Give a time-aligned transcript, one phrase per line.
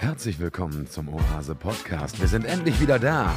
[0.00, 2.18] Herzlich willkommen zum Oase Podcast.
[2.22, 3.34] Wir sind endlich wieder da.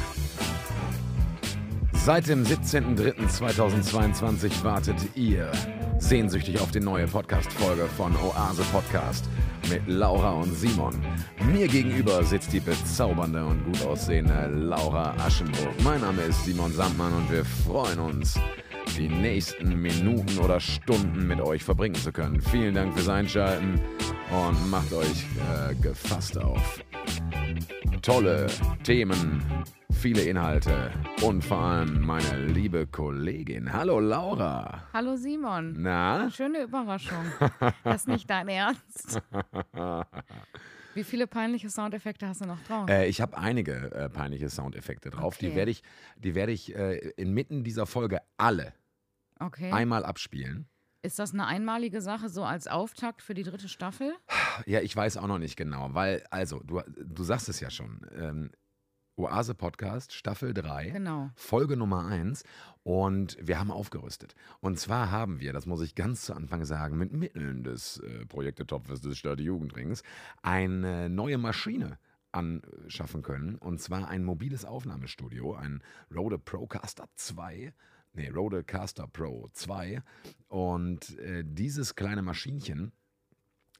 [1.92, 5.52] Seit dem 17.03.2022 wartet ihr
[5.98, 9.28] sehnsüchtig auf die neue Podcast-Folge von Oase Podcast
[9.68, 10.94] mit Laura und Simon.
[11.52, 15.74] Mir gegenüber sitzt die bezaubernde und gut aussehende Laura Aschenburg.
[15.84, 18.40] Mein Name ist Simon Sandmann und wir freuen uns,
[18.96, 22.40] die nächsten Minuten oder Stunden mit euch verbringen zu können.
[22.40, 23.78] Vielen Dank fürs Einschalten
[24.30, 25.24] und macht euch
[25.70, 26.82] äh, gefasst auf
[28.02, 28.46] tolle
[28.82, 29.42] Themen,
[29.92, 30.92] viele Inhalte
[31.22, 33.72] und vor allem meine liebe Kollegin.
[33.72, 34.82] Hallo Laura.
[34.92, 35.74] Hallo Simon.
[35.78, 36.30] Na?
[36.30, 37.24] Schöne Überraschung.
[37.84, 39.20] Das ist nicht dein Ernst.
[40.94, 42.88] Wie viele peinliche Soundeffekte hast du noch drauf?
[42.88, 45.36] Äh, ich habe einige äh, peinliche Soundeffekte drauf.
[45.36, 45.48] Okay.
[45.50, 45.82] Die werde ich,
[46.16, 48.74] die werde ich äh, inmitten dieser Folge alle
[49.40, 49.72] Okay.
[49.72, 50.68] einmal abspielen.
[51.04, 54.14] Ist das eine einmalige Sache, so als Auftakt für die dritte Staffel?
[54.64, 58.06] Ja, ich weiß auch noch nicht genau, weil, also, du, du sagst es ja schon.
[58.16, 58.50] Ähm,
[59.16, 61.30] Oase Podcast, Staffel 3, Genau.
[61.36, 62.42] Folge Nummer 1
[62.84, 64.34] und wir haben aufgerüstet.
[64.60, 68.24] Und zwar haben wir, das muss ich ganz zu Anfang sagen, mit Mitteln des äh,
[68.24, 70.02] Projektetopfes des Stadtjugendrings
[70.42, 71.98] eine neue Maschine
[72.32, 73.56] anschaffen können.
[73.56, 77.74] Und zwar ein mobiles Aufnahmestudio, ein Rode Procaster 2.
[78.14, 80.00] Nee, Rode Caster Pro 2.
[80.48, 82.92] Und äh, dieses kleine Maschinchen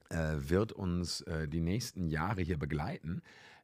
[0.09, 3.21] äh, wird uns äh, die nächsten Jahre hier begleiten.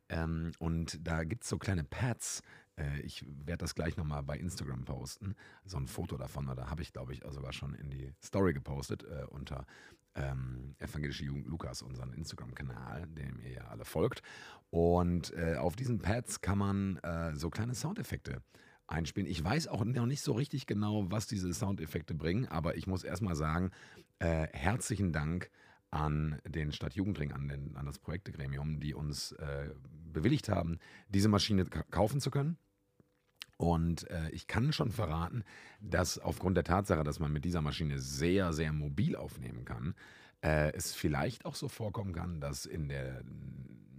[0.08, 2.42] Ähm, und da gibt es so kleine Pads.
[2.78, 5.36] Äh, ich werde das gleich nochmal bei Instagram posten.
[5.66, 6.48] So ein Foto davon.
[6.56, 9.66] Da habe ich, glaube ich, sogar schon in die Story gepostet äh, unter
[10.16, 14.22] ähm, Evangelische Jugend Lukas, unseren Instagram-Kanal, dem ihr ja alle folgt.
[14.70, 18.42] Und äh, auf diesen Pads kann man äh, so kleine Soundeffekte
[18.92, 19.30] einspielen.
[19.30, 23.04] Ich weiß auch noch nicht so richtig genau, was diese Soundeffekte bringen, aber ich muss
[23.04, 23.72] erstmal sagen,
[24.20, 25.50] äh, herzlichen Dank
[25.90, 29.70] an den Stadtjugendring, an, den, an das Projektegremium, die uns äh,
[30.14, 32.58] bewilligt haben, diese Maschine ka- kaufen zu können.
[33.58, 35.44] Und äh, ich kann schon verraten,
[35.82, 39.94] dass aufgrund der Tatsache, dass man mit dieser Maschine sehr, sehr mobil aufnehmen kann,
[40.42, 43.24] äh, es vielleicht auch so vorkommen kann, dass in der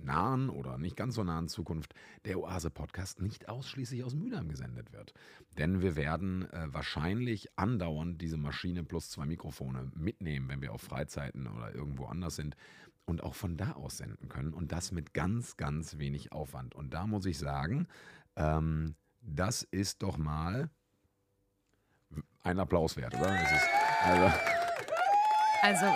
[0.04, 1.94] nahen oder nicht ganz so nahen Zukunft
[2.24, 5.14] der Oase-Podcast nicht ausschließlich aus Mülheim gesendet wird.
[5.58, 10.82] Denn wir werden äh, wahrscheinlich andauernd diese Maschine plus zwei Mikrofone mitnehmen, wenn wir auf
[10.82, 12.56] Freizeiten oder irgendwo anders sind
[13.04, 14.54] und auch von da aus senden können.
[14.54, 16.74] Und das mit ganz, ganz wenig Aufwand.
[16.74, 17.86] Und da muss ich sagen,
[18.36, 20.70] ähm, das ist doch mal
[22.42, 23.30] ein Applaus wert, oder?
[24.04, 24.36] Also,
[25.62, 25.86] Also,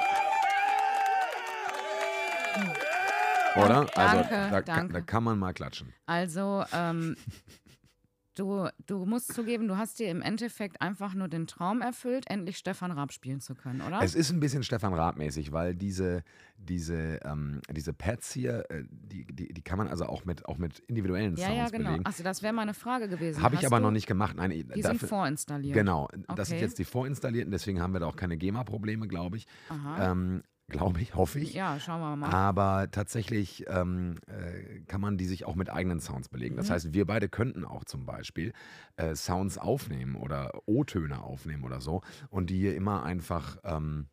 [3.57, 3.87] oder?
[3.97, 4.93] Also Danke, da, Kann, danke.
[4.95, 5.93] da kann man mal klatschen.
[6.07, 7.17] also ähm,
[8.35, 12.59] du, du musst zugeben, du hast dir im Endeffekt einfach nur den Traum erfüllt, endlich
[12.59, 14.03] Stefan Raab spielen zu können, oder?
[14.03, 16.23] Es ist ein bisschen Stefan Raab-mäßig, weil diese,
[16.59, 20.59] diese, ähm, diese Pads hier, äh, die, die, die kann man also auch mit, auch
[20.59, 21.99] mit individuellen ja, Sounds ja, genau.
[22.05, 23.43] Achso, das wäre meine Frage gewesen.
[23.43, 24.37] Habe ich aber noch nicht gemacht.
[24.37, 25.75] Nein, Die sind dafür, vorinstalliert.
[25.75, 26.65] Genau, das sind Okay.
[26.65, 29.47] jetzt die vorinstallierten, deswegen haben wir da auch keine GEMA-Probleme, glaube ich.
[29.71, 30.13] Aha.
[30.13, 31.55] Ähm, glaube ich, hoffe ich.
[31.55, 32.31] ja, schauen wir mal.
[32.33, 36.57] Aber tatsächlich ähm, äh, kann man die sich auch mit eigenen Sounds belegen.
[36.57, 36.73] Das Mhm.
[36.73, 38.53] heißt, wir beide könnten auch zum Beispiel
[38.97, 44.09] äh, Sounds aufnehmen oder O-Töne aufnehmen oder so und die hier immer einfach, ähm,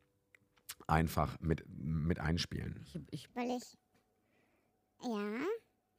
[0.88, 2.82] einfach mit, mit einspielen.
[2.86, 3.78] Ich, ich, Will ich.
[5.02, 5.46] Ja?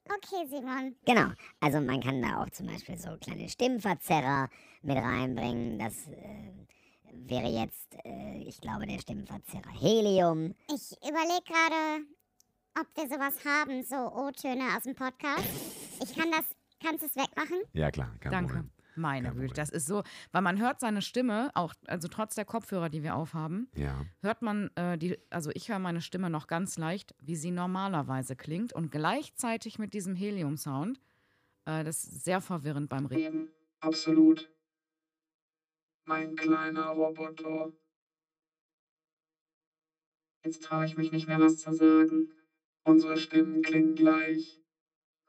[0.07, 0.95] Okay, Simon.
[1.05, 1.31] Genau.
[1.59, 4.49] Also man kann da auch zum Beispiel so kleine Stimmverzerrer
[4.83, 5.79] mit reinbringen.
[5.79, 6.51] Das äh,
[7.13, 10.53] wäre jetzt, äh, ich glaube, der Stimmverzerrer Helium.
[10.73, 12.05] Ich überlege gerade,
[12.79, 15.43] ob wir sowas haben, so O-Töne aus dem Podcast.
[16.03, 16.45] Ich kann das.
[16.83, 17.57] Kannst du es wegmachen?
[17.73, 18.53] Ja, klar, kein danke.
[18.53, 18.71] Problem.
[18.97, 22.87] Meine Güte, das ist so, weil man hört seine Stimme, auch, also trotz der Kopfhörer,
[22.89, 24.05] die wir aufhaben, Ja.
[24.21, 28.37] hört man äh, die, also ich höre meine Stimme noch ganz leicht, wie sie normalerweise
[28.37, 31.01] klingt und gleichzeitig mit diesem Helium-Sound.
[31.65, 33.49] Äh, das ist sehr verwirrend beim Reden.
[33.81, 34.49] Absolut.
[36.07, 37.71] Mein kleiner Roboter.
[40.43, 42.23] Jetzt traue ich mich nicht mehr, was zu sagen.
[42.83, 44.61] Unsere Stimmen klingen gleich.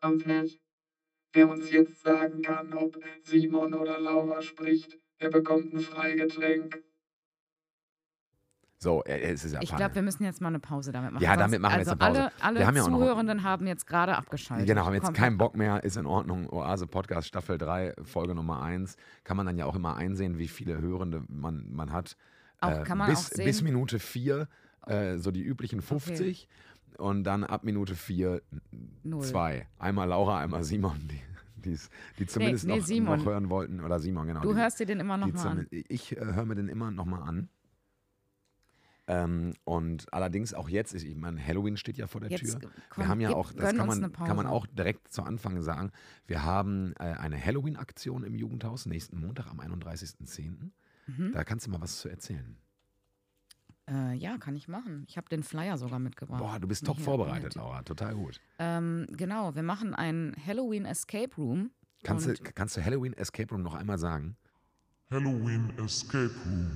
[0.00, 0.60] Komplett.
[1.32, 6.82] Wer uns jetzt sagen kann, ob Simon oder Laura spricht, der bekommt ein Freigetränk.
[8.78, 11.22] So, äh, es ist ja Ich glaube, wir müssen jetzt mal eine Pause damit machen.
[11.22, 12.20] Ja, damit machen wir jetzt also eine Pause.
[12.20, 14.66] Alle, alle Wir haben ja auch noch- Zuhörenden haben jetzt gerade abgeschaltet.
[14.66, 15.24] Genau, haben jetzt Komplett.
[15.24, 16.48] keinen Bock mehr, ist in Ordnung.
[16.52, 18.96] Oase Podcast Staffel 3, Folge Nummer 1.
[19.24, 22.16] Kann man dann ja auch immer einsehen, wie viele Hörende man, man hat.
[22.60, 24.46] Äh, Auch- kann man bis, auch sehen- bis Minute 4,
[24.86, 26.46] äh, so die üblichen 50.
[26.98, 28.42] Und dann ab Minute 4,
[29.04, 29.22] Null.
[29.22, 29.66] 2.
[29.78, 31.20] Einmal Laura, einmal Simon, die,
[31.62, 31.88] die's-
[32.18, 33.18] die zumindest nee, noch, Simon.
[33.20, 33.80] noch hören wollten.
[33.80, 34.40] Oder Simon, genau.
[34.40, 35.66] Du die, hörst dir den immer noch mal an.
[35.70, 37.48] Ich äh, höre mir den immer noch mal an.
[39.08, 42.70] Ähm, und allerdings auch jetzt, ist- ich meine, Halloween steht ja vor der Jetzt Tür.
[42.90, 45.62] komm, wir haben ja gib- auch, das kann man, kann man auch direkt zu Anfang
[45.62, 45.92] sagen,
[46.26, 50.70] wir haben äh, eine Halloween-Aktion im Jugendhaus nächsten Montag am 31.10.
[51.06, 51.30] Mhm.
[51.32, 52.56] Da kannst du mal was zu erzählen.
[53.88, 55.04] Äh, ja, kann ich machen.
[55.06, 56.40] Ich habe den Flyer sogar mitgebracht.
[56.40, 57.54] Boah, du bist top vorbereitet.
[57.54, 57.82] Laura.
[57.82, 58.40] Total gut.
[58.58, 61.70] Ähm, genau, wir machen ein Halloween Escape Room.
[62.02, 64.36] Kannst du, kannst du Halloween Escape Room noch einmal sagen?
[65.10, 66.70] Halloween Escape Room.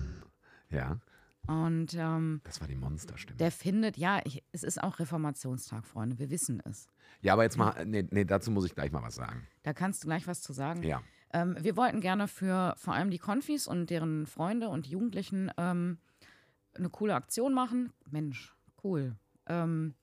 [0.71, 1.01] Ja,
[1.47, 3.37] Und ähm, das war die Monsterstimme.
[3.39, 6.89] der findet, ja, ich, es ist auch Reformationstag, Freunde, wir wissen es.
[7.23, 9.47] Ja, aber jetzt mal, nee, nee, dazu muss ich gleich mal was sagen.
[9.63, 10.83] Da kannst du gleich was zu sagen.
[10.83, 11.03] Ja.
[11.33, 15.99] Ähm, wir wollten gerne für vor allem die Konfis und deren Freunde und Jugendlichen ähm,
[16.75, 17.93] eine coole Aktion machen.
[18.11, 18.55] Mensch,
[18.85, 19.17] cool.
[19.47, 19.95] Ähm,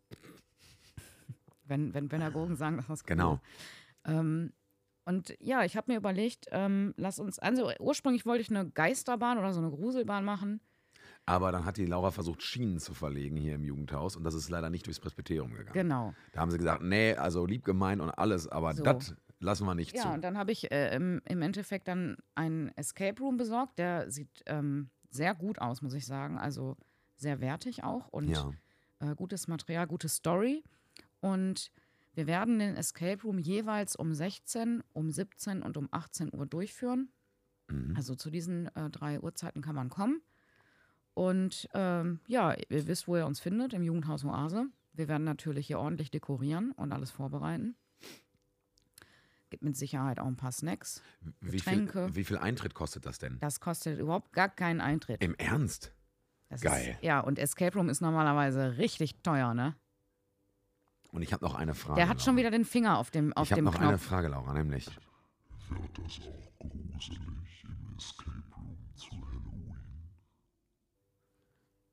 [1.66, 3.08] wenn, wenn Pädagogen sagen, das ist cool.
[3.08, 3.40] Genau.
[4.06, 4.54] Ähm,
[5.06, 9.38] und ja, ich habe mir überlegt, ähm, lass uns, also ursprünglich wollte ich eine Geisterbahn
[9.38, 10.60] oder so eine Gruselbahn machen.
[11.30, 14.50] Aber dann hat die Laura versucht, Schienen zu verlegen hier im Jugendhaus und das ist
[14.50, 15.74] leider nicht durchs Presbyterium gegangen.
[15.74, 16.14] Genau.
[16.32, 18.84] Da haben sie gesagt, nee, also lieb gemeint und alles, aber So.
[18.84, 20.08] das lassen wir nicht Ja, zu.
[20.10, 23.78] und dann habe ich äh, im, im Endeffekt dann einen Escape Room besorgt.
[23.78, 26.38] Der sieht ähm, sehr gut aus, muss ich sagen.
[26.38, 26.78] Also
[27.18, 28.50] sehr wertig auch und Ja.
[29.00, 30.64] äh, gutes Material, gute Story.
[31.20, 31.72] Und
[32.14, 37.10] wir werden den Escape Room jeweils um 16, um 17 und um 18 Uhr durchführen.
[37.68, 37.96] Mhm.
[37.98, 40.22] Also zu diesen äh, drei Uhrzeiten kann man kommen.
[41.18, 44.68] Und ähm, ja, ihr wisst, wo ihr uns findet, im Jugendhaus Oase.
[44.94, 47.76] Wir werden natürlich hier ordentlich dekorieren und alles vorbereiten.
[49.50, 51.02] Gibt mit Sicherheit auch ein paar Snacks.
[51.42, 52.16] Wie viel, Getränke.
[52.16, 53.40] wie viel Eintritt kostet das denn?
[53.40, 55.24] Das kostet überhaupt gar keinen Eintritt.
[55.24, 55.92] Im Ernst?
[56.50, 56.92] Das geil.
[56.92, 59.76] Ist, ja, und Escape Room ist normalerweise richtig teuer, ne?
[61.12, 61.96] Und ich habe noch eine Frage.
[61.96, 62.42] Der hat schon Laura.
[62.42, 63.88] wieder den Finger auf dem, auf Ich habe noch Knopf.
[63.88, 64.86] eine Frage, Laura, nämlich.
[65.70, 67.20] Wird das auch gruselig
[67.64, 69.27] im Escape Room zu?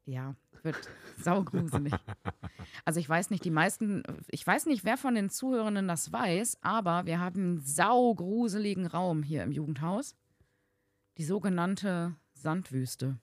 [0.06, 0.76] Ja, wird
[1.18, 1.92] saugruselig.
[2.84, 6.58] Also ich weiß nicht, die meisten, ich weiß nicht, wer von den Zuhörenden das weiß,
[6.62, 10.14] aber wir haben einen saugruseligen Raum hier im Jugendhaus.
[11.16, 13.18] Die sogenannte Sandwüste.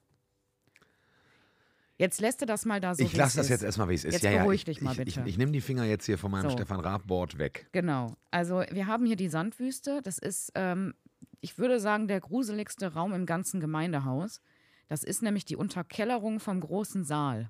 [1.98, 3.04] Jetzt lässt du das mal da so.
[3.04, 3.52] ich lasse das ist.
[3.52, 4.14] jetzt erstmal, wie es ist.
[4.14, 6.18] Jetzt ja, ja, beruhig ich, dich mal ich, Ich, ich nehme die Finger jetzt hier
[6.18, 6.58] von meinem So.
[6.58, 7.68] Stefan Raab-Board weg.
[7.74, 8.16] Genau.
[8.32, 10.02] Also wir haben hier die Sandwüste.
[10.02, 10.96] Das ist, ähm,
[11.42, 14.42] ich würde sagen, der gruseligste Raum im ganzen Gemeindehaus.
[14.92, 17.50] Das ist nämlich die Unterkellerung vom großen Saal.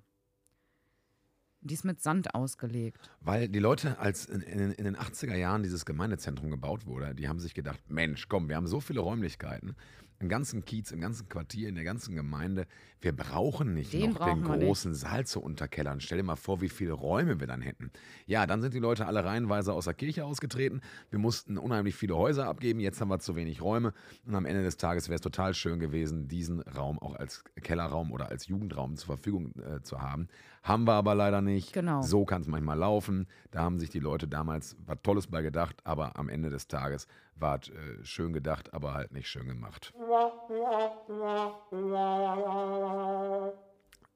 [1.62, 3.10] Die ist mit Sand ausgelegt.
[3.20, 7.28] Weil die Leute, als in, in, in den 80er Jahren dieses Gemeindezentrum gebaut wurde, die
[7.28, 9.76] haben sich gedacht, Mensch, komm, wir haben so viele Räumlichkeiten,
[10.22, 12.68] im ganzen Kiez, im ganzen Quartier, in der ganzen Gemeinde,
[13.02, 14.68] wir brauchen nicht Den noch brauchen den wir nicht.
[14.68, 16.00] großen Saal zu unterkellern.
[16.00, 17.92] Stell dir mal vor, wie viele Räume wir dann hätten.
[18.28, 20.82] Ja, dann sind die Leute alle reihenweise aus der Kirche ausgetreten.
[21.10, 23.94] Wir mussten unheimlich viele Häuser abgeben, jetzt haben wir zu wenig Räume.
[24.26, 28.12] Und am Ende des Tages wäre es total schön gewesen, diesen Raum auch als Kellerraum
[28.12, 30.28] oder als Jugendraum zur Verfügung äh, zu haben.
[30.64, 31.74] Haben wir aber leider nicht.
[31.74, 32.04] Genau.
[32.04, 33.28] So kann es manchmal laufen.
[33.50, 37.08] Da haben sich die Leute damals was Tolles bei gedacht, aber am Ende des Tages
[37.36, 39.94] war äh, schön gedacht, aber halt nicht schön gemacht.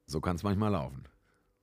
[0.06, 1.04] So kann es manchmal laufen.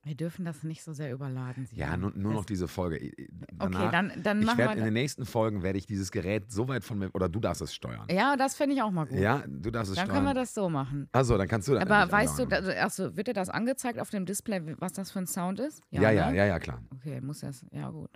[0.06, 1.66] Wir dürfen das nicht so sehr überladen.
[1.72, 2.00] Ja, Simon.
[2.00, 2.98] nur, nur noch Das- diese Folge.
[3.02, 4.72] I- Okay, Danach, dann, dann ich wir.
[4.72, 7.62] in den nächsten Folgen werde ich dieses Gerät so weit von mir oder du darfst
[7.62, 8.06] es steuern.
[8.10, 9.18] ja, das fände ich auch mal gut.
[9.18, 10.24] Ja, du darfst es dann steuern.
[10.24, 11.08] können wir das so machen.
[11.12, 14.10] Achso, dann kannst du dann Aber weißt du, da, achso, wird dir das angezeigt auf
[14.10, 15.80] dem Display, was das für ein Sound ist?
[15.90, 16.36] ja, ja, ne?
[16.36, 16.82] ja, ja, klar.
[16.96, 17.64] Okay, muss das.
[17.72, 18.10] Ja, gut.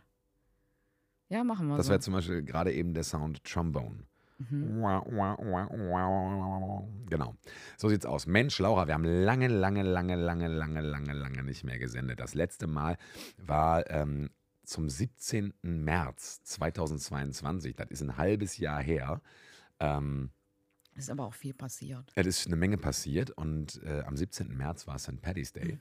[1.29, 1.91] Ja, machen wir Das so.
[1.91, 4.05] wäre zum Beispiel gerade eben der Sound Trombone.
[4.39, 4.83] Mhm.
[7.09, 7.35] Genau.
[7.77, 8.27] So sieht's aus.
[8.27, 12.21] Mensch, Laura, wir haben lange, lange, lange, lange, lange, lange, lange nicht mehr gesendet.
[12.21, 12.97] Das letzte Mal
[13.39, 14.31] war ähm,
[14.65, 15.55] zum 17.
[15.63, 17.75] März 2022.
[17.77, 19.21] Das ist ein halbes Jahr her.
[19.81, 20.31] Ähm,
[20.95, 22.13] Ist aber auch viel passiert.
[22.15, 24.57] es ist eine Menge passiert und äh, am 17.
[24.57, 25.21] März war St.
[25.21, 25.79] Paddy's Day.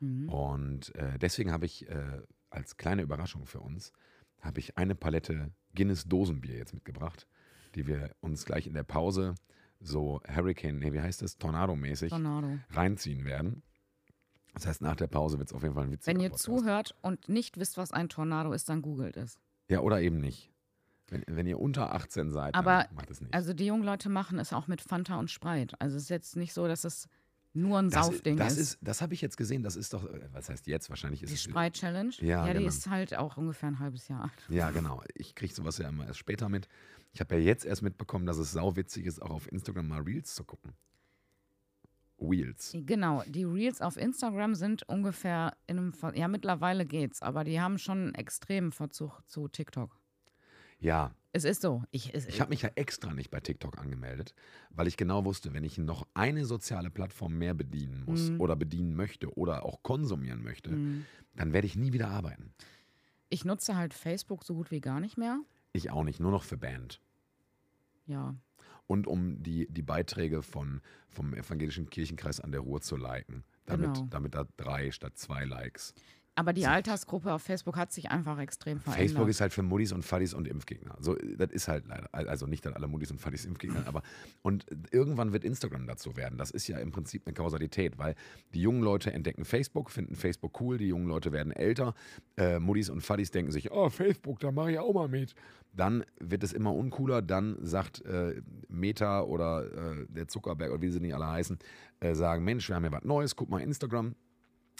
[0.00, 0.28] Mhm.
[0.28, 3.92] Und äh, deswegen habe ich äh, als kleine Überraschung für uns,
[4.40, 7.26] habe ich eine Palette Guinness Dosenbier jetzt mitgebracht,
[7.74, 9.34] die wir uns gleich in der Pause
[9.80, 12.58] so Hurricane, nee, wie heißt das, Tornado-mäßig Tornado.
[12.70, 13.62] reinziehen werden.
[14.54, 16.44] Das heißt, nach der Pause wird es auf jeden Fall ein witziger Wenn ihr Podcast.
[16.44, 19.38] zuhört und nicht wisst, was ein Tornado ist, dann googelt es.
[19.68, 20.50] Ja, oder eben nicht.
[21.10, 23.32] Wenn, wenn ihr unter 18 seid, Aber, macht es nicht.
[23.32, 25.80] Also die jungen Leute machen es auch mit Fanta und Sprite.
[25.80, 27.08] Also es ist jetzt nicht so, dass es
[27.58, 28.58] nur ein das, Saufding das ist.
[28.58, 28.78] ist.
[28.80, 30.88] Das habe ich jetzt gesehen, das ist doch, äh, was heißt jetzt?
[30.90, 31.42] Wahrscheinlich ist Die es.
[31.42, 32.12] Sprite-Challenge.
[32.20, 32.68] Ja, die genau.
[32.68, 34.32] ist halt auch ungefähr ein halbes Jahr alt.
[34.48, 35.02] Ja, genau.
[35.14, 36.68] Ich kriege sowas ja immer erst später mit.
[37.12, 40.34] Ich habe ja jetzt erst mitbekommen, dass es sauwitzig ist, auch auf Instagram mal Reels
[40.34, 40.72] zu gucken.
[42.18, 42.72] Wheels.
[42.74, 47.60] Genau, die Reels auf Instagram sind ungefähr in einem, Ver ja mittlerweile geht's, aber die
[47.60, 49.97] haben schon einen extremen Verzug zu TikTok.
[50.80, 51.82] Ja, Es ist so.
[51.90, 54.34] Ich, es, ich habe mich ja extra nicht bei TikTok angemeldet,
[54.70, 58.40] weil ich genau wusste, wenn ich noch eine soziale Plattform mehr bedienen muss Mhm.
[58.40, 61.04] oder bedienen möchte oder auch konsumieren möchte, Mhm.
[61.36, 62.52] dann werde ich nie wieder arbeiten.
[63.30, 65.38] ich nutze halt Facebook so gut wie gar nicht mehr.
[65.74, 66.98] Ich auch nicht, nur noch für Band.
[68.06, 68.34] Ja.
[68.86, 70.80] Und um die, die Beiträge von,
[71.10, 73.44] vom evangelischen Kirchenkreis an der Ruhr zu liken.
[73.66, 74.06] Damit, Genau.
[74.08, 75.92] damit da drei statt zwei Likes.
[76.38, 79.08] Aber die Altersgruppe auf Facebook hat sich einfach extrem verändert.
[79.08, 80.94] Facebook ist halt für Muddis und Fadis und Impfgegner.
[81.00, 82.08] So, das ist halt leider.
[82.12, 84.02] Also nicht, dass alle Muddis und Fadis Impfgegner, aber
[84.42, 86.38] und irgendwann wird Instagram dazu werden.
[86.38, 88.14] Das ist ja im Prinzip eine Kausalität, weil
[88.54, 91.94] die jungen Leute entdecken Facebook, finden Facebook cool, die jungen Leute werden älter,
[92.36, 95.34] äh, Muddis und Fadis denken sich, oh, Facebook, da mache ich auch mal mit.
[95.72, 100.90] Dann wird es immer uncooler, dann sagt äh, Meta oder äh, der Zuckerberg oder wie
[100.90, 101.58] sie nicht alle heißen,
[101.98, 104.14] äh, sagen, Mensch, wir haben ja was Neues, guck mal Instagram,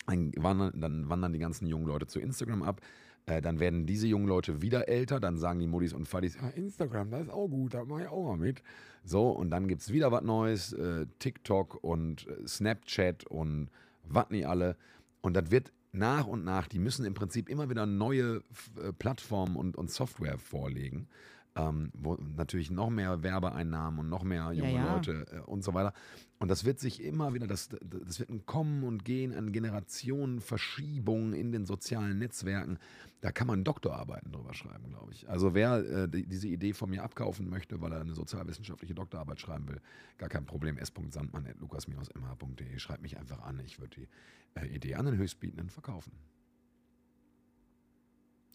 [0.07, 2.81] dann wandern, dann wandern die ganzen jungen Leute zu Instagram ab.
[3.27, 5.21] Äh, dann werden diese jungen Leute wieder älter.
[5.21, 8.09] Dann sagen die Muddis und Fadis, ja, Instagram, das ist auch gut, da mache ich
[8.09, 8.63] auch mal mit.
[9.05, 10.73] So, und dann gibt es wieder was Neues.
[10.73, 13.71] Äh, TikTok und äh, Snapchat und
[14.05, 14.77] was nicht alle.
[15.21, 18.43] Und das wird nach und nach, die müssen im Prinzip immer wieder neue
[18.83, 21.09] äh, Plattformen und, und Software vorlegen.
[21.59, 24.95] Ähm, wo natürlich noch mehr Werbeeinnahmen und noch mehr junge ja.
[24.95, 25.93] Leute äh, und so weiter.
[26.39, 31.33] Und das wird sich immer wieder, das, das wird ein Kommen und Gehen an Generationenverschiebungen
[31.33, 32.79] in den sozialen Netzwerken.
[33.21, 35.29] Da kann man Doktorarbeiten drüber schreiben, glaube ich.
[35.29, 39.41] Also wer äh, die, diese Idee von mir abkaufen möchte, weil er eine sozialwissenschaftliche Doktorarbeit
[39.41, 39.81] schreiben will,
[40.17, 40.79] gar kein Problem.
[40.79, 42.79] s.sandmann.lukas-mh.de.
[42.79, 43.59] Schreibt mich einfach an.
[43.61, 44.09] Ich würde die
[44.55, 46.13] äh, Idee an den Höchstbietenden verkaufen.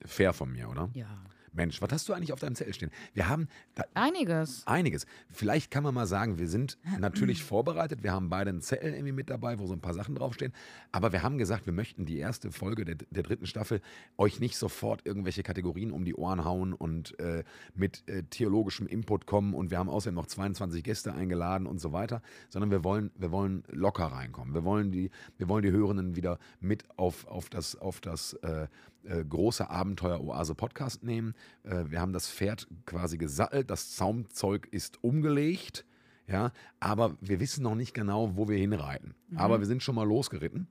[0.05, 0.89] Fair von mir, oder?
[0.93, 1.23] Ja.
[1.53, 2.91] Mensch, was hast du eigentlich auf deinem Zettel stehen?
[3.13, 3.47] Wir haben
[3.93, 4.63] Einiges.
[4.65, 5.05] einiges.
[5.29, 8.03] Vielleicht kann man mal sagen, wir sind natürlich vorbereitet.
[8.03, 10.53] Wir haben beide einen Zettel irgendwie mit dabei, wo so ein paar Sachen draufstehen.
[10.91, 13.81] Aber wir haben gesagt, wir möchten die erste Folge der, der dritten Staffel
[14.17, 17.43] euch nicht sofort irgendwelche Kategorien um die Ohren hauen und äh,
[17.75, 19.53] mit äh, theologischem Input kommen.
[19.53, 23.31] Und wir haben außerdem noch 22 Gäste eingeladen und so weiter, sondern wir wollen, wir
[23.31, 24.53] wollen locker reinkommen.
[24.53, 28.67] Wir wollen die, wir wollen die Hörenden wieder mit auf, auf das, auf das äh,
[29.03, 31.33] äh, große Abenteuer Oase Podcast nehmen.
[31.63, 35.85] Äh, wir haben das Pferd quasi gesattelt, das Zaumzeug ist umgelegt,
[36.27, 39.13] ja, aber wir wissen noch nicht genau, wo wir hinreiten.
[39.35, 40.67] Aber wir sind schon mal losgeritten.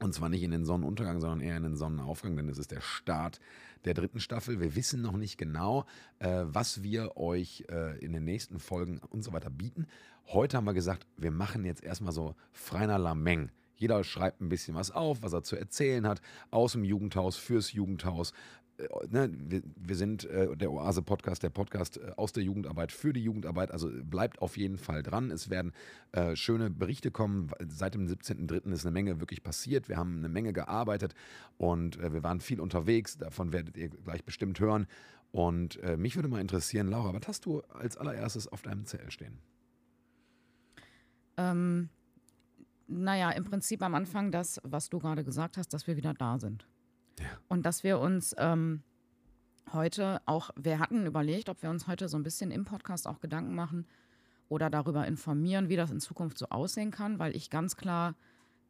[0.00, 2.80] Und zwar nicht in den Sonnenuntergang, sondern eher in den Sonnenaufgang, denn es ist der
[2.80, 3.40] Start
[3.84, 4.60] der dritten Staffel.
[4.60, 5.86] Wir wissen noch nicht genau,
[6.18, 9.86] äh, was wir euch äh, in den nächsten Folgen und so weiter bieten.
[10.26, 13.50] Heute haben wir gesagt, wir machen jetzt erstmal so Freiner Lameng.
[13.76, 17.72] Jeder schreibt ein bisschen was auf, was er zu erzählen hat, aus dem Jugendhaus, fürs
[17.72, 18.32] Jugendhaus.
[18.76, 19.30] Äh, ne,
[19.76, 23.70] wir, sind äh, der Oase-Podcast, der Podcast äh, aus der Jugendarbeit für die Jugendarbeit.
[23.70, 25.30] Also bleibt auf jeden Fall dran.
[25.30, 25.72] Es werden
[26.34, 27.50] schöne Berichte kommen.
[27.68, 28.70] Seit dem 17.03.
[28.72, 29.88] ist eine Menge wirklich passiert.
[29.88, 31.14] Wir haben eine Menge gearbeitet
[31.56, 33.18] und wir waren viel unterwegs.
[33.18, 34.86] Davon werdet ihr gleich bestimmt hören.
[35.32, 39.40] Und mich würde mal interessieren, Laura, was hast du als allererstes auf deinem Zettel stehen?
[41.36, 41.88] Ähm,
[42.86, 46.38] naja, im Prinzip am Anfang das, was du gerade gesagt hast, dass wir wieder da
[46.38, 46.66] sind.
[47.18, 47.26] Ja.
[47.48, 48.82] Und dass wir uns ähm,
[49.72, 53.20] heute auch, wir hatten überlegt, ob wir uns heute so ein bisschen im Podcast auch
[53.20, 53.86] Gedanken machen
[54.48, 58.14] oder darüber informieren, wie das in Zukunft so aussehen kann, weil ich ganz klar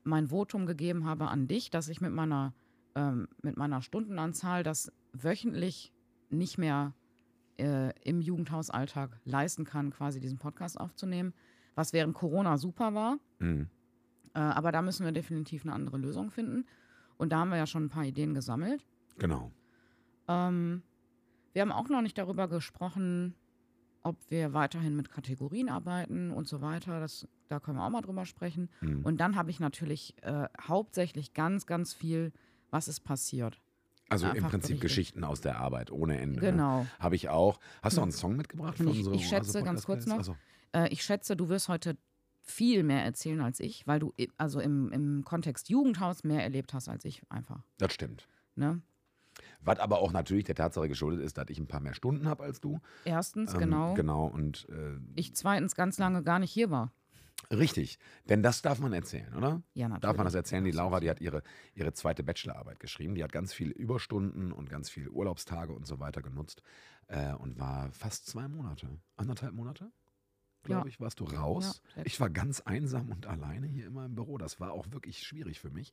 [0.04, 2.52] mein Votum gegeben habe an dich, dass ich mit meiner,
[2.94, 5.92] ähm, mit meiner Stundenanzahl das wöchentlich
[6.30, 6.92] nicht mehr
[7.58, 11.32] äh, im Jugendhausalltag leisten kann, quasi diesen Podcast aufzunehmen,
[11.74, 13.18] was während Corona super war.
[13.38, 13.68] Mhm.
[14.34, 16.66] Äh, aber da müssen wir definitiv eine andere Lösung finden.
[17.16, 18.84] Und da haben wir ja schon ein paar Ideen gesammelt.
[19.18, 19.52] Genau.
[20.28, 20.82] Ähm,
[21.52, 23.34] wir haben auch noch nicht darüber gesprochen,
[24.02, 27.00] ob wir weiterhin mit Kategorien arbeiten und so weiter.
[27.00, 28.68] Das, da können wir auch mal drüber sprechen.
[28.80, 29.04] Mhm.
[29.04, 32.32] Und dann habe ich natürlich äh, hauptsächlich ganz, ganz viel,
[32.70, 33.60] was ist passiert.
[34.10, 34.80] Also im Prinzip berichtet.
[34.82, 36.40] Geschichten aus der Arbeit ohne Ende.
[36.40, 36.50] Ne?
[36.50, 36.86] Genau.
[36.98, 37.58] Habe ich auch.
[37.82, 40.18] Hast du auch einen Song mitgebracht Und von ich- so ich schätze, ganz kurz noch,
[40.18, 40.36] Also,
[40.72, 41.96] Äh, ich schätze, du wirst heute
[42.44, 46.88] viel mehr erzählen als ich, weil du also im, im Kontext Jugendhaus mehr erlebt hast
[46.88, 47.62] als ich einfach.
[47.78, 48.28] das stimmt.
[48.54, 48.80] Ne?
[49.62, 52.44] Was aber auch natürlich der Tatsache geschuldet ist, dass ich ein paar mehr Stunden habe
[52.44, 52.80] als du.
[53.04, 53.94] Erstens, Ähm, genau.
[53.94, 56.92] Genau, und äh, Ich zweitens ganz lange gar nicht hier war.
[57.50, 57.98] richtig.
[58.28, 59.62] Denn das darf man erzählen, oder?
[59.72, 60.02] Ja, natürlich.
[60.02, 60.64] Darf man das erzählen?
[60.64, 61.42] Die Laura, die hat ihre,
[61.74, 63.14] ihre zweite Bachelorarbeit geschrieben.
[63.16, 66.62] Die hat ganz viele Überstunden und ganz viele Urlaubstage und so weiter genutzt
[67.08, 69.90] äh, und war fast zwei Monate, anderthalb Monate,
[70.64, 70.86] glaube Ja.
[70.86, 71.82] ich, warst du raus.
[71.96, 74.38] Ja, ich war ganz einsam und alleine hier immer im Büro.
[74.38, 75.92] Das war auch wirklich schwierig für mich.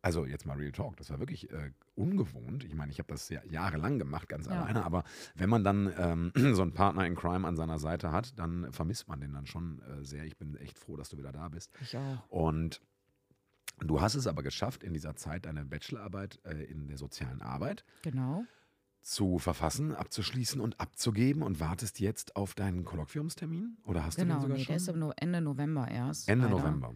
[0.00, 2.62] Also jetzt mal Real Talk, das war wirklich äh, ungewohnt.
[2.64, 4.52] Ich meine, ich habe das ja jahrelang gemacht, ganz Ja.
[4.52, 5.02] alleine, aber
[5.34, 9.08] wenn man dann ähm, so einen Partner in Crime an seiner Seite hat, dann vermisst
[9.08, 10.24] man den dann schon äh, sehr.
[10.24, 11.72] Ich bin echt froh, dass du wieder da bist.
[11.80, 12.28] Ich auch.
[12.30, 12.80] Und
[13.80, 17.84] du hast es aber geschafft, in dieser Zeit deine Bachelorarbeit äh, in der sozialen Arbeit
[18.02, 18.44] Genau.
[19.02, 23.78] Zu verfassen, abzuschließen und abzugeben und wartest jetzt auf deinen Kolloquiumstermin?
[23.84, 24.84] Oder hast du Genau, den sogar nee, schon?
[24.96, 26.28] der ist Ende November erst.
[26.28, 26.58] Ende leider.
[26.58, 26.94] November.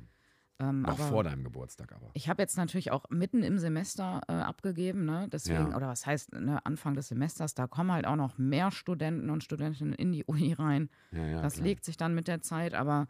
[0.58, 2.10] Ähm, Noch vor deinem Geburtstag aber.
[2.12, 5.26] Ich habe jetzt natürlich auch mitten im Semester äh, abgegeben, ne?
[5.32, 5.76] Deswegen, Ja.
[5.76, 9.42] oder was heißt, ne, Anfang des Semesters, da kommen halt auch noch mehr Studenten und
[9.42, 10.90] Studentinnen in die Uni rein.
[11.12, 11.64] Ja, ja, das klar.
[11.66, 13.08] legt sich dann mit der Zeit, aber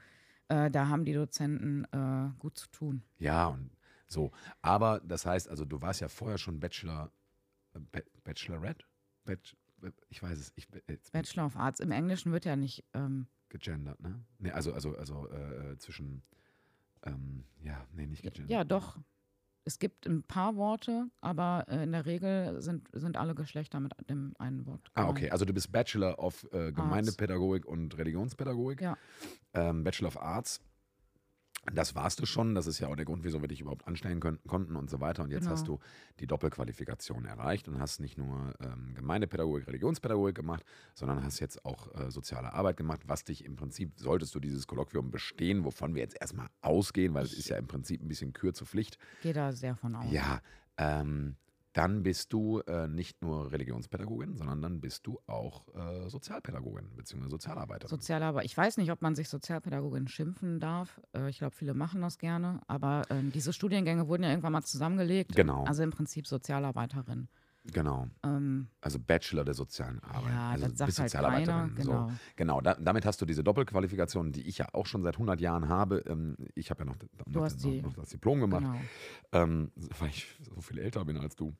[0.48, 3.02] äh, da haben die Dozenten äh, gut zu tun.
[3.18, 3.70] Ja, und
[4.06, 4.30] so.
[4.62, 7.12] Aber das heißt, also du warst ja vorher schon Bachelor, Ba-
[8.24, 8.84] Bachelorette?
[9.24, 9.38] Bach,
[10.08, 10.68] ich weiß es, ich
[11.10, 14.24] Bachelor of Arts im Englischen wird ja nicht, ähm, gegendert, ne?
[14.38, 16.22] Nee, also, also, also äh, zwischen,
[17.04, 18.50] ähm, ja, nee, nicht gegendert.
[18.50, 18.98] ja doch.
[19.64, 23.92] Es gibt ein paar Worte, aber äh, in der Regel sind, sind alle Geschlechter mit
[24.10, 24.90] dem einen Wort.
[24.94, 25.18] Ah, gemeint.
[25.18, 25.30] okay.
[25.30, 28.80] Also du bist Bachelor of äh, Gemeindepädagogik und Religionspädagogik.
[28.80, 28.96] Ja.
[29.54, 30.60] Ähm, Bachelor of Arts.
[31.72, 32.54] Das warst du schon.
[32.56, 34.98] Das ist ja auch der Grund, wieso wir dich überhaupt anstellen können, konnten und so
[35.00, 35.22] weiter.
[35.22, 35.52] Und jetzt Genau.
[35.52, 35.78] hast du
[36.18, 40.64] die Doppelqualifikation erreicht und hast nicht nur ähm, Gemeindepädagogik, Religionspädagogik gemacht,
[40.94, 44.66] sondern hast jetzt auch äh, soziale Arbeit gemacht, was dich im Prinzip, solltest du dieses
[44.66, 48.32] Kolloquium bestehen, wovon wir jetzt erstmal ausgehen, weil es ist ja im Prinzip ein bisschen
[48.32, 48.98] Kür zur Pflicht.
[49.22, 50.10] Gehe da sehr von aus.
[50.10, 50.40] Ja,
[50.78, 51.36] ähm,
[51.72, 57.28] dann bist du äh, nicht nur Religionspädagogin, sondern dann bist du auch äh, Sozialpädagogin bzw.
[57.28, 57.88] Sozialarbeiterin.
[57.88, 58.44] Sozialarbeit.
[58.44, 61.00] Ich weiß nicht, ob man sich Sozialpädagogin schimpfen darf.
[61.14, 62.60] Äh, ich glaube, viele machen das gerne.
[62.66, 65.34] Aber ähm, diese Studiengänge wurden ja irgendwann mal zusammengelegt.
[65.34, 65.64] Genau.
[65.64, 67.28] Also im Prinzip Sozialarbeiterin.
[67.64, 70.32] Genau, Ähm, also Bachelor der sozialen Arbeit.
[70.32, 71.46] ja, also das sagt halt Sozialarbeiterin.
[71.46, 71.74] keiner.
[71.74, 72.08] Genau.
[72.08, 72.14] So.
[72.36, 75.68] Genau, da, damit hast du diese Doppelqualifikation, die ich ja auch schon seit 100 Jahren
[75.68, 75.98] habe.
[76.06, 78.80] Ähm, ich habe ja noch, noch, noch, noch das Diplom gemacht, genau.
[79.32, 81.52] ähm, weil ich so viel älter bin als du.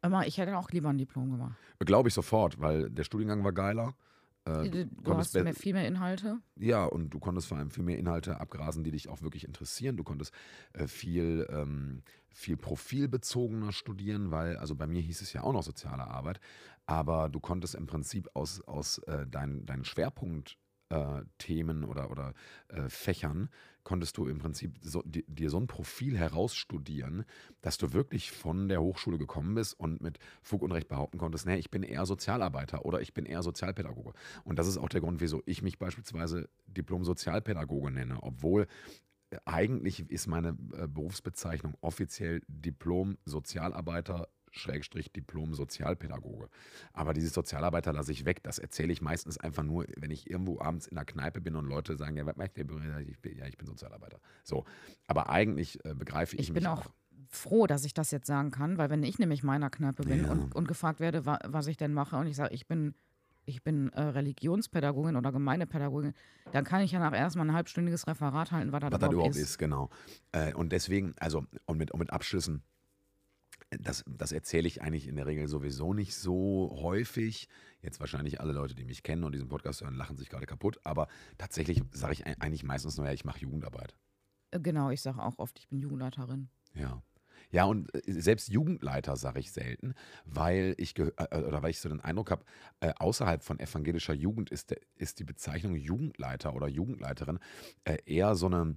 [0.00, 1.56] Aber ich hätte auch lieber ein Diplom gemacht.
[1.80, 3.94] Glaube ich sofort, weil der Studiengang war geiler.
[4.48, 6.38] Äh, du konntest hast be- mehr, viel mehr Inhalte.
[6.56, 9.96] Ja, und du konntest vor allem viel mehr Inhalte abgrasen, die dich auch wirklich interessieren.
[9.96, 10.32] Du konntest
[10.72, 15.62] äh, viel, ähm, viel profilbezogener studieren, weil, also bei mir hieß es ja auch noch
[15.62, 16.40] soziale Arbeit,
[16.86, 20.56] aber du konntest im Prinzip aus, aus äh, deinen deinen Schwerpunkt
[20.90, 22.34] äh, Themen oder, oder
[22.68, 23.48] äh, Fächern
[23.84, 27.24] konntest du im Prinzip so, di- dir so ein Profil herausstudieren,
[27.62, 31.46] dass du wirklich von der Hochschule gekommen bist und mit Fug und Recht behaupten konntest,
[31.46, 34.12] nee, ich bin eher Sozialarbeiter oder ich bin eher Sozialpädagoge.
[34.44, 38.66] Und das ist auch der Grund, wieso ich mich beispielsweise Diplom-Sozialpädagoge nenne, obwohl
[39.30, 46.48] äh, eigentlich ist meine äh, Berufsbezeichnung offiziell Diplom-Sozialarbeiter Schrägstrich Diplom-Sozialpädagoge.
[46.92, 48.42] Aber dieses Sozialarbeiter lasse ich weg.
[48.42, 51.66] Das erzähle ich meistens einfach nur, wenn ich irgendwo abends in der Kneipe bin und
[51.66, 52.66] Leute sagen, ja, was macht der?
[53.06, 54.20] Ich bin, ja, ich bin Sozialarbeiter.
[54.44, 54.64] So.
[55.06, 56.86] Aber eigentlich äh, begreife ich, Ich mich bin auch
[57.30, 60.30] froh, dass ich das jetzt sagen kann, weil wenn ich nämlich meiner Kneipe bin Ja.
[60.32, 62.94] und, und gefragt werde, wa, was ich denn mache und ich sage, ich bin,
[63.44, 66.14] ich bin äh, Religionspädagogin oder Gemeindepädagogin,
[66.52, 69.14] dann kann ich ja nach erstmal ein halbstündiges Referat halten, was das was das überhaupt
[69.14, 69.42] überhaupt ist.
[69.42, 69.90] ist, genau.
[70.32, 72.62] Äh, und deswegen, also, und mit, und mit Abschlüssen,
[73.70, 77.48] das, das erzähle ich eigentlich in der Regel sowieso nicht so häufig.
[77.80, 80.78] Jetzt wahrscheinlich alle Leute, die mich kennen und diesen Podcast hören, lachen sich gerade kaputt.
[80.84, 83.94] Aber tatsächlich sage ich eigentlich meistens nur, ja, ich mache Jugendarbeit.
[84.50, 86.48] Äh, Genau, ich sage auch oft, ich bin Jugendleiterin.
[86.74, 87.02] Ja.
[87.50, 89.94] Ja, und äh, selbst Jugendleiter sage ich selten,
[90.24, 92.44] weil ich äh, oder weil ich so den Eindruck habe,
[92.80, 97.38] äh, außerhalb von evangelischer Jugend ist, ist die Bezeichnung Jugendleiter oder Jugendleiterin
[97.84, 98.76] äh, eher so eine,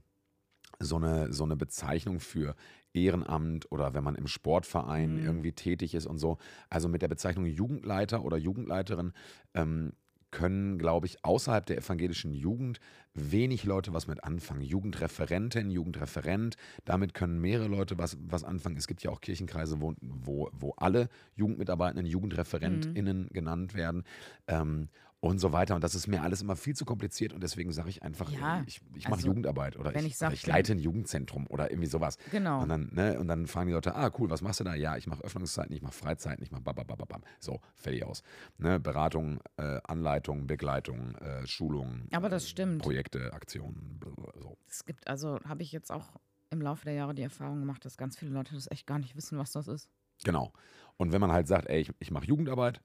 [0.79, 2.55] so, eine, so eine Bezeichnung für
[2.93, 5.23] Ehrenamt oder wenn man im Sportverein Mhm.
[5.25, 6.37] irgendwie tätig ist und so.
[6.69, 9.13] Also mit der Bezeichnung Jugendleiter oder Jugendleiterin
[9.53, 9.93] ähm,
[10.31, 12.79] können, glaube ich, außerhalb der evangelischen Jugend
[13.13, 14.61] wenig Leute was mit anfangen.
[14.61, 16.55] Jugendreferentin, Jugendreferent,
[16.85, 18.77] damit können mehrere Leute was, was anfangen.
[18.77, 24.03] Es gibt ja auch Kirchenkreise, wo, wo, wo alle Jugendmitarbeitenden JugendreferentInnen genannt werden.
[24.47, 24.87] Ähm,
[25.21, 25.75] und so weiter.
[25.75, 28.63] Und das ist mir alles immer viel zu kompliziert und deswegen sage ich einfach, Ja,
[28.65, 31.47] ich, ich mache also, Jugendarbeit oder wenn ich, ich sag, oder ich leite ein Jugendzentrum
[31.47, 32.17] oder irgendwie sowas.
[32.31, 32.63] Genau.
[32.63, 34.73] Und dann, ne, und dann fragen die Leute, ah, cool, was machst du da?
[34.73, 37.21] Ja, ich mache Öffnungszeiten, ich mache Freizeiten, ich mache bababababam.
[37.39, 38.23] So, fertig aus.
[38.57, 42.07] Ne, Beratung, äh, Anleitung, Begleitung, äh, Schulung.
[42.11, 42.81] Aber das äh, stimmt.
[42.81, 43.99] Projekte, Aktionen.
[44.41, 44.57] So.
[44.67, 46.09] Es gibt, also habe ich jetzt auch
[46.49, 49.15] im Laufe der Jahre die Erfahrung gemacht, dass ganz viele Leute das echt gar nicht
[49.15, 49.87] wissen, was das ist.
[50.23, 50.51] Genau.
[50.97, 52.81] Und wenn man halt sagt, ey, ich, ich mache Jugendarbeit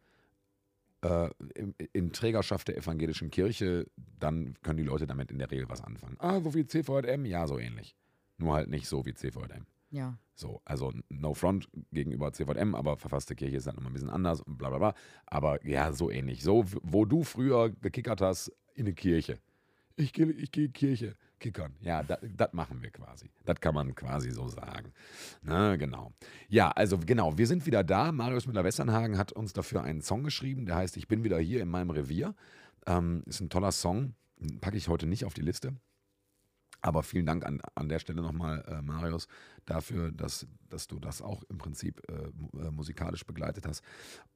[1.03, 3.87] äh, in, in Trägerschaft der evangelischen Kirche,
[4.19, 6.17] dann können die Leute damit in der Regel was anfangen.
[6.19, 7.25] Ah, so wie CVM?
[7.25, 7.97] Ja, so ähnlich.
[8.39, 9.67] Nur halt nicht so wie CVM.
[9.91, 10.19] Ja.
[10.35, 14.41] So, also no front gegenüber CVM, aber verfasste Kirche ist halt nochmal ein bisschen anders
[14.43, 14.95] und bla bla bla.
[15.27, 16.43] Aber ja, so ähnlich.
[16.43, 19.39] So, wo du früher gekickert hast, in eine Kirche.
[19.97, 21.75] Ich gehe ich geh Kirche kickern.
[21.81, 23.31] Ja, das machen wir quasi.
[23.45, 24.93] Das kann man quasi so sagen.
[25.43, 26.13] Na, genau.
[26.49, 28.13] Ja, also genau, wir sind wieder da.
[28.13, 31.69] Marius Müller-Westernhagen hat uns dafür einen Song geschrieben, der heißt Ich bin wieder hier in
[31.69, 32.35] meinem Revier.
[32.87, 34.15] Ähm, ist ein toller Song.
[34.61, 35.75] Packe ich heute nicht auf die Liste.
[36.87, 39.27] Aber vielen Dank an, an der Stelle nochmal, äh, Marius,
[39.65, 42.29] dafür, dass, dass du das auch im Prinzip äh,
[42.65, 43.83] äh, musikalisch begleitet hast.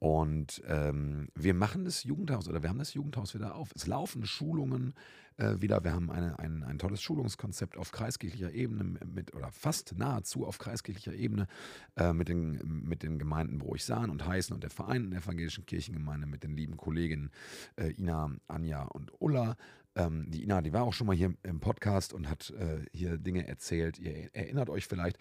[0.01, 3.71] Und ähm, wir machen das Jugendhaus oder wir haben das Jugendhaus wieder auf.
[3.77, 4.95] Es laufen Schulungen
[5.37, 5.85] äh, wieder.
[5.85, 10.59] Wir haben eine, ein, ein tolles Schulungskonzept auf kreiskirchlicher Ebene mit oder fast nahezu auf
[10.59, 11.47] kreiskirchlicher Ebene
[11.95, 16.43] äh, mit, den, mit den Gemeinden Bruchsahn und Heißen und der Vereinten Evangelischen Kirchengemeinde mit
[16.43, 17.31] den lieben Kolleginnen
[17.77, 19.57] äh, Ina, Anja und Ulla.
[19.97, 23.19] Ähm, die Ina, die war auch schon mal hier im Podcast und hat äh, hier
[23.19, 23.99] Dinge erzählt.
[23.99, 25.19] Ihr erinnert euch vielleicht.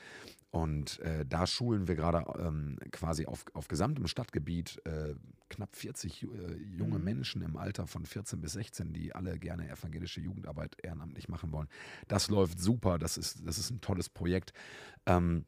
[0.51, 5.13] Und äh, da schulen wir gerade ähm, quasi auf, auf gesamtem Stadtgebiet äh,
[5.49, 7.03] knapp 40 ju- äh, junge Mhm.
[7.03, 11.67] Menschen im Alter von 14 bis 16, die alle gerne evangelische Jugendarbeit ehrenamtlich machen wollen.
[12.08, 14.53] Das läuft super, das ist, das ist ein tolles Projekt.
[15.05, 15.45] Ähm,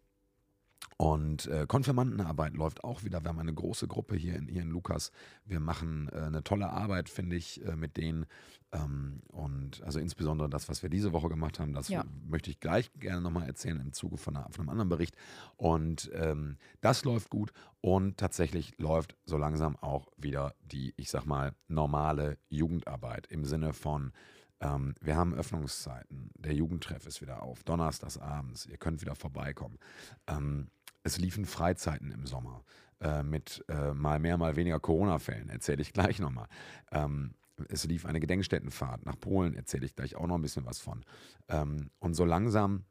[1.01, 3.23] und äh, Konfirmandenarbeit läuft auch wieder.
[3.23, 5.11] Wir haben eine große Gruppe hier in, hier in Lukas.
[5.45, 8.27] Wir machen äh, eine tolle Arbeit, finde ich, äh, mit denen.
[8.71, 12.05] Ähm, und also insbesondere das, was wir diese Woche gemacht haben, das Ja.
[12.27, 15.15] möchte ich gleich gerne nochmal erzählen im Zuge von, einer, von einem anderen Bericht.
[15.57, 17.51] Und ähm, das läuft gut.
[17.81, 23.73] Und tatsächlich läuft so langsam auch wieder die, ich sag mal, normale Jugendarbeit im Sinne
[23.73, 24.11] von,
[24.59, 26.29] ähm, wir haben Öffnungszeiten.
[26.37, 27.63] Der Jugendtreff ist wieder auf.
[27.63, 28.67] Donnerstags abends.
[28.67, 29.79] Ihr könnt wieder vorbeikommen.
[30.27, 30.69] Ähm,
[31.03, 32.63] es liefen Freizeiten im Sommer
[32.99, 35.49] äh, mit äh, mal mehr, mal weniger Corona-Fällen.
[35.49, 36.47] Erzähle ich gleich nochmal.
[36.91, 37.33] Ähm,
[37.69, 39.55] es lief eine Gedenkstättenfahrt nach Polen.
[39.55, 41.03] Erzähle ich gleich auch noch ein bisschen was von.
[41.47, 42.85] Ähm, und so langsam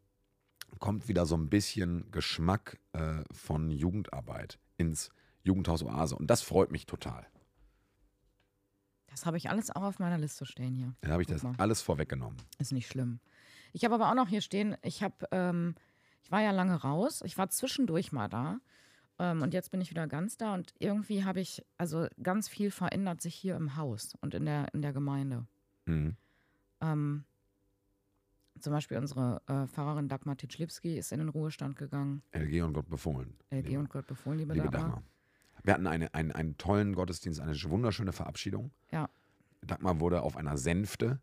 [0.78, 5.10] kommt wieder so ein bisschen Geschmack äh, von Jugendarbeit ins
[5.42, 6.14] Jugendhaus Oase.
[6.16, 7.26] Und das freut mich total.
[9.08, 10.94] Das habe ich alles auch auf meiner Liste stehen hier.
[11.00, 11.54] Da habe ich Guck das mal.
[11.58, 12.38] alles vorweggenommen.
[12.58, 13.18] Ist nicht schlimm.
[13.72, 15.74] Ich habe aber auch noch hier stehen, ich habe, ähm,
[16.22, 18.60] ich war ja lange raus, ich war zwischendurch mal da
[19.18, 22.70] ähm, und jetzt bin ich wieder ganz da und irgendwie habe ich, also ganz viel
[22.70, 25.46] verändert sich hier im Haus und in der, in der Gemeinde.
[25.86, 26.16] Mhm.
[26.80, 27.24] Ähm,
[28.58, 32.22] zum Beispiel unsere äh, Pfarrerin Dagmar Titschlipski ist in den Ruhestand gegangen.
[32.32, 33.36] LG und Gott befohlen.
[33.50, 34.88] LG liebe, und Gott befohlen, liebe, liebe Dagmar.
[34.88, 35.02] Dagmar.
[35.62, 38.70] Wir hatten eine, einen, einen tollen Gottesdienst, eine wunderschöne Verabschiedung.
[38.90, 39.10] Ja.
[39.60, 41.20] Dagmar wurde auf einer Sänfte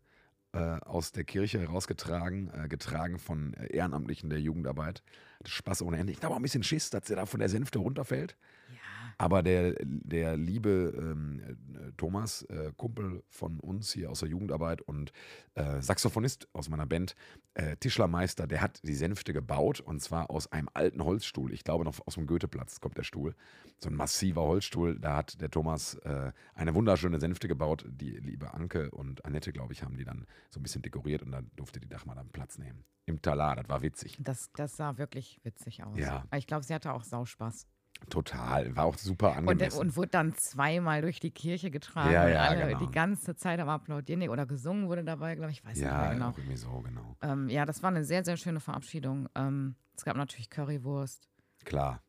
[0.56, 5.02] aus der Kirche herausgetragen, äh, getragen von äh, Ehrenamtlichen der Jugendarbeit.
[5.40, 6.12] Das Spaß ohne Ende.
[6.12, 8.36] Ich habe auch ein bisschen Schiss, dass sie da von der Sänfte runterfällt.
[8.70, 8.77] Ja.
[9.20, 14.80] Aber der, der liebe ähm, äh, Thomas, äh, Kumpel von uns hier aus der Jugendarbeit
[14.80, 15.12] und
[15.54, 17.16] äh, Saxophonist aus meiner Band,
[17.54, 21.52] äh, Tischlermeister, der hat die Sänfte gebaut und zwar aus einem alten Holzstuhl.
[21.52, 23.34] Ich glaube noch aus dem Goetheplatz kommt der Stuhl.
[23.80, 25.00] So ein massiver Holzstuhl.
[25.00, 27.86] Da hat der Thomas äh, eine wunderschöne Sänfte gebaut.
[27.88, 31.32] Die liebe Anke und Annette, glaube ich, haben die dann so ein bisschen dekoriert und
[31.32, 32.84] dann durfte die Dachmann dann Platz nehmen.
[33.06, 34.16] Im Talar, das war witzig.
[34.20, 35.98] Das, das sah wirklich witzig aus.
[35.98, 36.24] Ja.
[36.36, 37.66] Ich glaube, sie hatte auch Sauspaß.
[38.10, 38.74] Total.
[38.74, 39.80] War auch super Und, angemessen.
[39.80, 42.12] und wurde dann zweimal durch die Kirche getragen.
[42.12, 42.78] Ja, und ja, alle genau.
[42.78, 44.20] die ganze Zeit am Applaudieren.
[44.20, 45.64] Nee, Oder gesungen wurde dabei, glaube ich.
[45.64, 46.28] Weiß nicht ja, mehr genau.
[46.30, 47.16] auch irgendwie so, genau.
[47.22, 49.28] Ähm, ja, das war eine sehr, sehr schöne Verabschiedung.
[49.34, 51.28] Ähm, es gab natürlich Currywurst.
[51.64, 52.02] Klar.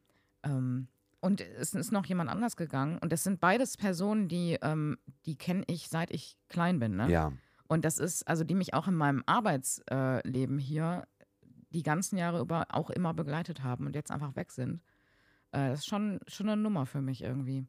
[0.43, 0.88] Ähm,
[1.21, 2.97] und es ist noch jemand anders gegangen.
[2.99, 6.95] Und das sind beides Personen, die, ähm, die kenne ich, seit ich klein bin.
[6.95, 7.10] Ne?
[7.10, 7.34] Ja.
[7.67, 11.06] Und das ist, also die mich auch in meinem Arbeitsleben hier
[11.71, 14.82] die ganzen Jahre über auch immer begleitet haben und jetzt einfach weg sind.
[15.51, 17.65] Äh, das ist schon, schon eine Nummer für mich irgendwie.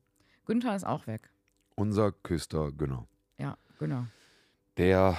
[0.46, 1.30] Günther ist auch weg.
[1.76, 3.06] Unser Küster Günner.
[3.38, 4.06] Ja, genau.
[4.76, 5.16] Der,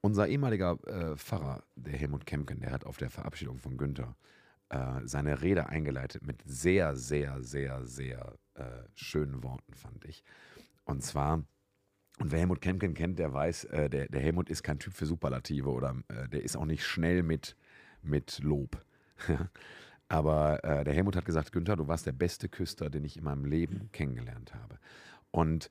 [0.00, 4.16] unser ehemaliger äh, Pfarrer, der Helmut Kemken, der hat auf der Verabschiedung von Günther
[4.68, 10.24] äh, seine Rede eingeleitet mit sehr, sehr, sehr, sehr äh, schönen Worten, fand ich.
[10.84, 11.44] Und zwar,
[12.18, 15.06] und wer Helmut Kemken kennt, der weiß, äh, der, der Helmut ist kein Typ für
[15.06, 17.56] Superlative oder äh, der ist auch nicht schnell mit,
[18.02, 18.84] mit Lob.
[20.08, 23.24] Aber äh, der Helmut hat gesagt, Günther, du warst der beste Küster, den ich in
[23.24, 24.78] meinem Leben kennengelernt habe.
[25.30, 25.70] Und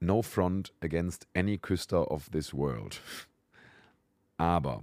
[0.00, 3.00] no front against any Küster of this world.
[4.36, 4.82] Aber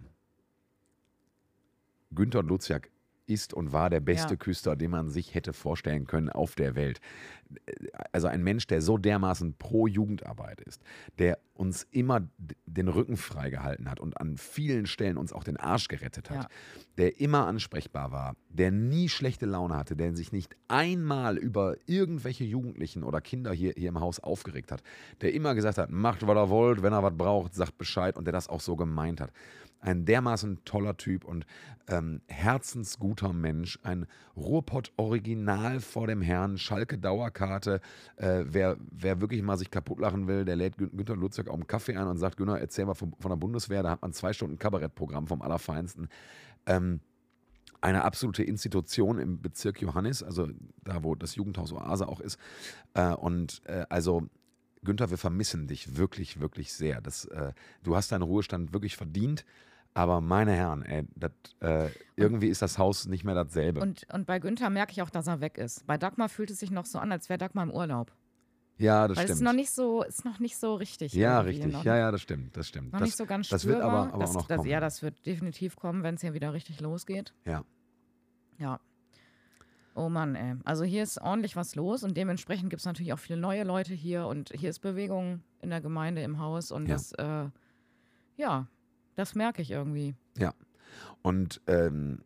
[2.13, 2.89] Günther Luziak
[3.27, 4.37] ist und war der beste Ja.
[4.37, 6.99] Küster, den man sich hätte vorstellen können auf der Welt.
[8.11, 10.81] Also ein Mensch, der so dermaßen pro Jugendarbeit ist,
[11.19, 12.27] der uns immer
[12.65, 16.47] den Rücken freigehalten hat und an vielen Stellen uns auch den Arsch gerettet hat, Ja.
[16.97, 22.43] der immer ansprechbar war, der nie schlechte Laune hatte, der sich nicht einmal über irgendwelche
[22.43, 24.81] Jugendlichen oder Kinder hier, hier im Haus aufgeregt hat,
[25.21, 28.25] der immer gesagt hat, macht, was ihr wollt, wenn er was braucht, sagt Bescheid und
[28.25, 29.31] der das auch so gemeint hat.
[29.79, 31.45] Ein dermaßen toller Typ und
[31.87, 37.81] ähm, herzensguter Mensch, ein Ruhrpott-Original vor dem Herrn, Schalke Dauerkarte.
[38.17, 41.55] Äh, wer, wer wirklich mal sich kaputt lachen will, der lädt Gün Günther Lutzek auf
[41.55, 44.13] einen Kaffee ein und sagt, Günter, erzähl mal von, von der Bundeswehr, da hat man
[44.13, 46.09] zwei Stunden Kabarettprogramm vom Allerfeinsten.
[46.65, 47.01] Ähm,
[47.81, 50.49] eine absolute Institution im Bezirk Johannis, also
[50.83, 52.39] da, wo das Jugendhaus Oase auch ist.
[52.95, 54.27] Äh, und äh, also
[54.85, 57.01] Günther, wir vermissen dich wirklich, wirklich sehr.
[57.01, 57.51] Das, äh,
[57.83, 59.45] du hast deinen Ruhestand wirklich verdient.
[59.97, 63.79] Aber meine Herren, ey, dat, äh, irgendwie ist das Haus nicht mehr dasselbe.
[63.79, 65.87] Und, und bei Günther merke ich auch, dass er weg ist.
[65.87, 68.11] Bei Dagmar fühlt es sich noch so an, als wäre Dagmar im Urlaub.
[68.77, 69.37] ja, das Weil es stimmt.
[69.39, 71.13] ist noch nicht so, ist noch nicht so richtig.
[71.13, 71.71] ja, richtig.
[71.71, 72.57] Noch, Ja, ja, das stimmt.
[72.57, 72.91] Das stimmt.
[72.91, 73.81] noch das, nicht so ganz das spürbar.
[73.83, 74.69] wird aber, aber das, auch noch das, kommen.
[74.69, 77.33] Ja, das wird definitiv kommen, wenn es hier wieder richtig losgeht.
[77.45, 77.63] Ja.
[78.57, 78.81] Ja.
[79.95, 80.55] Oh Mann, ey.
[80.65, 83.93] Also hier ist ordentlich was los und dementsprechend gibt es natürlich auch viele neue Leute
[83.93, 86.95] hier und hier ist Bewegung in der Gemeinde, im Haus und Ja.
[86.95, 87.49] das, äh,
[88.35, 88.67] ja,
[89.15, 90.15] das merke ich irgendwie.
[91.21, 92.19] Und ähm,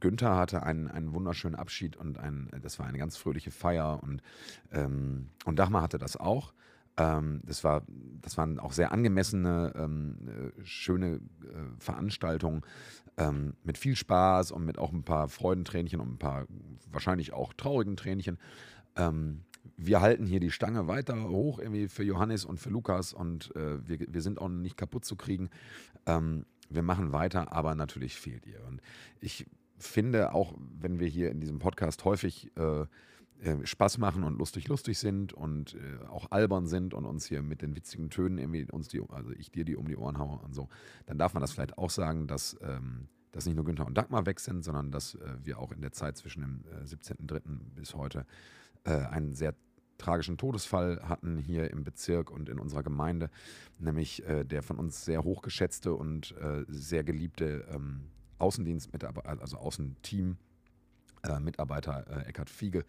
[0.00, 4.22] Günther hatte einen, einen wunderschönen Abschied und ein, das war eine ganz fröhliche Feier und,
[4.72, 6.54] ähm, und Dagmar hatte das auch.
[7.00, 7.82] Ähm, das, war,
[8.20, 11.20] das waren auch sehr angemessene, ähm, äh, schöne äh,
[11.78, 12.60] Veranstaltungen
[13.16, 16.46] ähm, mit viel Spaß und mit auch ein paar Freudentränchen und ein paar
[16.92, 18.38] wahrscheinlich auch traurigen Tränchen.
[18.96, 19.44] Ähm,
[19.78, 23.88] wir halten hier die Stange weiter hoch irgendwie für Johannes und für Lukas und äh,
[23.88, 25.48] wir, wir sind auch nicht kaputt zu kriegen.
[26.04, 28.62] Ähm, wir machen weiter, aber natürlich fehlt ihr.
[28.68, 28.82] Und
[29.20, 29.46] ich
[29.78, 32.84] finde, auch wenn wir hier in diesem Podcast häufig äh,
[33.42, 37.42] äh, Spaß machen und lustig lustig sind und äh, auch albern sind und uns hier
[37.42, 40.38] mit den witzigen Tönen irgendwie uns die, also ich dir die um die Ohren haue
[40.40, 40.68] und so,
[41.06, 44.26] dann darf man das vielleicht auch sagen, dass, ähm, dass nicht nur Günther und Dagmar
[44.26, 47.40] weg sind, sondern dass äh, wir auch in der Zeit zwischen dem äh, 17.03.
[47.74, 48.26] bis heute
[48.84, 49.54] äh, einen sehr
[49.96, 53.30] tragischen Todesfall hatten hier im Bezirk und in unserer Gemeinde,
[53.78, 56.34] nämlich äh, der von uns sehr hochgeschätzte und
[56.68, 60.36] sehr geliebte ähm, Außendienstmitarbeiter, also Außenteam
[61.38, 62.86] Mitarbeiter Eckhard Fiege,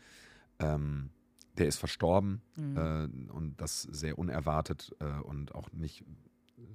[0.62, 1.10] ähm,
[1.58, 2.78] der ist verstorben Mhm.
[2.78, 6.06] äh, und das sehr unerwartet äh, und auch nicht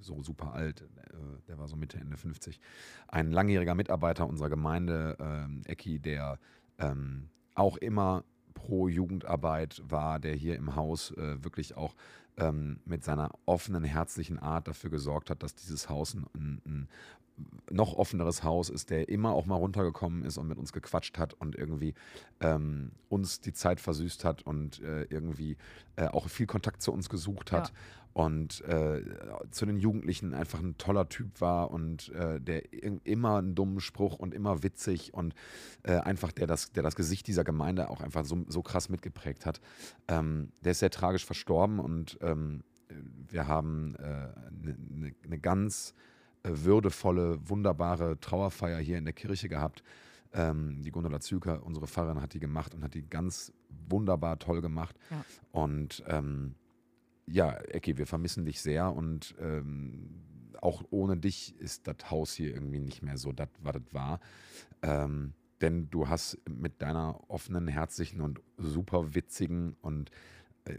[0.01, 0.83] so super alt.
[0.83, 2.61] Äh, der war so Mitte, Ende 50.
[3.09, 6.39] Ein langjähriger Mitarbeiter unserer Gemeinde, ähm, Ecki, der
[6.79, 11.95] ähm, auch immer pro Jugendarbeit war, der hier im Haus äh, wirklich auch
[12.37, 16.89] ähm, mit seiner offenen, herzlichen Art dafür gesorgt hat, dass dieses Haus ein, ein, ein
[17.71, 21.35] noch offeneres Haus ist, der immer auch mal runtergekommen ist und mit uns gequatscht hat
[21.35, 21.95] und irgendwie
[22.41, 25.57] ähm, uns die Zeit versüßt hat und äh, irgendwie
[25.97, 27.69] äh, auch viel Kontakt zu uns gesucht hat.
[27.69, 27.75] Ja.
[28.13, 29.03] Und äh,
[29.51, 32.63] zu den Jugendlichen einfach ein toller Typ war und äh, der
[33.05, 35.35] immer einen dummen Spruch und immer witzig und
[35.83, 39.45] äh, einfach der das, der das Gesicht dieser Gemeinde auch einfach so, so krass mitgeprägt
[39.45, 39.61] hat.
[40.09, 42.63] Ähm, der ist sehr tragisch verstorben und ähm,
[43.29, 45.95] wir haben eine äh, ne, ne ganz
[46.49, 49.83] würdevolle, wunderbare Trauerfeier hier in der Kirche gehabt.
[50.33, 53.53] Ähm, die Gundula Züker, unsere Pfarrerin, hat die gemacht und hat die ganz
[53.89, 54.97] wunderbar toll gemacht.
[55.11, 55.25] Ja.
[55.53, 56.55] Und ähm,
[57.27, 60.23] ja, Ecki, wir vermissen dich sehr und ähm,
[60.61, 64.21] auch ohne dich ist das Haus hier irgendwie nicht mehr so das, was es war.
[64.83, 70.11] Ähm, denn du hast mit deiner offenen, herzlichen und super witzigen und
[70.65, 70.79] äh,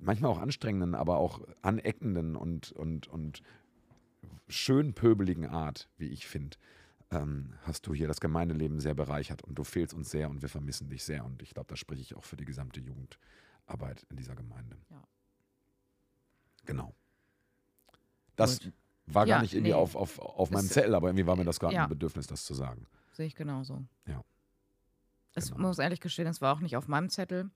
[0.00, 3.42] manchmal auch anstrengenden, aber auch aneckenden und, und, und
[4.50, 6.56] schön pöbeligen Art, wie ich finde,
[7.10, 10.48] ähm, hast du hier das Gemeindeleben sehr bereichert und du fehlst uns sehr und wir
[10.48, 11.24] vermissen dich sehr.
[11.24, 14.76] Und ich glaube, da spreche ich auch für die gesamte Jugendarbeit in dieser Gemeinde.
[14.90, 15.02] Ja.
[16.66, 16.94] Genau.
[18.36, 18.72] Das Gut.
[19.06, 19.76] war gar Ja, nicht irgendwie nee.
[19.76, 21.84] auf, auf, auf meinem Zettel, aber irgendwie war mir das gerade Ja.
[21.84, 22.86] ein Bedürfnis, das zu sagen.
[23.12, 23.84] Sehe ich genauso.
[24.06, 24.22] Ja.
[25.34, 25.68] Es Genau.
[25.68, 27.50] muss ehrlich gestehen, es war auch nicht auf meinem Zettel.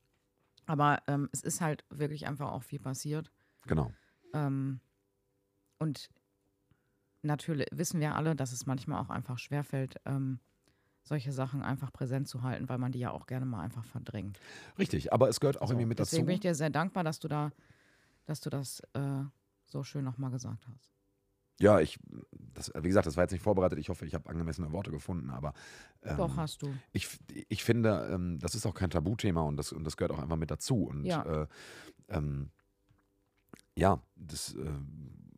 [0.66, 3.30] Aber ähm, es ist halt wirklich einfach auch viel passiert.
[3.66, 3.92] Genau.
[4.32, 4.80] Ähm,
[5.78, 6.08] und
[7.24, 10.40] natürlich wissen wir alle, dass es manchmal auch einfach schwerfällt, ähm,
[11.02, 14.38] solche Sachen einfach präsent zu halten, weil man die ja auch gerne mal einfach verdrängt.
[14.78, 16.26] Richtig, aber es gehört auch So, irgendwie mit deswegen dazu.
[16.26, 17.52] bin ich dir sehr dankbar, dass du da,
[18.26, 19.22] dass du das äh,
[19.66, 20.90] so schön nochmal gesagt hast.
[21.60, 21.98] Ja, ich,
[22.54, 23.78] das, wie gesagt, das war jetzt nicht vorbereitet.
[23.78, 25.52] Ich hoffe, ich habe angemessene Worte gefunden, aber
[26.02, 26.74] ähm, Doch, hast du.
[26.92, 27.08] ich,
[27.48, 30.36] ich finde, ähm, das ist auch kein Tabuthema und das, und das gehört auch einfach
[30.36, 30.84] mit dazu.
[30.84, 31.42] Und Ja.
[31.42, 31.46] äh,
[32.08, 32.50] ähm,
[33.76, 34.70] ja, das äh,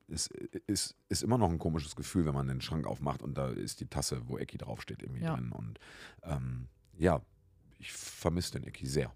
[0.09, 0.29] ist,
[0.66, 3.81] ist, ist immer noch ein komisches Gefühl, wenn man den Schrank aufmacht und da ist
[3.81, 5.35] die Tasse, wo Ecki draufsteht, irgendwie Ja.
[5.35, 5.53] drin.
[5.53, 5.79] Und
[6.23, 7.21] ähm, ja,
[7.79, 9.12] ich vermisse den Ecki sehr.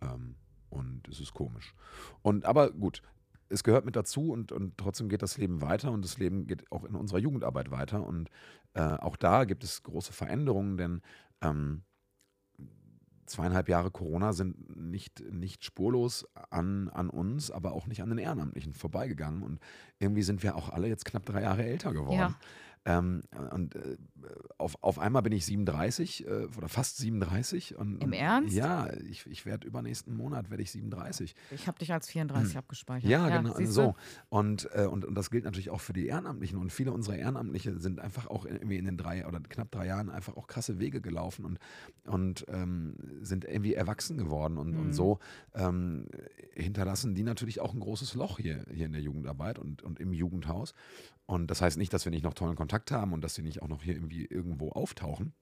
[0.00, 0.36] Ähm,
[0.70, 1.74] und es ist komisch.
[2.22, 3.02] Und aber gut,
[3.48, 6.70] es gehört mit dazu und, und trotzdem geht das Leben weiter und das Leben geht
[6.72, 8.04] auch in unserer Jugendarbeit weiter.
[8.04, 8.30] Und
[8.74, 11.02] äh, auch da gibt es große Veränderungen, denn
[11.40, 11.82] ähm,
[13.26, 18.18] zweieinhalb Jahre Corona sind nicht, nicht spurlos an, an uns, aber auch nicht an den
[18.18, 19.42] Ehrenamtlichen vorbeigegangen.
[19.42, 19.60] Und
[19.98, 22.18] irgendwie sind wir auch alle jetzt knapp drei Jahre älter geworden.
[22.18, 22.34] Ja.
[22.86, 23.96] Ähm, und äh,
[24.58, 27.76] auf, auf einmal bin ich 37 äh, oder fast 37.
[27.76, 28.54] Und, Im Ernst?
[28.54, 31.34] Ja, ich, ich werde übernächsten Monat werde ich 37.
[31.50, 33.04] Ich habe dich als 34 abgespeichert.
[33.04, 33.10] Hm.
[33.10, 33.66] Ja, genau, du?
[33.66, 33.94] so.
[34.28, 36.58] Und, äh, und, und das gilt natürlich auch für die Ehrenamtlichen.
[36.58, 40.10] Und viele unserer Ehrenamtliche sind einfach auch irgendwie in den drei oder knapp drei Jahren
[40.10, 41.58] einfach auch krasse Wege gelaufen und,
[42.04, 44.58] und ähm, sind irgendwie erwachsen geworden.
[44.58, 44.92] Und, und Mhm.
[44.92, 45.18] so
[45.54, 46.06] ähm,
[46.52, 50.12] hinterlassen die natürlich auch ein großes Loch hier, hier in der Jugendarbeit und, und im
[50.12, 50.74] Jugendhaus.
[51.26, 53.62] Und das heißt nicht, dass wir nicht noch tollen Kontakt haben und dass sie nicht
[53.62, 55.34] auch noch hier irgendwie irgendwo auftauchen.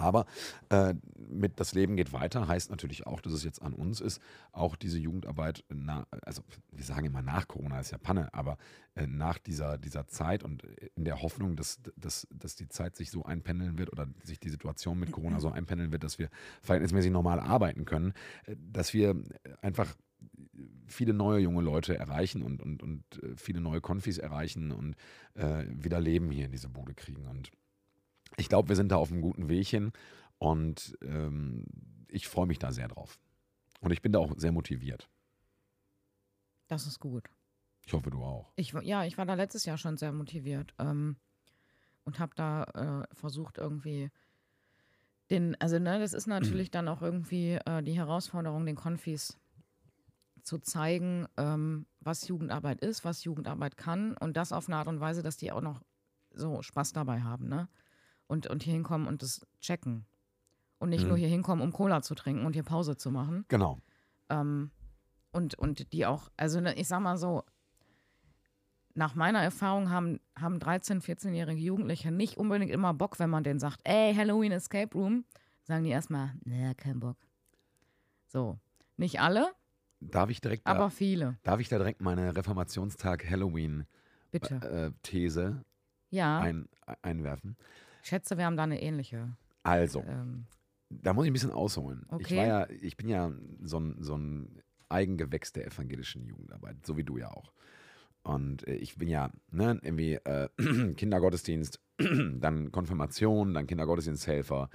[0.00, 0.26] Aber
[0.68, 4.22] äh, mit das Leben geht weiter heißt natürlich auch, dass es jetzt an uns ist,
[4.52, 8.58] auch diese Jugendarbeit, na, also wir sagen immer nach Corona ist ja Panne, aber
[8.94, 10.62] äh, nach dieser, dieser Zeit und
[10.94, 14.50] in der Hoffnung, dass, dass, dass die Zeit sich so einpendeln wird oder sich die
[14.50, 16.28] Situation mit Corona so einpendeln wird, dass wir
[16.62, 18.12] verhältnismäßig normal arbeiten können,
[18.46, 19.20] äh, dass wir
[19.62, 19.96] einfach
[20.86, 24.96] viele neue junge Leute erreichen und, und, und äh, viele neue Konfis erreichen und
[25.34, 27.26] äh, wieder Leben hier in diese Bude kriegen.
[27.26, 27.50] Und
[28.36, 29.92] ich glaube, wir sind da auf einem guten Weg hin
[30.38, 31.64] und ähm,
[32.08, 33.18] ich freue mich da sehr drauf.
[33.80, 35.08] Und ich bin da auch sehr motiviert.
[36.66, 37.24] Das ist gut.
[37.86, 38.52] Ich hoffe, du auch.
[38.56, 41.16] Ich, ja, ich war da letztes Jahr schon sehr motiviert ähm,
[42.04, 44.10] und habe da äh, versucht irgendwie
[45.30, 49.38] den, also ne, das ist natürlich dann auch irgendwie äh, die Herausforderung, den Konfis
[50.48, 54.98] zu zeigen, ähm, was Jugendarbeit ist, was Jugendarbeit kann und das auf eine Art und
[54.98, 55.82] Weise, dass die auch noch
[56.32, 57.68] so Spaß dabei haben, ne?
[58.26, 60.06] Und, und hier hinkommen und das checken.
[60.78, 61.08] Und nicht Mhm.
[61.08, 63.44] nur hier hinkommen, um Cola zu trinken und hier Pause zu machen.
[63.48, 63.78] Genau.
[64.30, 64.70] Ähm,
[65.32, 67.44] und, und die auch, also ne, ich sag mal so,
[68.94, 73.60] nach meiner Erfahrung haben, haben 13-, 14-jährige Jugendliche nicht unbedingt immer Bock, wenn man denen
[73.60, 75.24] sagt, ey, Halloween Escape Room,
[75.64, 77.16] sagen die erstmal, naja, kein Bock.
[78.28, 78.58] So.
[78.96, 79.52] Nicht alle,
[80.00, 81.36] Darf ich direkt, aber da, viele.
[81.42, 83.86] darf ich da direkt meine Reformationstag Halloween
[84.30, 84.60] Bitte.
[84.62, 84.90] äh,
[86.10, 86.68] Ja, ein,
[87.02, 87.56] einwerfen?
[88.02, 89.36] ich schätze, wir haben da eine ähnliche.
[89.62, 90.46] Also, Ähm,
[90.90, 92.06] da muss ich ein bisschen ausholen.
[92.18, 92.36] Ich Okay.
[92.36, 93.32] war ja, ich bin ja
[93.62, 97.52] so ein, so ein Eigengewächs der evangelischen Jugendarbeit, so wie du ja auch.
[98.22, 100.48] Und äh, ich bin ja ne, irgendwie äh,
[100.94, 104.70] Kindergottesdienst, dann Konfirmation, dann Kindergottesdiensthelfer,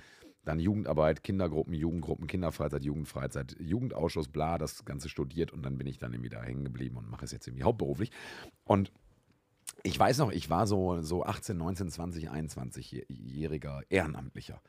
[0.45, 5.97] dann Jugendarbeit, Kindergruppen, Jugendgruppen, Kinderfreizeit, Jugendfreizeit, Jugendausschuss, bla, das Ganze studiert und dann bin ich
[5.97, 8.11] dann irgendwie da hängen geblieben und mache es jetzt irgendwie hauptberuflich.
[8.65, 8.91] Und
[9.83, 14.61] ich weiß noch, ich war so, so 18, 19, 20, 21-jähriger Ehrenamtlicher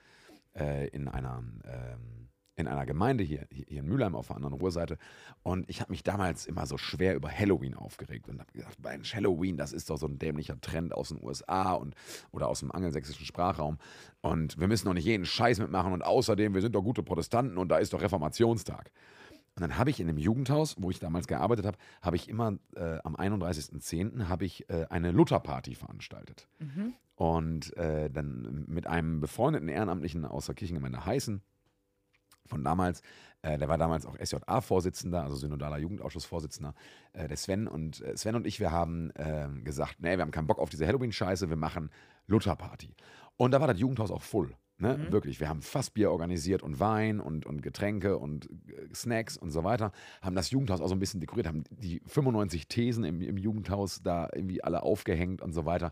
[0.55, 4.99] äh, in, einer, ähm, in einer Gemeinde hier, hier in Mülheim auf der anderen Ruhrseite.
[5.43, 9.15] Und ich habe mich damals immer so schwer über Halloween aufgeregt und habe gedacht, Mensch,
[9.15, 11.95] Halloween, das ist doch so ein dämlicher Trend aus den USA und,
[12.31, 13.79] oder aus dem angelsächsischen Sprachraum.
[14.21, 15.93] Und wir müssen doch nicht jeden Scheiß mitmachen.
[15.93, 18.91] Und außerdem, wir sind doch gute Protestanten und da ist doch Reformationstag.
[19.57, 22.59] Und dann habe ich in dem Jugendhaus, wo ich damals gearbeitet habe, habe ich immer
[22.75, 24.29] äh, am 31.10.
[24.29, 26.49] habe ich äh, eine Lutherparty veranstaltet.
[26.59, 26.95] mhm.
[27.17, 31.43] Und äh, dann mit einem befreundeten Ehrenamtlichen aus der Kirchengemeinde Heißen
[32.47, 33.03] von damals,
[33.43, 36.75] äh, der war damals auch SJA-Vorsitzender, also synodaler Jugendausschussvorsitzender,
[37.13, 37.67] äh, der Sven.
[37.69, 40.71] Und äh, Sven und ich, wir haben ähm, gesagt, nee, wir haben keinen Bock auf
[40.71, 41.91] diese Halloween-Scheiße, wir machen
[42.27, 42.95] Lutherparty.
[43.37, 44.55] Und da war das Jugendhaus auch voll.
[44.85, 44.99] Ne?
[44.99, 45.13] Mhm.
[45.13, 49.65] Wirklich, wir haben Fassbier organisiert und Wein und, und Getränke und äh, Snacks und so
[49.65, 49.93] weiter.
[50.21, 54.03] Haben das Jugendhaus auch so ein bisschen dekoriert, haben die 95 Thesen im, im Jugendhaus
[54.03, 55.91] da irgendwie alle aufgehängt und so weiter.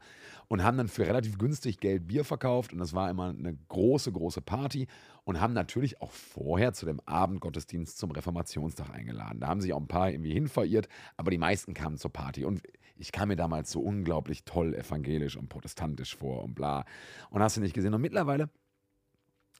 [0.49, 2.75] Und haben dann für relativ günstig Geld Bier verkauft.
[2.75, 4.89] Und das war immer eine große, große Party.
[5.25, 9.41] Und haben natürlich auch vorher zu dem Abendgottesdienst zum Reformationstag eingeladen.
[9.41, 12.45] Da haben sich auch ein paar irgendwie hin verirrt, aber die meisten kamen zur Party.
[12.45, 12.61] Und
[12.99, 16.85] ich kam mir damals so unglaublich toll evangelisch und protestantisch vor und bla.
[17.31, 17.95] Und hast du nicht gesehen.
[17.95, 18.51] Und mittlerweile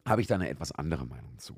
[0.05, 1.55] habe ich da eine etwas andere Meinung zu.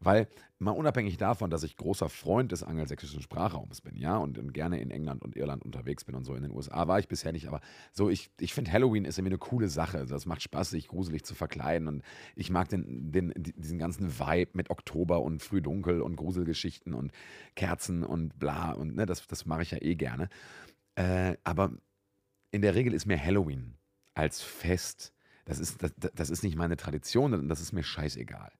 [0.00, 4.52] Weil, mal unabhängig davon, dass ich großer Freund des angelsächsischen Sprachraums bin, ja, und, und
[4.52, 7.32] gerne in England und Irland unterwegs bin und so, in den USA war ich bisher
[7.32, 7.60] nicht, aber
[7.92, 9.98] so, ich, ich finde Halloween ist irgendwie eine coole Sache.
[9.98, 12.02] Also Das macht Spaß, sich gruselig zu verkleiden und
[12.34, 17.12] ich mag den, den, diesen ganzen Vibe mit Oktober und Frühdunkel und Gruselgeschichten und
[17.54, 20.28] Kerzen und bla und ne, das, das mache ich ja eh gerne.
[20.96, 21.72] Äh, aber
[22.50, 23.76] in der Regel ist mir Halloween
[24.14, 25.12] als Fest
[25.46, 28.52] das ist, das, das ist nicht meine Tradition und das ist mir scheißegal.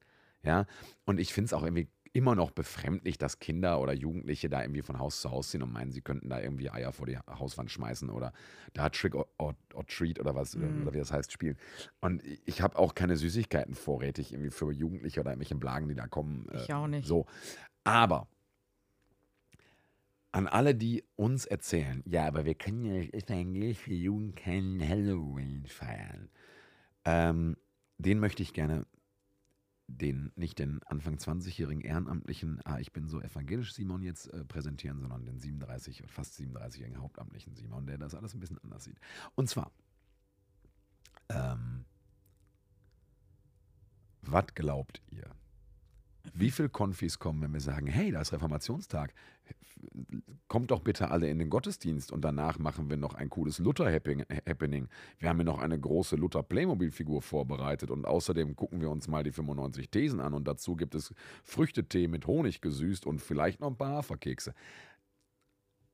[0.42, 0.66] Ja,
[1.04, 4.80] und ich finde es auch irgendwie immer noch befremdlich, dass Kinder oder Jugendliche da irgendwie
[4.80, 7.70] von Haus zu Haus ziehen und meinen, sie könnten da irgendwie Eier vor die Hauswand
[7.70, 8.32] schmeißen oder
[8.72, 10.82] da Trick or, or, or Treat oder was, oder, Mhm.
[10.82, 11.58] oder wie das heißt, spielen.
[12.00, 16.06] Und ich habe auch keine Süßigkeiten vorrätig irgendwie für Jugendliche oder irgendwelche Blagen, die da
[16.06, 16.46] kommen.
[16.54, 17.06] Ich auch nicht.
[17.06, 17.26] So.
[17.84, 18.28] Aber
[20.32, 25.66] an alle, die uns erzählen, ja, aber wir können ja als evangelische Jugend keinen Halloween
[25.66, 26.30] feiern.
[27.06, 27.56] Ähm,
[27.98, 28.86] den möchte ich gerne,
[29.88, 35.00] den nicht den Anfang 20-jährigen Ehrenamtlichen, ah, ich bin so evangelisch Simon jetzt äh, präsentieren,
[35.00, 38.98] sondern den 37 oder fast 37-jährigen Hauptamtlichen Simon, der das alles ein bisschen anders sieht.
[39.36, 39.72] Und zwar,
[41.28, 41.84] Ähm,
[44.22, 45.30] was glaubt ihr?
[46.34, 49.14] Wie viele Konfis kommen, wenn wir sagen, hey, da ist Reformationstag,
[50.48, 54.88] kommt doch bitte alle in den Gottesdienst und danach machen wir noch ein cooles Luther-Happening.
[55.18, 59.32] Wir haben hier noch eine große Luther-Playmobil-Figur vorbereitet und außerdem gucken wir uns mal die
[59.32, 61.14] 95 Thesen an und dazu gibt es
[61.44, 64.54] Früchtetee mit Honig gesüßt und vielleicht noch ein paar Haferkekse.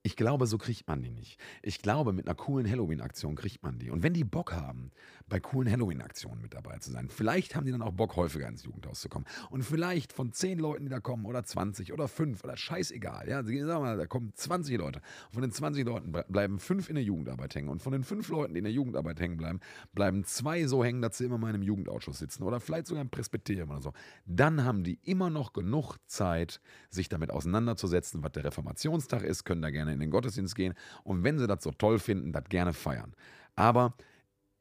[0.04, 1.38] Ich glaube, so kriegt man die nicht.
[1.62, 3.88] Ich glaube, mit einer coolen Halloween-Aktion kriegt man die.
[3.90, 4.90] Und wenn die Bock haben,
[5.28, 8.64] bei coolen Halloween-Aktionen mit dabei zu sein, vielleicht haben die dann auch Bock, häufiger ins
[8.64, 9.26] Jugendhaus zu kommen.
[9.50, 13.28] Und vielleicht von 10 Leuten, die da kommen, oder 20 oder 5 oder scheißegal.
[13.28, 15.00] Ja, sagen wir mal, da kommen 20 Leute.
[15.30, 17.68] Von den 20 Leuten ble- bleiben 5 in der Jugendarbeit hängen.
[17.68, 19.60] Und von den 5 Leuten, die in der Jugendarbeit hängen bleiben,
[19.94, 22.42] bleiben 2 so hängen, dass sie immer mal in einem Jugendausschuss sitzen.
[22.42, 23.92] Oder vielleicht sogar im Presbyterium oder so.
[24.26, 29.62] Dann haben die immer noch genug Zeit, sich damit auseinanderzusetzen, was der Reformationstag ist, können
[29.62, 30.74] da gerne in den Gottesdienst gehen
[31.04, 33.14] und wenn sie das so toll finden, das gerne feiern.
[33.54, 33.94] Aber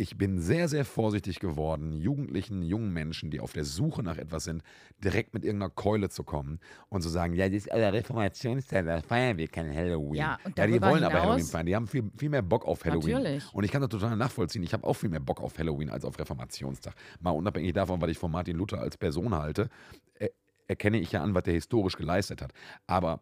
[0.02, 4.46] ich bin sehr, sehr vorsichtig geworden, Jugendlichen, jungen Menschen, die auf der Suche nach etwas
[4.46, 4.64] sind,
[5.04, 6.60] direkt mit irgendeiner Keule zu kommen
[6.90, 10.16] und zu sagen, ja, das ist der Reformationstag, da feiern wir kein Halloween.
[10.16, 12.84] Ja, und ja die wollen aber Halloween feiern, die haben viel, viel mehr Bock auf
[12.84, 13.14] Halloween.
[13.14, 13.54] Natürlich.
[13.54, 14.64] Und ich kann das total nachvollziehen.
[14.64, 16.96] Ich habe auch viel mehr Bock auf Halloween als auf Reformationstag.
[17.20, 19.70] Mal unabhängig davon, was ich von Martin Luther als Person halte,
[20.16, 20.32] er,
[20.66, 22.54] erkenne ich ja an, was der historisch geleistet hat.
[22.88, 23.20] Aber,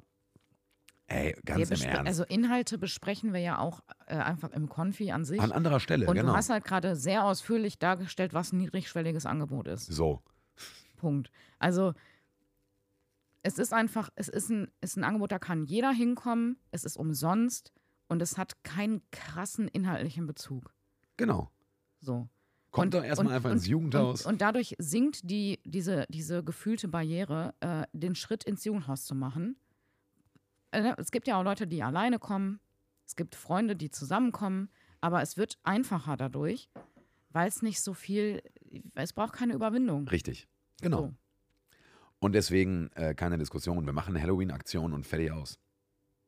[1.10, 2.08] ey, ganz im Ernst.
[2.08, 5.42] Also Inhalte besprechen wir ja auch äh, einfach im Konfi an sich.
[5.42, 6.32] an anderer Stelle, und genau.
[6.32, 9.88] du hast halt gerade sehr ausführlich dargestellt, was ein niedrigschwelliges Angebot ist.
[9.88, 10.22] so,
[10.98, 11.32] Punkt.
[11.58, 11.94] Also
[13.42, 16.98] es ist einfach, es ist ein, ist ein Angebot, da kann jeder hinkommen, es ist
[16.98, 17.72] umsonst
[18.08, 20.74] und es hat keinen krassen inhaltlichen Bezug.
[21.18, 21.50] genau.
[22.02, 22.30] So.
[22.72, 24.26] Kommt doch erstmal einfach ins Jugendhaus.
[24.26, 29.16] Und, und dadurch sinkt die, diese, diese gefühlte Barriere, äh, den Schritt ins Jugendhaus zu
[29.16, 29.58] machen.
[30.72, 32.60] Äh, ne, es gibt ja auch Leute, die alleine kommen.
[33.06, 34.70] Es gibt Freunde, die zusammenkommen.
[35.02, 36.70] Aber es wird einfacher dadurch,
[37.30, 38.42] weil es nicht so viel,
[38.96, 40.08] es braucht keine Überwindung.
[40.08, 40.48] Richtig.
[40.82, 40.98] Genau.
[40.98, 41.14] So.
[42.20, 43.86] Und deswegen äh, keine Diskussion.
[43.86, 45.58] Wir machen eine Halloween-Aktion und fertig aus.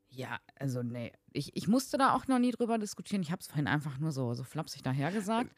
[0.08, 1.12] Ja, also nee.
[1.32, 3.22] Ich, ich musste da auch noch nie drüber diskutieren.
[3.22, 5.54] Ich habe es vorhin einfach nur so, so flapsig dahergesagt.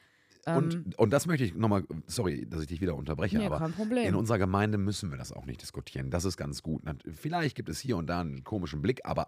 [0.45, 3.71] Ähm, Und, und das möchte ich nochmal, sorry, dass ich dich wieder unterbreche, nee, aber
[4.03, 6.09] in unserer Gemeinde müssen wir das auch nicht diskutieren.
[6.09, 6.81] Das ist ganz gut.
[7.11, 9.27] Vielleicht gibt es hier und da einen komischen Blick, aber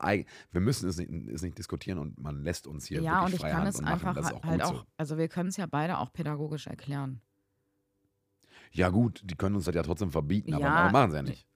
[0.51, 3.36] wir müssen es nicht, es nicht diskutieren und man lässt uns hier ja, und wirklich
[3.36, 3.93] ich freie kann Hand es und machen.
[3.93, 4.84] einfach Das ist auch halt gut auch, so.
[4.97, 7.22] also wir können es ja beide auch pädagogisch erklären.
[8.72, 11.24] Ja gut, die können uns das ja trotzdem verbieten, aber, Ja, aber machen sie ja
[11.24, 11.47] nicht.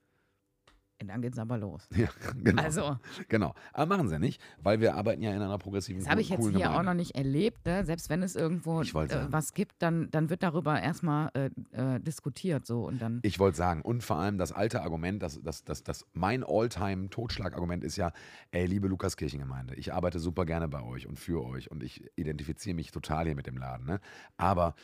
[1.06, 1.88] Dann geht's aber los.
[1.94, 2.08] Ja,
[2.42, 2.62] genau.
[2.62, 2.98] Also,
[3.28, 3.54] genau.
[3.72, 6.28] Aber machen sie ja nicht, weil wir arbeiten ja in einer progressiven das habe ich
[6.28, 6.84] jetzt hier auch Gemeinde.
[6.84, 7.64] noch nicht erlebt.
[7.66, 7.84] Ne?
[7.84, 12.66] Selbst wenn es irgendwo äh, was gibt, dann, dann wird darüber erstmal äh, äh, diskutiert.
[12.66, 13.20] So und dann.
[13.22, 17.84] Ich wollte sagen, und vor allem das alte Argument, das, das, das, das mein All-Time-Totschlag-Argument
[17.84, 18.12] ist ja,
[18.50, 22.74] ey, liebe Lukas-Kirchengemeinde, ich arbeite super gerne bei euch und für euch und ich identifiziere
[22.74, 24.00] mich total hier mit dem Laden, ne?
[24.36, 24.74] Aber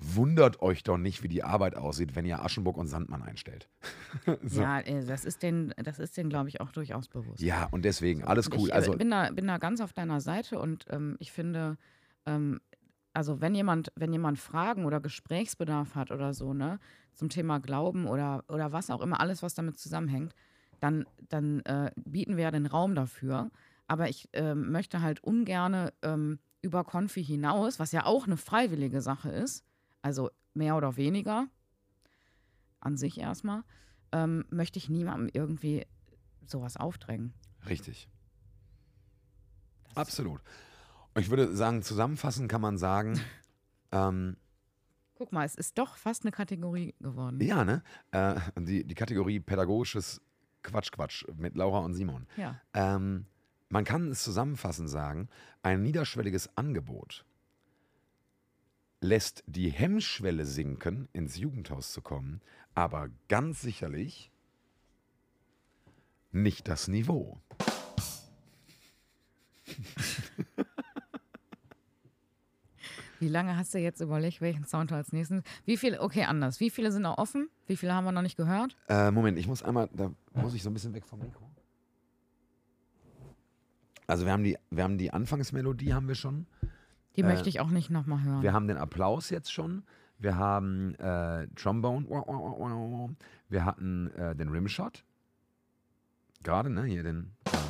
[0.00, 3.68] wundert euch doch nicht, wie die Arbeit aussieht, wenn ihr Aschenburg und Sandmann einstellt.
[4.42, 4.62] so.
[4.62, 7.40] Ja, äh, das ist den, das ist den, glaube ich, auch durchaus bewusst.
[7.40, 8.68] Ja, und deswegen, alles Und cool.
[8.68, 11.76] Ich äh, Also, bin, da, bin da ganz auf deiner Seite und ähm, ich finde,
[12.26, 12.60] ähm,
[13.12, 16.78] also wenn jemand, wenn jemand Fragen oder Gesprächsbedarf hat oder so, ne,
[17.14, 20.34] zum Thema Glauben oder, oder was auch immer, alles, was damit zusammenhängt,
[20.80, 23.50] dann, dann äh, bieten wir ja den Raum dafür.
[23.86, 29.00] Aber ich ähm, möchte halt ungerne ähm, über Konfi hinaus, was ja auch eine freiwillige
[29.00, 29.64] Sache ist,
[30.02, 31.48] also mehr oder weniger,
[32.80, 33.62] an sich erstmal,
[34.12, 35.86] ähm, möchte ich niemandem irgendwie
[36.46, 37.34] sowas aufdrängen.
[37.68, 38.08] richtig.
[39.88, 40.40] Das- Absolut.
[41.18, 43.20] Ich würde sagen, zusammenfassend kann man sagen,
[43.92, 44.36] ähm,
[45.16, 47.38] Guck mal, es ist doch fast eine Kategorie geworden.
[47.42, 47.82] ja, ne?
[48.12, 50.22] Äh, die, die Kategorie pädagogisches
[50.62, 52.26] Quatsch-Quatsch mit Laura und Simon.
[52.38, 52.58] Ja.
[52.72, 53.26] Ähm,
[53.68, 55.28] man kann es zusammenfassend sagen,
[55.62, 57.26] ein niederschwelliges Angebot
[59.00, 62.40] lässt die Hemmschwelle sinken, ins Jugendhaus zu kommen,
[62.74, 64.30] aber ganz sicherlich
[66.32, 67.40] nicht das Niveau.
[73.18, 75.42] Wie lange hast du jetzt überlegt, welchen Sound du als nächsten?
[75.66, 76.58] Wie viele, okay, anders.
[76.58, 77.50] Wie viele sind noch offen?
[77.66, 78.78] Wie viele haben wir noch nicht gehört?
[78.88, 81.50] Äh, Moment, ich muss einmal, da muss ich so ein bisschen weg vom Mikro.
[84.06, 86.46] Also wir haben die, wir haben die Anfangsmelodie haben wir schon.
[87.16, 88.42] Die Äh, möchte ich auch nicht nochmal hören.
[88.42, 89.82] Wir haben den Applaus jetzt schon.
[90.18, 93.16] Wir haben äh, Trombone.
[93.48, 95.04] Wir hatten äh, den Rimshot.
[96.42, 96.84] Gerade, ne?
[96.84, 97.32] Hier den.
[97.52, 97.60] Ja.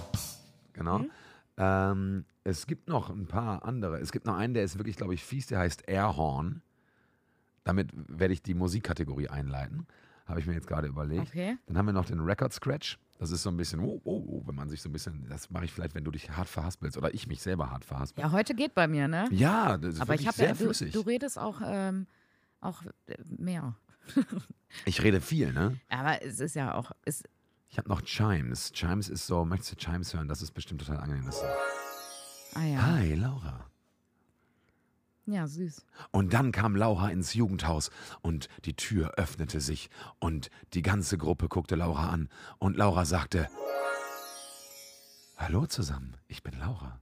[0.73, 0.99] Genau.
[0.99, 1.11] Mhm.
[1.57, 3.99] Ähm, es gibt noch ein paar andere.
[3.99, 6.63] Es gibt noch einen, der ist wirklich, glaube ich, fies, der heißt Airhorn.
[7.65, 9.87] Damit werde ich die Musikkategorie einleiten.
[10.27, 11.29] Habe ich mir jetzt gerade überlegt.
[11.29, 11.59] okay.
[11.67, 12.99] Dann haben wir noch den Record Scratch.
[13.21, 15.51] Das ist so ein bisschen, oh, oh, oh, wenn man sich so ein bisschen, das
[15.51, 18.25] mache ich vielleicht, wenn du dich hart verhaspelst oder ich mich selber hart verhaspel.
[18.25, 19.29] Ja, heute geht bei mir, ne?
[19.31, 20.93] Ja, das ist Aber ich habe sehr ja, du, flüssig.
[20.95, 22.07] du redest auch, ähm,
[22.63, 23.77] auch äh, mehr.
[24.87, 25.79] ich rede viel, ne?
[25.91, 27.23] Aber es ist ja auch, es,
[27.69, 28.73] Ich habe noch Chimes.
[28.73, 30.27] Chimes ist so, möchtest du Chimes hören?
[30.27, 31.29] Das ist bestimmt total angenehm.
[32.55, 33.70] Ah ja, Hi, Laura.
[35.33, 35.85] Ja, süß.
[36.11, 37.91] Und dann kam Laura ins Jugendhaus
[38.23, 42.29] und die Tür öffnete sich und die ganze Gruppe guckte Laura an
[42.59, 43.49] und Laura sagte,
[45.37, 47.01] Hallo zusammen, ich bin Laura.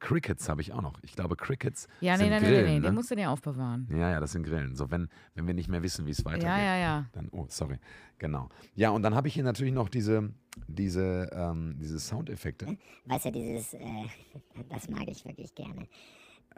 [0.00, 0.98] Crickets habe ich auch noch.
[1.02, 2.86] Ich glaube, Crickets Ja, nee, sind nee, nee, Grillen, nee, nee, ne?
[2.86, 3.86] den musst du dir aufbewahren.
[3.90, 4.74] Ja, ja, das sind Grillen.
[4.74, 6.48] So, wenn, wenn wir nicht mehr wissen, wie es weitergeht.
[6.48, 7.06] Ja, ja, ja.
[7.12, 7.78] Dann, oh, sorry.
[8.18, 8.48] Genau.
[8.74, 10.32] Ja, und dann habe ich hier natürlich noch diese,
[10.66, 12.76] diese, ähm, diese Soundeffekte.
[13.06, 13.80] Weißt du, dieses, äh,
[14.70, 15.86] das mag ich wirklich gerne.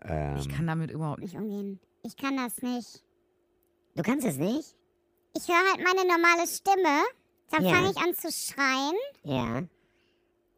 [0.03, 1.35] Ähm, Ich kann damit überhaupt nicht.
[1.35, 1.81] Nicht umgehen.
[2.05, 3.03] Ich kann das nicht.
[3.95, 4.75] Du kannst es nicht?
[5.37, 7.03] Ich höre halt meine normale Stimme.
[7.51, 7.75] Dann Ja.
[7.75, 8.95] fange ich an zu schreien.
[9.25, 9.63] Ja,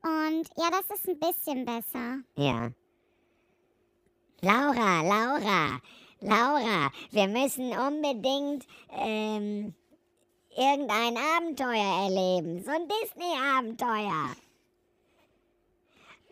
[0.05, 2.19] Und ja, das ist ein bisschen besser.
[2.37, 2.71] ja.
[4.43, 5.81] Laura, Laura,
[6.21, 9.75] Laura, wir müssen unbedingt ähm,
[10.55, 12.63] irgendein Abenteuer erleben.
[12.63, 14.37] So ein Disney-Abenteuer.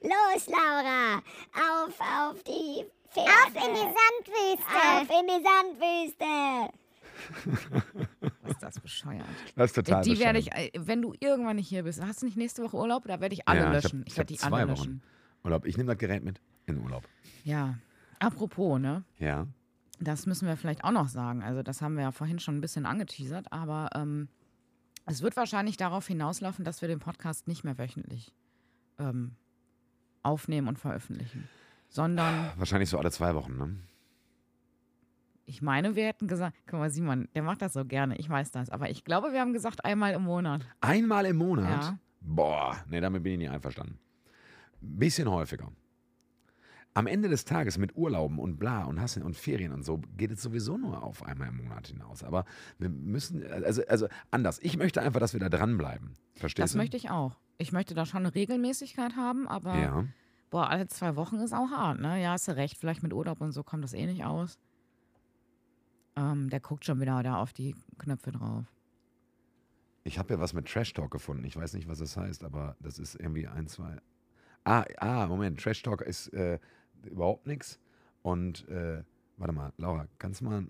[0.03, 1.23] Los, Laura,
[1.55, 3.31] auf, auf die Pferde.
[3.31, 4.77] Auf in die Sandwüste.
[4.93, 5.43] Auf in die
[6.13, 8.09] Sandwüste.
[8.69, 9.25] Ist das bescheuert?
[9.57, 12.27] das ist total die werde ich, äh, wenn du irgendwann nicht hier bist, hast du
[12.27, 13.05] nicht nächste Woche Urlaub?
[13.07, 14.03] Da werde ich alle Ja, löschen.
[14.07, 14.69] ich Ich, werde die alle Wochen.
[14.69, 15.03] löschen.
[15.45, 15.67] Urlaub.
[15.67, 17.03] Ich nehme das Gerät mit in Urlaub.
[17.45, 17.79] Ja.
[18.21, 19.03] Apropos, ne?
[19.19, 19.47] Ja.
[20.01, 21.43] Das müssen wir vielleicht auch noch sagen.
[21.43, 24.29] Also, das haben wir ja vorhin schon ein bisschen angeteasert, aber ähm,
[25.07, 28.33] es wird wahrscheinlich darauf hinauslaufen, dass wir den Podcast nicht mehr wöchentlich
[28.99, 29.33] ähm,
[30.23, 31.49] aufnehmen und veröffentlichen.
[31.89, 33.77] Sondern, Wahrscheinlich so alle zwei Wochen, ne?
[35.45, 38.51] Ich meine, wir hätten gesagt, guck mal, Simon, der macht das so gerne, ich weiß
[38.53, 40.67] das, aber ich glaube, wir haben gesagt, einmal im Monat.
[40.81, 41.85] Einmal im Monat?
[41.85, 41.99] Ja.
[42.21, 43.99] Boah, nee, damit bin ich nicht einverstanden.
[44.81, 45.71] Bisschen häufiger.
[46.95, 50.31] Am Ende des Tages mit Urlauben und bla und Hassen und Ferien und so geht
[50.31, 52.23] es sowieso nur auf einmal im Monat hinaus.
[52.23, 52.45] Aber
[52.79, 54.59] wir müssen, also, also anders.
[54.63, 56.15] Ich möchte einfach, dass wir da dranbleiben.
[56.35, 56.79] Verstehst Das du?
[56.79, 57.39] möchte ich auch.
[57.57, 60.05] Ich möchte da schon eine Regelmäßigkeit haben, aber Ja.
[60.51, 62.21] boah, alle zwei Wochen ist auch hart, ne?
[62.23, 64.59] Ja, hast du recht, vielleicht mit Urlaub und so kommt das eh nicht aus.
[66.17, 68.65] Ähm, der guckt schon wieder da auf die Knöpfe drauf.
[70.05, 71.45] Ich habe ja was mit Trash Talk gefunden.
[71.45, 73.99] Ich weiß nicht, was das heißt, aber das ist irgendwie ein, zwei.
[74.65, 75.61] Ah, ah Moment.
[75.61, 76.59] Trash Talk ist äh,
[77.05, 77.79] überhaupt nichts.
[78.23, 79.03] Und äh,
[79.37, 80.67] warte mal, Laura, kannst du mal.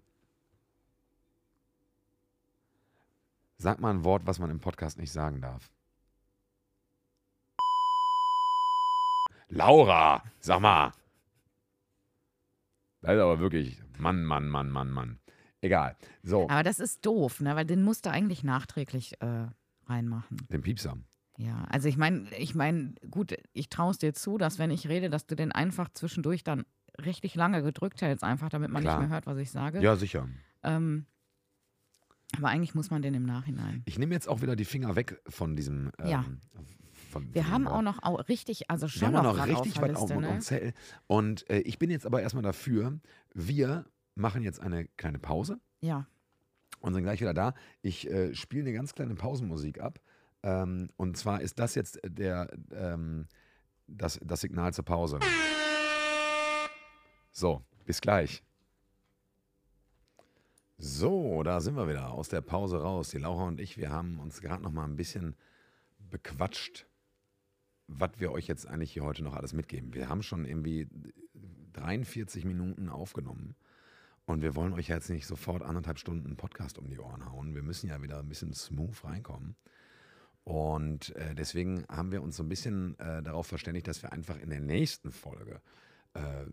[3.58, 5.70] Sag mal ein Wort, was man im Podcast nicht sagen darf.
[9.48, 10.92] Laura, sag mal.
[13.02, 15.18] Das ist aber wirklich Mann, Mann, Mann, Mann, Mann.
[15.62, 15.96] Egal.
[16.22, 17.56] So, Aber das ist doof, ne?
[17.56, 19.46] Weil den musst du eigentlich nachträglich äh,
[19.86, 20.36] reinmachen.
[20.50, 20.98] den Piepser.
[21.38, 24.88] Ja, also ich meine, ich meine, gut, ich traue es dir zu, dass wenn ich
[24.88, 26.64] rede, dass du den einfach zwischendurch dann
[27.02, 28.98] richtig lange gedrückt hältst, einfach damit man Klar.
[28.98, 29.80] nicht mehr hört, was ich sage.
[29.80, 30.28] Ja, sicher.
[30.62, 31.06] Ähm,
[32.36, 33.82] aber eigentlich muss man den im Nachhinein.
[33.86, 35.90] Ich nehme jetzt auch wieder die Finger weg von diesem.
[35.98, 36.24] Ähm, Ja.
[37.10, 39.36] Von, Wir von haben dem auch noch au richtig, also Wir schon haben auch noch
[39.36, 40.38] noch richtig auf weit auf Liste, dem ne?
[40.40, 40.72] Zettel.
[41.06, 43.00] Und äh, ich bin jetzt aber erstmal dafür,
[43.34, 43.84] wir
[44.14, 46.06] machen jetzt eine kleine Pause Ja,
[46.82, 47.54] und sind gleich wieder da.
[47.80, 50.00] Ich äh, spiele eine ganz kleine Pausenmusik ab.
[50.42, 53.26] Ähm, und zwar ist das jetzt der, ähm,
[53.86, 55.20] das, das Signal zur Pause.
[57.30, 58.42] So, bis gleich.
[60.76, 63.10] So, da sind wir wieder aus der Pause raus.
[63.10, 65.36] Die Laura und ich, wir haben uns gerade noch mal ein bisschen
[66.10, 66.86] bequatscht,
[67.86, 69.94] was wir euch jetzt eigentlich hier heute noch alles mitgeben.
[69.94, 70.88] Wir haben schon irgendwie
[71.74, 73.54] 43 Minuten aufgenommen
[74.26, 77.54] und wir wollen euch jetzt nicht sofort anderthalb Stunden Podcast um die Ohren hauen.
[77.54, 79.56] Wir müssen ja wieder ein bisschen smooth reinkommen.
[80.44, 84.38] Und äh, deswegen haben wir uns so ein bisschen äh, darauf verständigt, dass wir einfach
[84.38, 85.60] in der nächsten Folge
[86.14, 86.46] äh,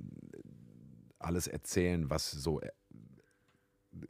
[1.18, 2.70] alles erzählen, was so äh,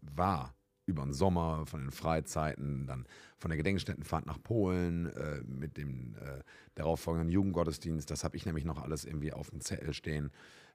[0.02, 0.56] war
[0.90, 3.06] über den Sommer, von den Freizeiten, dann
[3.38, 6.44] von der Gedenkstättenfahrt nach Polen, äh, mit dem äh,
[6.76, 8.12] darauffolgenden Jugendgottesdienst.
[8.12, 10.32] Das habe ich nämlich noch alles irgendwie auf dem Zettel stehen.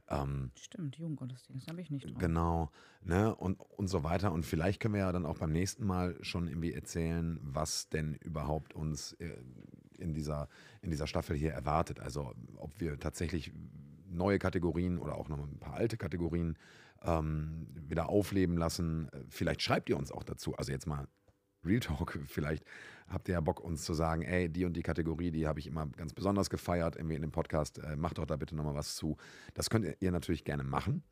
[0.08, 2.18] Ähm, stimmt, Jugendgottesdienst, habe ich nicht drauf.
[2.18, 2.70] Genau,
[3.02, 4.32] ne, und, und so weiter.
[4.32, 8.14] Und vielleicht können wir ja dann auch beim nächsten Mal schon irgendwie erzählen, was denn
[8.14, 9.36] überhaupt uns äh,
[9.98, 10.48] in dieser,
[10.82, 12.00] in dieser Staffel hier erwartet.
[12.00, 13.52] Also ob wir tatsächlich
[14.10, 16.56] neue Kategorien oder auch noch ein paar alte Kategorien
[17.04, 19.08] ähm, wieder aufleben lassen.
[19.28, 20.54] Vielleicht schreibt ihr uns auch dazu.
[20.56, 21.06] Also jetzt mal
[21.64, 22.64] Real Talk, vielleicht
[23.08, 25.66] habt ihr ja Bock, uns zu sagen, ey, die und die Kategorie, die habe ich
[25.66, 28.96] immer ganz besonders gefeiert, irgendwie in dem Podcast, äh, macht doch da bitte nochmal was
[28.96, 29.16] zu.
[29.54, 31.02] Das könnt ihr natürlich gerne machen.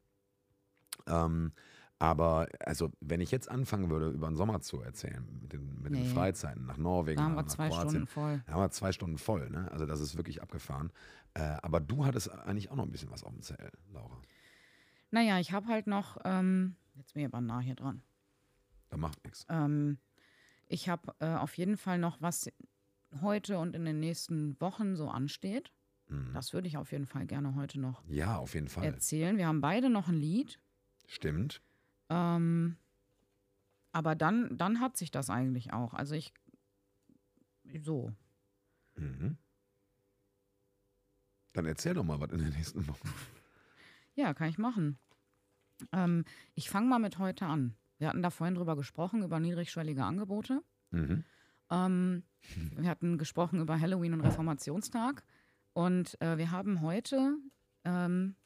[1.06, 1.52] Ähm,
[1.98, 5.94] Aber also, wenn ich jetzt anfangen würde, über den Sommer zu erzählen, mit den, mit
[5.94, 6.08] den Nee.
[6.08, 8.42] Freizeiten nach Norwegen, Da haben nach, wir nach zwei Kroatien, Stunden voll.
[8.46, 9.50] da haben wir zwei Stunden voll.
[9.50, 9.70] Ne?
[9.70, 10.90] Also das ist wirklich abgefahren.
[11.34, 14.20] Äh, aber du hattest eigentlich auch noch ein bisschen was auf dem Zell, Laura.
[15.12, 18.02] Naja, ich habe halt noch, ähm, jetzt bin ich aber nah hier dran.
[18.88, 19.44] Da macht nichts.
[19.50, 19.98] Ähm,
[20.68, 22.50] ich habe äh, auf jeden Fall noch was
[23.20, 25.70] heute und in den nächsten Wochen so ansteht.
[26.08, 26.32] Mhm.
[26.32, 28.84] Das würde ich auf jeden Fall gerne heute noch Ja, auf jeden Fall.
[28.84, 29.36] erzählen.
[29.36, 30.58] Wir haben beide noch ein Lied.
[31.06, 31.60] Stimmt.
[32.08, 32.78] Ähm,
[33.92, 35.92] aber dann, dann hat sich das eigentlich auch.
[35.92, 36.32] Also ich,
[37.82, 38.12] so.
[38.96, 39.36] Mhm.
[41.52, 43.10] Dann erzähl doch mal was in den nächsten Wochen.
[44.14, 44.98] Ja, kann ich machen.
[45.92, 47.74] Ähm, ich fange mal mit heute an.
[47.98, 50.62] Wir hatten da vorhin drüber gesprochen, über niedrigschwellige Angebote.
[50.90, 51.24] Mhm.
[51.70, 52.22] Ähm,
[52.76, 55.24] wir hatten gesprochen über Halloween und Reformationstag.
[55.72, 57.36] Und äh, wir haben heute,
[57.84, 58.36] ähm,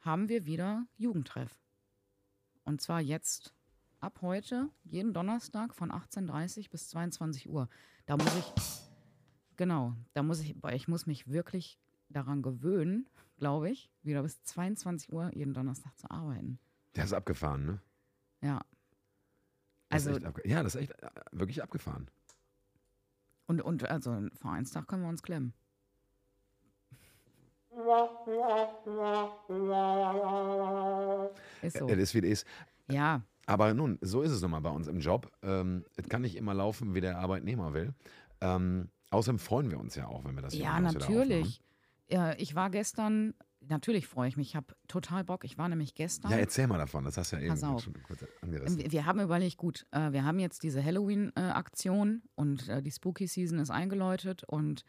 [0.00, 1.60] haben wir wieder Jugendtreff.
[2.64, 3.54] Und zwar jetzt,
[4.00, 7.68] ab heute, jeden Donnerstag von 18.30 bis 22 Uhr.
[8.06, 11.78] Da muss ich, genau, da muss ich, ich muss mich wirklich
[12.10, 16.58] daran gewöhnen, glaube ich, wieder bis 22 Uhr jeden Donnerstag zu arbeiten.
[16.96, 17.80] Der ist abgefahren, ne?
[18.42, 18.60] Ja.
[19.88, 22.08] Das Also, ja, das ist echt äh, wirklich abgefahren.
[23.46, 25.52] und, und also einen Vereinstag können wir uns klemmen.
[31.62, 31.88] Ist so.
[31.88, 32.46] Es ist, wie es ist.
[32.90, 35.30] Ja, Aber nun, so ist es nun mal bei uns im Job.
[35.42, 37.94] Ähm, es kann nicht immer laufen, wie der Arbeitnehmer will.
[38.40, 41.60] Ähm, außerdem freuen wir uns ja auch, wenn wir das hier ja, natürlich.
[42.10, 45.44] Ja, ich war gestern, natürlich freue ich mich, ich habe total Bock.
[45.44, 46.30] Ich war nämlich gestern.
[46.30, 47.04] Ja, erzähl mal davon.
[47.04, 48.78] Das hast du ja eben schon kurz angerissen.
[48.78, 53.26] Wir wir haben überlegt, gut, äh, wir haben jetzt diese Halloween-Aktion und äh, die Spooky
[53.26, 54.84] Season ist eingeläutet und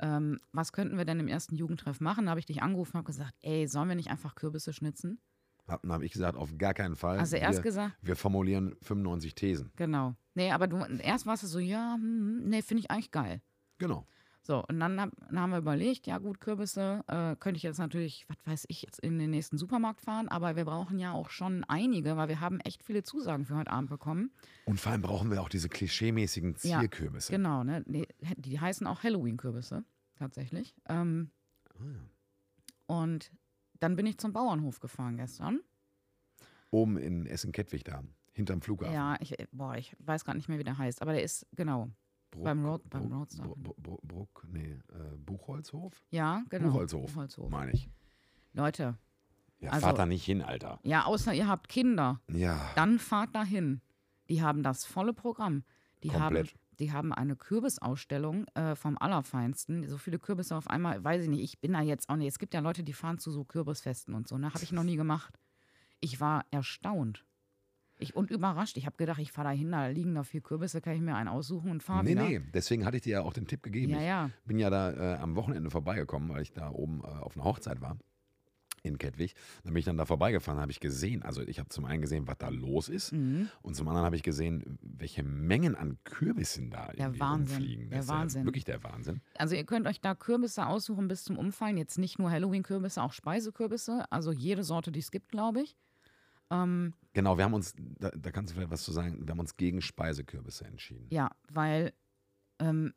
[0.00, 2.26] ähm, was könnten wir denn im ersten Jugendtreff machen?
[2.26, 5.20] Da habe ich dich angerufen und habe gesagt, ey, sollen wir nicht einfach Kürbisse schnitzen?
[5.66, 7.18] Dann habe ich gesagt, auf gar keinen Fall.
[7.18, 9.72] Also erst wir, gesagt, wir formulieren 95 Thesen.
[9.76, 10.14] genau.
[10.34, 13.40] Nee, aber du, erst warst du so, ja, hm, nee, finde ich eigentlich geil.
[13.78, 14.06] Genau.
[14.46, 17.78] So, und dann, hab, dann haben wir überlegt, ja gut, Kürbisse äh, könnte ich jetzt
[17.78, 21.30] natürlich, was weiß ich, jetzt in den nächsten Supermarkt fahren, aber wir brauchen ja auch
[21.30, 24.30] schon einige, weil wir haben echt viele Zusagen für heute Abend bekommen.
[24.66, 27.32] Und vor allem brauchen wir auch diese klischeemäßigen Ja, Zierkürbisse.
[27.32, 27.84] Genau, ne?
[27.86, 29.82] Die, die heißen auch Halloween-Kürbisse,
[30.16, 30.74] tatsächlich.
[30.90, 31.30] Ähm,
[31.76, 32.94] Ah, ja.
[33.00, 33.32] und
[33.80, 35.60] dann bin ich zum Bauernhof gefahren gestern.
[36.70, 38.94] Oben in Essen-Kettwig da, hinterm Flughafen.
[38.94, 41.88] Ja, ich, boah, ich weiß gar nicht mehr, wie der heißt, aber der ist, genau.
[42.34, 43.48] Bruck, beim Road- beim Bruck, Roadstar.
[43.56, 46.02] Bruck, Bruck, nee, äh, Buchholzhof?
[46.10, 46.68] Ja, genau.
[46.68, 47.50] Buchholzhof, Buchholzhof.
[47.50, 47.88] meine ich.
[48.52, 48.96] Leute,
[49.60, 50.78] Ja, Also- fahrt da nicht hin, Alter.
[50.82, 53.80] ja, außer ihr habt Kinder, Ja, dann fahrt dahin.
[54.28, 55.64] Die haben das volle Programm.
[56.02, 56.54] Die haben, komplett.
[56.80, 59.88] die haben eine Kürbisausstellung äh, vom Allerfeinsten.
[59.88, 62.28] So viele Kürbisse auf einmal, weiß ich nicht, ich bin da jetzt auch nicht.
[62.28, 64.52] Es gibt ja Leute, die fahren zu so Kürbisfesten und so, ne?
[64.52, 65.38] Habe ich noch nie gemacht.
[66.00, 67.24] Ich war erstaunt.
[67.98, 68.76] Ich, und überrascht.
[68.76, 71.14] Ich habe gedacht, ich fahre da hin, da liegen da vier Kürbisse, kann ich mir
[71.14, 72.28] einen aussuchen und fahre Nee, wieder.
[72.28, 73.92] nee, deswegen hatte ich dir ja auch den Tipp gegeben.
[73.92, 74.30] Ja, ich ja.
[74.44, 77.80] bin ja da äh, am Wochenende vorbeigekommen, weil ich da oben äh, auf einer Hochzeit
[77.80, 77.96] war
[78.82, 79.34] in Kettwig.
[79.62, 82.26] Dann bin ich dann da vorbeigefahren, habe ich gesehen, also ich habe zum einen gesehen,
[82.28, 83.48] was da los ist Mhm.
[83.62, 87.88] und zum anderen habe ich gesehen, welche Mengen an Kürbissen da irgendwie Wahnsinn, rumfliegen.
[87.90, 88.40] der Das ist Wahnsinn.
[88.42, 89.20] Ja wirklich der Wahnsinn.
[89.38, 91.78] Also ihr könnt euch da Kürbisse aussuchen bis zum Umfallen.
[91.78, 94.04] Jetzt nicht nur Halloween-Kürbisse, auch Speisekürbisse.
[94.10, 95.76] Also jede Sorte, die es gibt, glaube ich.
[96.62, 99.38] Ähm, Genau, wir haben uns, da, da kannst du vielleicht was zu sagen, wir haben
[99.38, 101.06] uns gegen Speisekürbisse entschieden.
[101.10, 101.92] Ja, weil
[102.58, 102.92] ähm,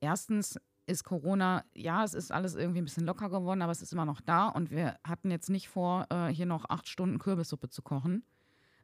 [0.00, 3.92] erstens ist Corona, ja, es ist alles irgendwie ein bisschen locker geworden, aber es ist
[3.92, 7.68] immer noch da und wir hatten jetzt nicht vor, äh, hier noch acht Stunden Kürbissuppe
[7.68, 8.24] zu kochen.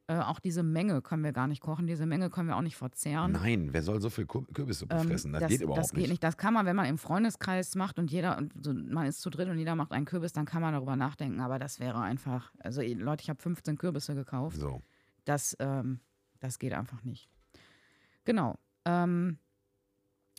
[0.07, 2.77] Äh, auch diese Menge können wir gar nicht kochen, diese Menge können wir auch nicht
[2.77, 3.33] verzehren.
[3.33, 5.33] Nein, wer soll so viel Kur- Kürbissuppe Ähm, fressen?
[5.33, 6.23] Das, geht überhaupt das geht nicht.
[6.23, 9.31] Das kann man, wenn man im Freundeskreis macht und jeder, und so, man ist zu
[9.31, 11.41] dritt und jeder macht einen Kürbis, dann kann man darüber nachdenken.
[11.41, 14.59] Aber das wäre einfach, also Leute, ich habe 15 Kürbisse gekauft.
[14.59, 14.83] So.
[15.25, 16.01] Das, ähm,
[16.41, 17.31] das geht einfach nicht.
[18.25, 18.59] Genau.
[18.85, 19.39] Ähm,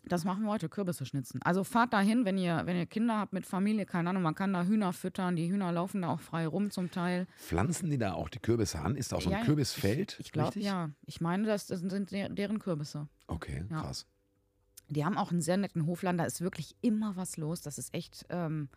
[0.07, 1.39] das machen wir heute, Kürbisse schnitzen.
[1.43, 4.53] Also fahrt dahin, wenn ihr, wenn ihr Kinder habt mit Familie, keine Ahnung, man kann
[4.53, 7.27] da Hühner füttern, die Hühner laufen da auch frei rum zum Teil.
[7.37, 8.95] Pflanzen die da auch die Kürbisse an?
[8.95, 10.17] Ist da auch so ein Ja, Kürbisfeld?
[10.19, 10.63] Ich glaube, richtig?
[10.65, 10.89] ja.
[11.05, 13.07] Ich meine, das, das sind der- deren Kürbisse.
[13.27, 13.81] Okay, Ja.
[13.81, 14.05] krass.
[14.89, 17.61] Die haben auch einen sehr netten Hofladen, da ist wirklich immer was los.
[17.61, 18.69] Das ist echt, ähm,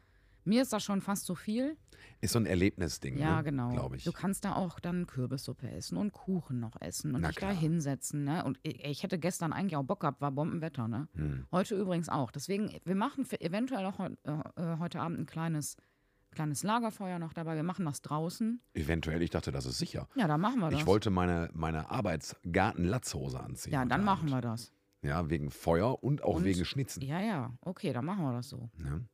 [0.49, 1.77] mir ist das schon fast zu viel.
[2.21, 3.45] Ist so ein Erlebnisding, Ja, ne?
[3.45, 3.71] genau.
[3.71, 4.05] glaube ich.
[4.05, 7.53] Du kannst da auch dann Kürbissuppe essen und Kuchen noch essen und Na dich klar.
[7.53, 8.25] da hinsetzen.
[8.25, 8.45] Ne?
[8.45, 10.89] Und ich, hätte gestern eigentlich auch Bock gehabt, war Bombenwetter.
[10.89, 11.07] Ne?
[11.15, 11.47] Hm.
[11.53, 12.31] Heute übrigens auch.
[12.33, 15.77] Deswegen, wir machen für eventuell auch äh, äh, heute Abend ein kleines,
[16.33, 17.55] kleines Lagerfeuer noch dabei.
[17.55, 18.61] Wir machen das draußen.
[18.75, 20.09] Eventuell, ich dachte, das ist sicher.
[20.17, 20.81] Ja, da machen wir das.
[20.81, 23.73] Ich wollte meine, meine Arbeitsgarten-Latzhose anziehen.
[23.73, 24.31] ja, dann machen Abend.
[24.33, 24.73] wir das.
[25.03, 27.03] Ja, wegen Feuer und auch Und- wegen Schnitzen.
[27.03, 27.53] Ja, ja.
[27.61, 28.69] Okay, dann machen wir das so.
[28.77, 29.05] Ne?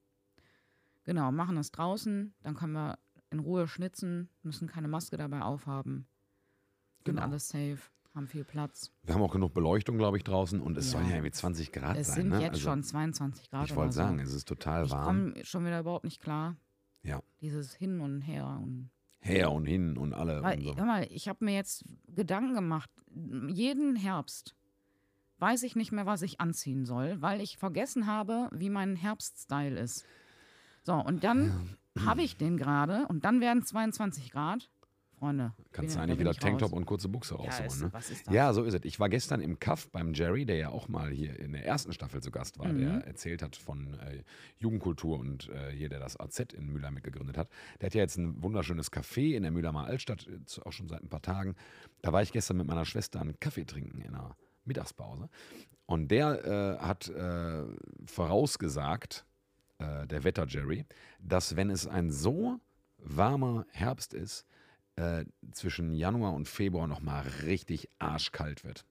[1.05, 2.35] Genau, machen das draußen.
[2.43, 2.99] Dann können wir
[3.31, 6.07] in Ruhe schnitzen, müssen keine Maske dabei aufhaben.
[7.05, 7.23] Sind Genau.
[7.23, 7.79] alles safe,
[8.15, 8.91] haben viel Platz.
[9.03, 10.93] Wir haben auch genug Beleuchtung, glaube ich, draußen und es Ja.
[10.93, 12.17] sollen ja irgendwie 20 Grad Es sein.
[12.17, 12.41] sind ne?
[12.41, 13.69] jetzt also, schon 22 Grad.
[13.69, 13.99] Ich wollte so.
[13.99, 15.33] sagen, es ist total ich warm.
[15.33, 16.57] komme schon wieder überhaupt nicht klar.
[17.03, 17.23] Ja.
[17.41, 18.91] Dieses Hin und Her und
[19.21, 20.43] Her und hin und alle.
[20.43, 20.77] Weil, und so.
[20.77, 22.91] hör mal, ich habe mir jetzt Gedanken gemacht.
[23.49, 24.55] Jeden Herbst
[25.39, 29.79] weiß ich nicht mehr, was ich anziehen soll, weil ich vergessen habe, wie mein Herbststyle
[29.81, 30.07] ist.
[30.85, 34.71] So, und dann habe ich den gerade und dann werden 22 Grad.
[35.17, 35.53] Freunde.
[35.71, 36.77] Kannst du eigentlich wieder Tanktop raus.
[36.77, 37.67] und kurze Buchse ja, rausholen.
[37.71, 37.89] ist, ne?
[37.93, 38.35] Was ist das?
[38.35, 38.81] Ja, so ist es.
[38.85, 41.93] Ich war gestern im Kaff beim Jerry, der ja auch mal hier in der ersten
[41.93, 42.79] Staffel zu Gast war, Mhm.
[42.81, 44.25] der erzählt hat von äh,
[44.59, 47.49] Jugendkultur und äh, hier, der das AZ in Mülheim mitgegründet hat.
[47.81, 51.01] Der hat ja jetzt ein wunderschönes Café in der Mühlheimer Altstadt, jetzt auch schon seit
[51.03, 51.55] ein paar Tagen.
[52.03, 55.29] Da war ich gestern mit meiner Schwester einen Kaffee trinken in einer Mittagspause.
[55.87, 57.63] Und der äh, hat äh,
[58.05, 59.25] vorausgesagt,
[60.03, 60.85] äh, der Wetter-Jerry,
[61.21, 62.59] dass wenn es ein so
[62.99, 64.47] warmer Herbst ist,
[64.97, 68.85] äh, zwischen Januar und Februar nochmal richtig arschkalt wird.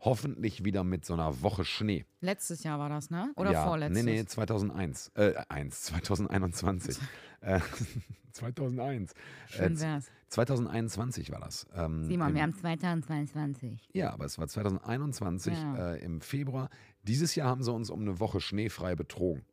[0.00, 2.04] Hoffentlich wieder mit so einer Woche Schnee.
[2.20, 3.32] Letztes Jahr war das, ne?
[3.36, 4.04] Oder ja, vorletztes?
[4.04, 5.12] Nee, nee, 2001.
[5.14, 6.98] Äh, 1, 2021.
[7.40, 7.60] äh,
[8.32, 9.14] 2001.
[9.48, 10.10] Schön Äh, wär's.
[10.28, 11.66] 2021 war das.
[11.74, 13.88] Ähm, Simon, im- wir haben 2022.
[13.92, 15.92] ja, aber es war 2021 Ja.
[15.94, 16.68] äh, im Februar.
[17.02, 19.44] Dieses Jahr haben sie uns um eine Woche schneefrei betrogen.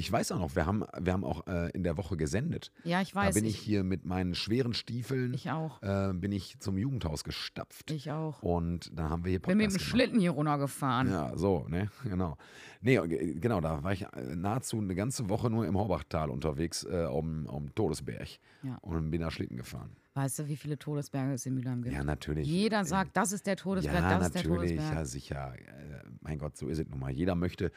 [0.00, 2.72] Ich weiß auch noch, wir haben, wir haben auch äh, in der Woche gesendet.
[2.84, 3.34] Ja, ich Da weiß.
[3.34, 5.82] bin ich, hier mit meinen schweren Stiefeln, ich auch.
[5.82, 7.90] äh, bin ich zum Jugendhaus gestapft.
[7.90, 8.42] Ich auch.
[8.42, 11.10] Und dann haben wir hier Bin mit dem Podcast Schlitten hier runtergefahren.
[11.10, 12.38] Ja, so, ne, genau.
[12.80, 16.82] Nee, äh, genau, da war ich äh, nahezu eine ganze Woche nur im Horbachtal unterwegs,
[16.84, 18.38] äh, um, um Todesberg.
[18.62, 18.78] Ja.
[18.80, 19.90] Und bin da Schlitten gefahren.
[20.22, 21.94] Weißt du, wie viele Todesberge es in Mülheim gibt?
[21.94, 22.46] Ja, natürlich.
[22.46, 24.94] Jeder Äh, sagt, das ist der Todesberg, ja, das ist der natürlich, Todesberg.
[24.98, 25.54] ja, sicher.
[25.58, 27.10] Äh, Mein Gott, so ist es nun mal.
[27.10, 27.72] Jeder möchte,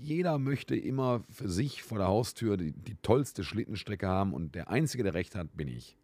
[0.00, 4.70] jeder möchte immer für sich vor der Haustür die, die tollste Schlittenstrecke haben und der
[4.70, 5.98] Einzige, der recht hat, bin ich.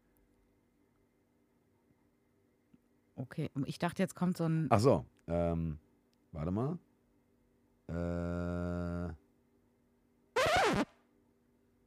[3.16, 4.66] Okay, ich dachte, jetzt kommt so ein.
[4.68, 5.78] Ach so, ähm,
[6.32, 6.78] warte mal.
[7.88, 9.14] Äh,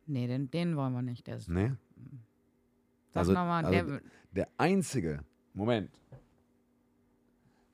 [0.10, 1.28] Nee, den, den wollen wir nicht.
[1.28, 1.78] Der ist, ne?
[3.18, 4.01] Sag also- nochmal, also- der,
[4.34, 5.89] Der Einzige, Moment.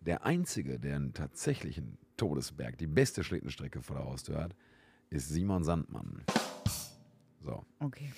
[0.02, 4.56] Der Einzige, der einen tatsächlichen Todesberg, die beste Schlittenstrecke vor der Haustür hat,
[5.10, 6.24] ist Simon Sandmann.
[7.42, 7.66] So.
[7.80, 8.12] Okay.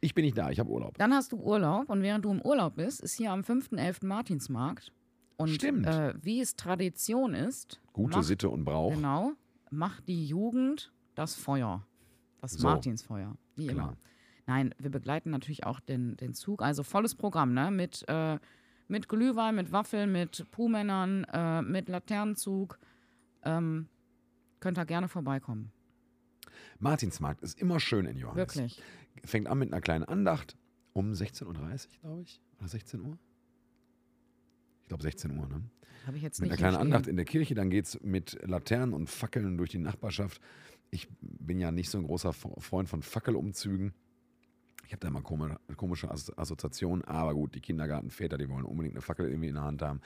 [0.00, 0.96] Ich bin nicht da, ich habe Urlaub.
[0.98, 4.06] Dann hast du Urlaub und während du im Urlaub bist, ist hier am 5.11.
[4.06, 4.92] Martinsmarkt.
[5.36, 5.62] Und.
[5.62, 8.92] Äh, wie es Tradition ist, Gute macht, Sitte und Brauch.
[8.94, 9.32] genau,
[9.70, 11.86] macht die Jugend das Feuer.
[12.40, 12.66] Das So.
[12.66, 13.88] Martinsfeuer, wie Klar.
[13.88, 13.96] immer.
[14.46, 16.62] Nein, wir begleiten natürlich auch den, den Zug.
[16.62, 17.70] Also volles Programm, ne?
[17.70, 18.38] Mit, äh,
[18.86, 22.78] mit Glühwein, mit Waffeln, mit Puhmännern, äh, mit Laternenzug.
[23.42, 23.88] Ähm,
[24.60, 25.72] könnt ihr gerne vorbeikommen.
[26.78, 28.36] Martinsmarkt ist immer schön in Johannes.
[28.56, 28.82] Wirklich.
[29.24, 30.56] Fängt an mit einer kleinen Andacht
[30.92, 31.52] um 16.30 Uhr,
[32.00, 32.40] glaube ich.
[32.58, 33.18] Oder 16 Uhr?
[34.86, 35.62] Ich glaube 16 Uhr, ne?
[36.06, 38.00] Habe ich jetzt Mit nicht einer kleinen hier Andacht in der Kirche, dann geht es
[38.04, 40.40] mit Laternen und Fackeln durch die Nachbarschaft.
[40.92, 43.94] Ich bin ja nicht so ein großer Freund von Fackelumzügen.
[44.84, 48.94] Ich habe da immer komische, komische As- Assoziationen, aber gut, die Kindergartenväter, die wollen unbedingt
[48.94, 50.00] eine Fackel irgendwie in der Hand haben.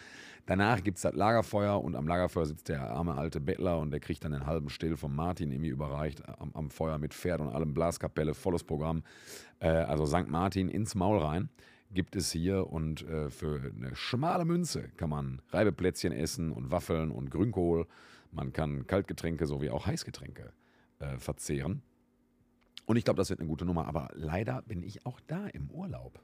[0.46, 4.00] Danach gibt es das Lagerfeuer und am Lagerfeuer sitzt der arme alte Bettler und der
[4.00, 7.50] kriegt dann den halben Still vom Martin irgendwie überreicht am, am Feuer mit Pferd und
[7.50, 9.02] allem Blaskapelle, volles Programm.
[9.58, 10.28] Äh, also St.
[10.28, 11.50] Martin ins Maul rein
[11.92, 17.10] gibt es hier und äh, für eine schmale Münze kann man Reibeplätzchen essen und Waffeln
[17.10, 17.86] und Grünkohl.
[18.32, 20.52] Man kann Kaltgetränke sowie auch Heißgetränke
[21.00, 21.82] äh, verzehren.
[22.86, 23.86] Und ich glaube, das wird eine gute Nummer.
[23.86, 26.22] Aber leider bin ich auch da im Urlaub.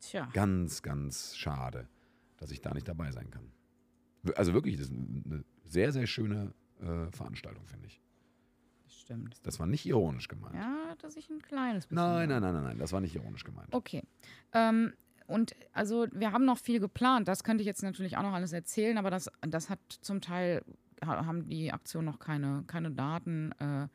[0.00, 0.28] Tja.
[0.32, 1.88] Ganz, ganz schade,
[2.36, 3.50] dass ich da nicht dabei sein kann.
[4.34, 8.00] Also wirklich, das ist eine sehr, sehr schöne äh, Veranstaltung, finde ich.
[9.06, 9.38] Stimmt.
[9.46, 10.56] Das war nicht ironisch gemeint.
[10.56, 12.02] Ja, dass ich ein kleines bisschen.
[12.04, 13.68] nein, nein, nein, nein, nein, das war nicht ironisch gemeint.
[13.72, 14.02] Okay.
[14.52, 14.92] Ähm,
[15.28, 17.28] und also wir haben noch viel geplant.
[17.28, 20.64] Das könnte ich jetzt natürlich auch noch alles erzählen, aber das, das hat zum Teil
[21.04, 23.52] ha- haben die Aktionen noch keine, keine Daten.
[23.60, 23.86] Äh,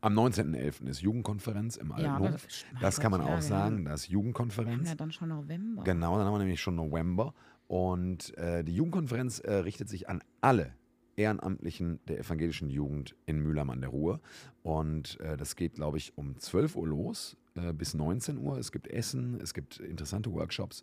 [0.00, 0.86] Am 19.11.
[0.86, 2.44] ist Jugendkonferenz im Ja, Altenhof.
[2.44, 4.88] das- mein das kann man ja, auch sagen, das Jugendkonferenz.
[4.90, 5.82] ja dann schon November.
[5.82, 7.34] Genau, dann haben wir nämlich schon November.
[7.66, 10.72] Und äh, die Jugendkonferenz äh, richtet sich an alle
[11.20, 14.20] Ehrenamtlichen der evangelischen Jugend in Mühlheim an der Ruhr.
[14.62, 18.58] Und äh, das geht, glaube ich, um 12 Uhr los äh, bis 19 Uhr.
[18.58, 20.82] Es gibt Essen, es gibt interessante Workshops.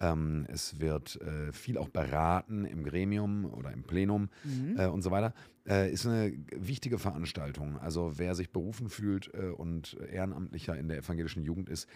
[0.00, 4.78] Ähm, es wird äh, viel auch beraten im Gremium oder im Plenum Mhm.
[4.78, 5.34] äh, und so weiter.
[5.66, 7.78] Äh, ist eine wichtige Veranstaltung.
[7.78, 11.88] Also wer sich berufen fühlt äh, und Ehrenamtlicher in der evangelischen Jugend ist,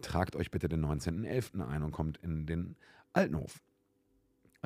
[0.00, 1.60] tragt euch bitte den 19.11.
[1.66, 2.76] ein und kommt in den
[3.12, 3.60] Altenhof.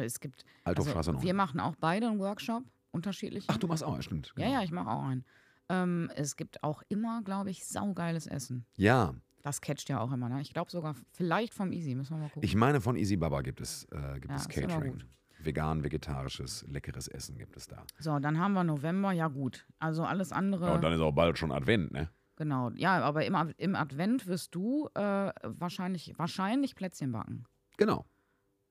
[0.04, 1.22] Es gibt, Althofstraße also 9.
[1.22, 3.44] wir machen auch beide einen Workshop, unterschiedlich.
[3.48, 4.32] Ach, du machst auch, ja, stimmt.
[4.36, 5.24] Ja, ja, ich mache auch einen.
[5.68, 8.64] Ähm, es gibt auch immer, glaube ich, saugeiles Essen.
[8.76, 10.40] Ja, Das catcht ja auch immer, ne?
[10.40, 12.42] Ich glaube sogar, vielleicht vom Easy, müssen wir mal gucken.
[12.42, 15.02] ich meine, von Easy Baba gibt es, äh, gibt Ja, es Catering.
[15.42, 17.84] Vegan, vegetarisches, leckeres Essen gibt es da.
[17.98, 19.66] so, dann haben wir November, ja gut.
[19.78, 20.78] Also alles andere.
[20.92, 22.10] ist auch bald schon Advent, ne?
[22.36, 27.44] Genau, ja, aber im, im Advent wirst du äh, wahrscheinlich, wahrscheinlich Plätzchen backen.
[27.76, 28.04] Genau.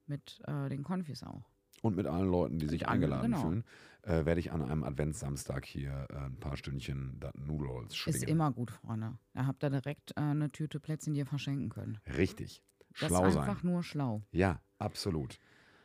[0.10, 1.44] Mit äh, den Konfis auch.
[1.82, 3.42] Und mit allen Leuten, die sich eingeladen genau.
[3.42, 3.64] fühlen,
[4.02, 8.22] äh, werde ich an einem Adventssamstag hier äh, ein paar Stündchen das Noodles schwingen.
[8.22, 9.18] Ist immer gut, Freunde.
[9.34, 12.02] Da habt ihr direkt äh, eine Tüte Plätzchen, die ihr verschenken könnt.
[12.18, 12.62] Richtig.
[13.00, 13.44] Das Schlau ist sein.
[13.44, 14.24] einfach nur schlau.
[14.32, 15.40] Ja, absolut.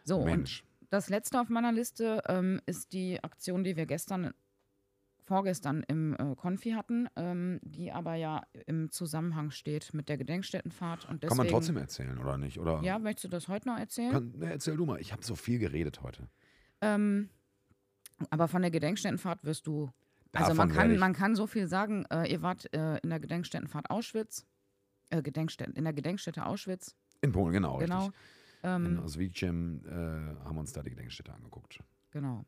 [0.05, 0.65] So, Mensch.
[0.91, 4.33] das letzte auf meiner Liste ähm, ist die Aktion, die wir gestern,
[5.25, 11.09] vorgestern im äh, Konfi hatten, ähm, die aber ja im Zusammenhang steht mit der Gedenkstättenfahrt.
[11.09, 12.59] Und deswegen, Kann man trotzdem erzählen, oder nicht?
[12.59, 14.13] Oder Ja, möchtest du das heute noch erzählen?
[14.13, 15.01] Kann, na, erzähl du mal.
[15.01, 16.29] Ich habe so viel geredet heute.
[16.81, 17.31] Ähm,
[18.31, 19.91] aber von der Gedenkstättenfahrt wirst du.
[20.33, 23.89] Also man kann, man kann so viel sagen, äh, ihr wart äh, in der Gedenkstättenfahrt
[23.91, 24.45] Auschwitz,
[25.11, 27.79] äh, Gedenkstätten, in der Gedenkstätte Auschwitz, In Polen, genau.
[27.79, 28.07] genau.
[28.07, 28.21] Richtig.
[28.65, 29.91] In Ähm, Oswiecim äh,
[30.45, 31.79] haben wir uns da die Gedenkstätte angeguckt.
[32.11, 32.45] genau.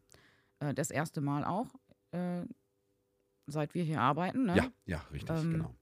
[0.59, 1.68] Äh, das erste Mal auch,
[2.12, 2.43] äh,
[3.47, 4.47] seit wir hier arbeiten.
[4.47, 4.57] Ne?
[4.57, 5.75] Ja, ja, richtig, Ähm, genau.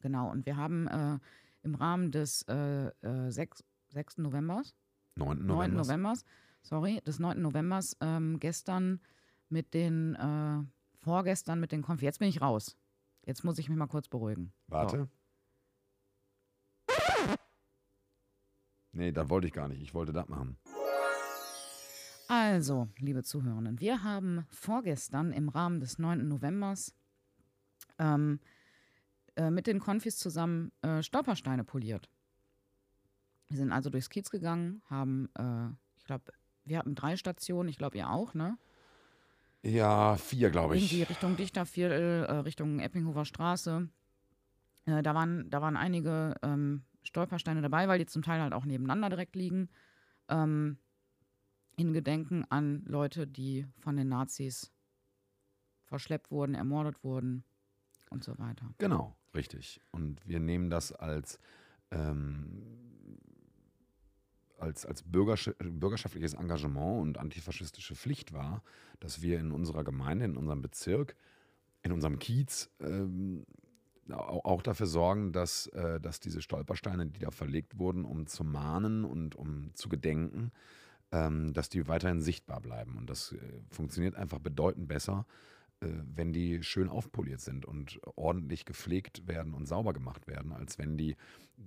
[0.00, 0.30] Genau.
[0.30, 1.18] Und wir haben äh,
[1.62, 4.18] im Rahmen des äh, äh, 6, 6.
[4.18, 4.74] Novembers,
[5.16, 5.38] 9.
[5.38, 5.46] 9.
[5.46, 5.76] November.
[5.76, 6.24] Novembers,
[6.62, 7.40] sorry, des 9.
[7.40, 9.00] Novembers ähm, gestern
[9.48, 10.64] mit den, äh,
[10.98, 12.02] vorgestern mit den Konf.
[12.02, 12.76] Jetzt bin ich raus.
[13.24, 14.52] Jetzt muss ich mich mal kurz beruhigen.
[14.66, 15.08] Warte.
[18.92, 19.80] Nee, das wollte ich gar nicht.
[19.80, 20.58] Ich wollte das machen.
[22.34, 26.28] Also, liebe Zuhörenden, wir haben vorgestern im Rahmen des 9.
[26.28, 26.94] Novembers
[27.98, 28.40] ähm,
[29.36, 32.08] äh, mit den Konfis zusammen äh, Stolpersteine poliert.
[33.50, 35.68] Wir sind also durchs Kiez gegangen, haben, äh,
[35.98, 36.32] ich glaube,
[36.64, 38.56] wir hatten drei Stationen, ich glaube, ihr auch, ne?
[39.60, 40.84] Ja, vier, glaube ich.
[40.84, 43.90] Irgendwie Richtung Dichterviertel, äh, Richtung Eppinghofer Straße.
[44.86, 48.64] Äh, da, waren, da waren einige ähm, Stolpersteine dabei, weil die zum Teil halt auch
[48.64, 49.68] nebeneinander direkt liegen.
[50.30, 50.78] Ähm,
[51.76, 54.70] in Gedenken an Leute, die von den Nazis
[55.84, 57.44] verschleppt wurden, ermordet wurden
[58.10, 58.74] und so weiter.
[58.78, 59.80] Genau, richtig.
[59.90, 61.38] Und wir nehmen das als,
[61.90, 62.62] ähm,
[64.58, 68.62] als, als bürgersch bürgerschaftliches Engagement und antifaschistische Pflicht wahr,
[69.00, 71.16] dass wir in unserer Gemeinde, in unserem Bezirk,
[71.82, 73.44] in unserem Kiez ähm,
[74.10, 78.44] au- auch dafür sorgen, dass, äh, dass diese Stolpersteine, die da verlegt wurden, um zu
[78.44, 80.52] mahnen und um zu gedenken,
[81.12, 82.96] ähm, dass die weiterhin sichtbar bleiben.
[82.96, 83.38] Und das äh,
[83.70, 85.26] funktioniert einfach bedeutend besser,
[85.80, 90.78] äh, wenn die schön aufpoliert sind und ordentlich gepflegt werden und sauber gemacht werden, als
[90.78, 91.16] wenn die,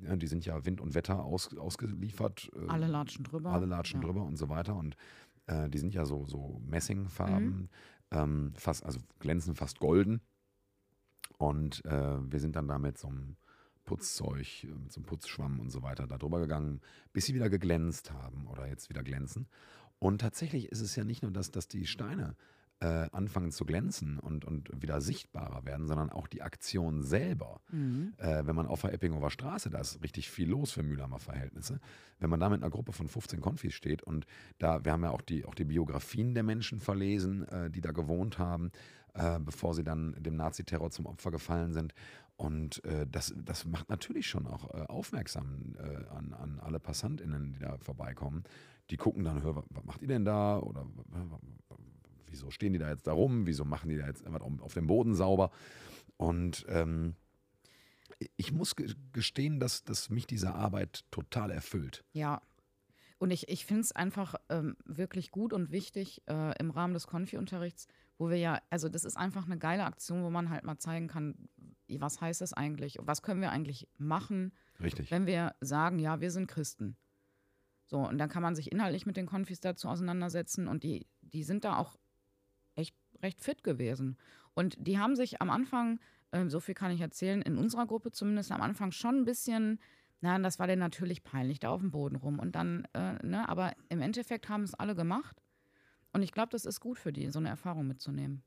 [0.02, 2.50] ja, die sind ja Wind und Wetter aus, ausgeliefert.
[2.56, 3.52] äh, Alle latschen drüber.
[3.52, 4.08] alle latschen ja.
[4.08, 4.76] drüber und so weiter.
[4.76, 4.98] Und
[5.48, 7.70] äh, die sind ja so, so Messingfarben, Mhm.
[8.12, 10.22] ähm, fast, also glänzen fast golden.
[11.38, 13.36] Und äh, wir sind dann da mit so einem
[13.86, 16.82] Putzzeug, mit so einem Putzschwamm und so weiter da drüber gegangen,
[17.14, 19.48] bis sie wieder geglänzt haben oder jetzt wieder glänzen.
[20.00, 22.36] Und tatsächlich ist es ja nicht nur das, dass die Steine
[22.82, 27.62] äh, anfangen zu glänzen und, und wieder sichtbarer werden, sondern auch die Aktion selber.
[27.72, 28.14] Mhm.
[28.18, 31.80] Äh, wenn man auf der Eppinghofer Straße, da ist richtig viel los für Mühlheimer Verhältnisse.
[32.20, 34.26] Wenn man da mit einer Gruppe von 15 Konfis steht und
[34.58, 37.92] da, wir haben ja auch die, auch die Biografien der Menschen verlesen, äh, die da
[37.92, 38.72] gewohnt haben,
[39.14, 41.94] äh, bevor sie dann dem Naziterror zum Opfer gefallen sind.
[42.38, 47.54] Und äh, das, das macht natürlich schon auch äh, aufmerksam äh, an, an alle PassantInnen,
[47.54, 48.44] die da vorbeikommen.
[48.90, 50.60] Die gucken dann, hör, was, macht ihr denn da?
[50.60, 50.86] Oder
[52.28, 53.48] wieso stehen die da jetzt da rum?
[53.48, 55.50] Wieso machen die da jetzt was auf dem Boden sauber?
[56.18, 57.16] Und ähm,
[58.36, 62.04] ich muss ge- gestehen, dass, dass mich diese Arbeit total erfüllt.
[62.14, 62.42] Ja.
[63.18, 67.08] Und ich, ich finde es einfach ähm, wirklich gut und wichtig äh, im Rahmen des
[67.08, 70.78] Konfi-Unterrichts, wo wir ja, also das ist einfach eine geile Aktion, wo man halt mal
[70.78, 71.36] zeigen kann,
[71.88, 72.98] was heißt das eigentlich?
[73.02, 75.12] Was können wir eigentlich machen, Richtig.
[75.12, 76.98] wenn wir sagen, ja, wir sind Christen?
[77.86, 81.44] So, und dann kann man sich inhaltlich mit den Konfis dazu auseinandersetzen und die, die
[81.44, 81.98] sind da auch
[82.76, 84.18] echt recht fit gewesen.
[84.54, 86.00] Und die haben sich am Anfang,
[86.32, 89.80] ähm, so viel kann ich erzählen, in unserer Gruppe zumindest am Anfang schon ein bisschen,
[90.22, 92.40] na, das war denen natürlich peinlich, da auf dem Boden rum.
[92.40, 95.42] Und dann, äh, ne, aber im Endeffekt haben es alle gemacht.
[96.14, 98.42] Und ich glaube, das ist gut für die, so eine Erfahrung mitzunehmen.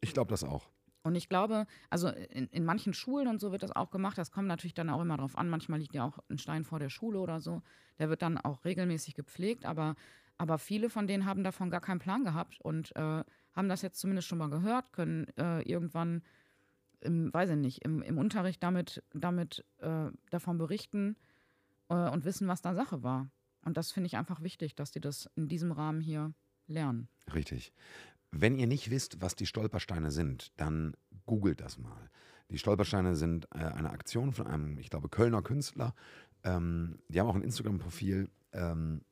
[0.00, 0.68] Ich glaube das auch.
[1.04, 4.16] Und ich glaube, also in, in manchen Schulen und so wird das auch gemacht.
[4.16, 5.50] Das kommt natürlich dann auch immer drauf an.
[5.50, 7.62] Manchmal liegt ja auch ein Stein vor der Schule oder so.
[7.98, 9.66] Der wird dann auch regelmäßig gepflegt.
[9.66, 9.96] Aber,
[10.38, 14.00] aber viele von denen haben davon gar keinen Plan gehabt und äh, haben das jetzt
[14.00, 16.22] zumindest schon mal gehört, können äh, irgendwann,
[17.00, 21.16] im, weiß ich nicht, im, im Unterricht damit, damit äh, davon berichten
[21.90, 23.28] äh, und wissen, was da Sache war.
[23.62, 26.32] Und das finde ich einfach wichtig, dass die das in diesem Rahmen hier
[26.66, 27.08] lernen.
[27.34, 27.74] Richtig.
[28.36, 32.10] Wenn ihr nicht wisst, was die Stolpersteine sind, dann googelt das mal.
[32.50, 35.94] Die Stolpersteine sind äh, eine Aktion von einem, ich glaube, Kölner Künstler.
[36.42, 39.02] Ähm, die haben auch ein Instagram-Profil, ähm,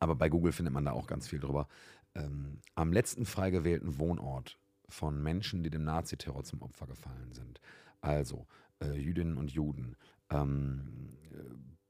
[0.00, 1.66] aber bei Google findet man da auch ganz viel drüber.
[2.14, 4.58] Ähm, am letzten frei gewählten Wohnort
[4.90, 7.60] von Menschen, die dem Naziterror zum Opfer gefallen sind.
[8.02, 8.46] Also
[8.82, 9.96] äh, Jüdinnen und Juden,
[10.28, 11.38] ähm, äh,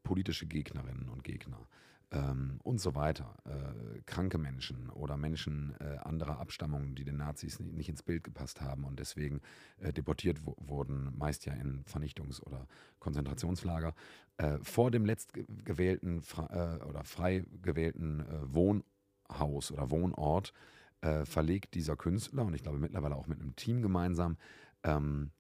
[0.05, 1.68] politische Gegnerinnen und Gegner,
[2.12, 3.34] ähm, und so weiter.
[3.44, 8.24] Äh, kranke Menschen oder Menschen äh, anderer Abstammung, die den Nazis nicht, nicht ins Bild
[8.24, 9.40] gepasst haben und deswegen
[9.78, 12.66] äh, deportiert wurden, meist ja in Vernichtungs- oder
[13.00, 13.94] Konzentrationslager.
[14.36, 20.52] Äh, vor dem letzt ge- gewählten fra- äh, oder frei gewählten äh, Wohnhaus oder Wohnort
[21.24, 24.38] verlegt dieser Künstler und ich glaube mittlerweile auch mit einem Team gemeinsam
[24.82, 25.30] ähm,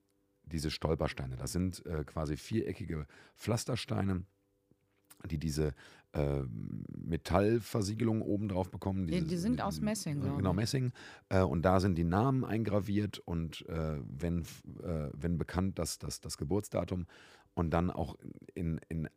[0.44, 1.34] diese Stolpersteine.
[1.36, 4.22] Das sind quasi viereckige Pflastersteine,
[5.24, 5.74] die diese
[6.16, 6.42] äh,
[6.96, 9.06] Metallversiegelung oben drauf bekommen.
[9.06, 10.52] Die, die sind aus Messing, glaube Genau.
[10.54, 10.92] Messing.
[11.28, 14.42] Äh, und da sind die Namen eingraviert und äh, wenn,
[14.82, 17.06] äh, wenn bekannt, das, das, das Geburtsdatum
[17.54, 18.16] und dann auch
[18.54, 19.08] in, in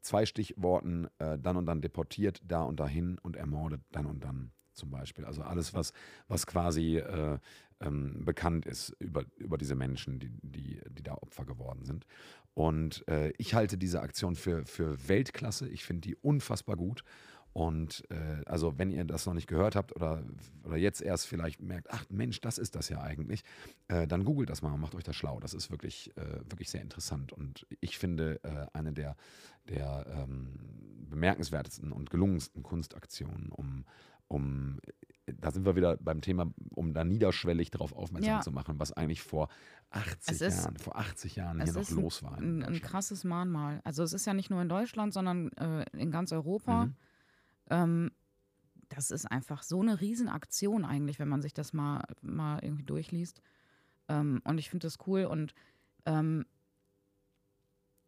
[0.00, 4.52] zwei Stichworten äh, dann und dann deportiert, da und dahin und ermordet, dann und dann
[4.74, 5.24] zum Beispiel.
[5.24, 5.92] Also alles, was,
[6.28, 7.38] was quasi äh,
[7.80, 12.06] ähm, bekannt ist über, über diese Menschen, die, die, die da Opfer geworden sind.
[12.54, 15.68] Und äh, ich halte diese Aktion für, für Weltklasse.
[15.68, 17.02] Ich finde die unfassbar gut.
[17.54, 20.24] Und äh, also, wenn ihr das noch nicht gehört habt oder,
[20.64, 23.42] oder jetzt erst vielleicht merkt, ach Mensch, das ist das ja eigentlich,
[23.88, 25.38] äh, dann googelt das mal und macht euch das schlau.
[25.38, 27.32] Das ist wirklich, äh, wirklich sehr interessant.
[27.32, 29.16] Und ich finde äh, eine der,
[29.68, 30.58] der ähm,
[31.10, 33.84] bemerkenswertesten und gelungensten Kunstaktionen, um,
[34.32, 34.78] um,
[35.26, 38.40] da sind wir wieder beim Thema, um da niederschwellig darauf aufmerksam Ja.
[38.40, 39.48] zu machen, was eigentlich vor
[39.90, 42.38] 80 Es ist- Jahren, vor 80 Jahren hier noch los war.
[42.38, 43.80] in ein, ein krasses Mahnmal.
[43.84, 46.86] Also es ist ja nicht nur in Deutschland, sondern äh, in ganz Europa.
[46.86, 46.94] Mhm.
[47.70, 48.10] Ähm,
[48.88, 53.40] das ist einfach so eine Riesenaktion eigentlich, wenn man sich das mal, mal irgendwie durchliest.
[54.08, 55.54] Ähm, und ich finde das cool und
[56.04, 56.44] ähm,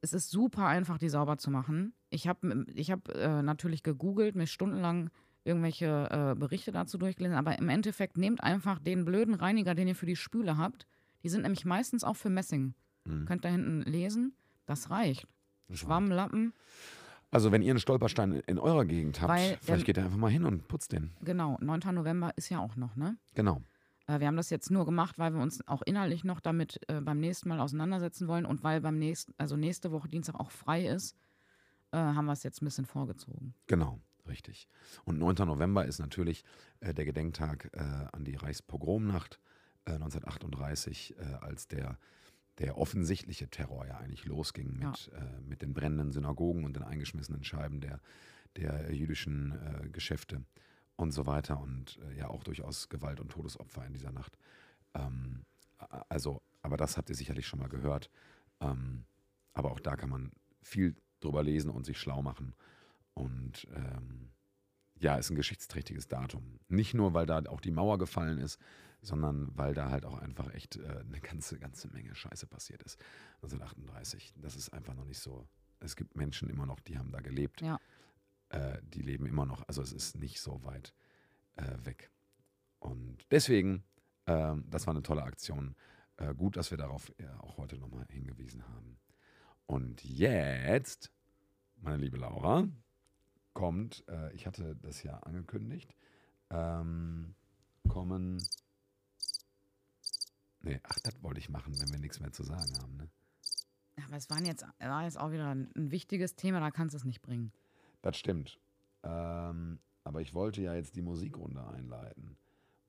[0.00, 1.94] es ist super einfach, die sauber zu machen.
[2.10, 5.10] Ich habe ich hab, äh, natürlich gegoogelt, mir stundenlang
[5.44, 9.94] irgendwelche äh, Berichte dazu durchgelesen, aber im Endeffekt nehmt einfach den blöden Reiniger, den ihr
[9.94, 10.86] für die Spüle habt.
[11.22, 12.74] Die sind nämlich meistens auch für Messing.
[13.04, 13.26] Mhm.
[13.26, 14.34] Könnt da hinten lesen.
[14.66, 15.26] Das reicht.
[15.68, 16.52] Das Schwamm, Lappen,
[17.30, 20.16] Also, wenn ihr einen Stolperstein in eurer Gegend habt, Weil vielleicht der- geht ihr einfach
[20.18, 21.10] mal hin und putzt den.
[21.22, 21.58] genau.
[21.60, 21.80] 9.
[21.94, 23.16] November ist ja auch noch, ne?
[23.34, 23.60] Genau.
[24.06, 27.00] Äh, wir haben das jetzt nur gemacht, weil wir uns auch inhaltlich noch damit äh,
[27.00, 30.86] beim nächsten Mal auseinandersetzen wollen und weil beim nächsten, also nächste Woche Dienstag auch frei
[30.86, 31.16] ist,
[31.92, 33.54] äh, haben wir es jetzt ein bisschen vorgezogen.
[33.66, 33.98] Genau,
[34.28, 34.68] richtig.
[35.04, 35.46] Und 9.
[35.46, 36.44] November ist natürlich
[36.80, 37.80] äh, der Gedenktag äh,
[38.12, 39.40] an die Reichspogromnacht
[39.86, 41.98] äh, 1938, äh, als der,
[42.58, 47.44] der offensichtliche Terror ja eigentlich losging mit, äh, mit den brennenden Synagogen und den eingeschmissenen
[47.44, 48.00] Scheiben der,
[48.56, 50.42] der jüdischen äh, Geschäfte
[50.96, 54.38] und so weiter und ja auch durchaus Gewalt und Todesopfer in dieser Nacht.
[54.94, 55.44] Ähm,
[56.08, 58.10] also, aber das habt ihr sicherlich schon mal gehört.
[58.60, 59.04] Ähm,
[59.52, 62.54] aber auch da kann man viel drüber lesen und sich schlau machen.
[63.14, 64.30] Und ähm,
[64.98, 66.58] ja, ist ein geschichtsträchtiges Datum.
[66.68, 68.58] Nicht nur, weil da auch die Mauer gefallen ist,
[69.02, 72.98] sondern weil da halt auch einfach echt äh, eine ganze, ganze Menge Scheiße passiert ist.
[73.42, 74.32] 1938.
[74.36, 75.46] Das ist einfach noch nicht so.
[75.80, 77.60] Es gibt Menschen immer noch, die haben da gelebt.
[77.60, 77.78] Ja.
[78.48, 79.66] Äh, die leben immer noch.
[79.68, 80.94] Also es ist nicht so weit
[81.56, 82.10] äh, weg.
[82.78, 83.84] Und deswegen,
[84.26, 85.76] ähm, das war eine tolle Aktion.
[86.16, 88.98] Äh, gut, dass wir darauf äh, auch heute nochmal hingewiesen haben.
[89.66, 91.10] Und jetzt,
[91.76, 92.68] meine liebe Laura,
[93.54, 95.94] kommt, äh, ich hatte das ja angekündigt,
[96.50, 97.34] ähm,
[97.88, 98.42] kommen.
[100.60, 102.96] Nee, ach, das wollte ich machen, wenn wir nichts mehr zu sagen haben.
[102.96, 103.08] Ne?
[104.06, 106.98] Aber es waren jetzt, war jetzt auch wieder ein, ein wichtiges Thema, da kannst du
[106.98, 107.52] es nicht bringen.
[108.02, 108.58] Das stimmt.
[109.02, 112.36] Ähm, aber ich wollte ja jetzt die Musikrunde einleiten.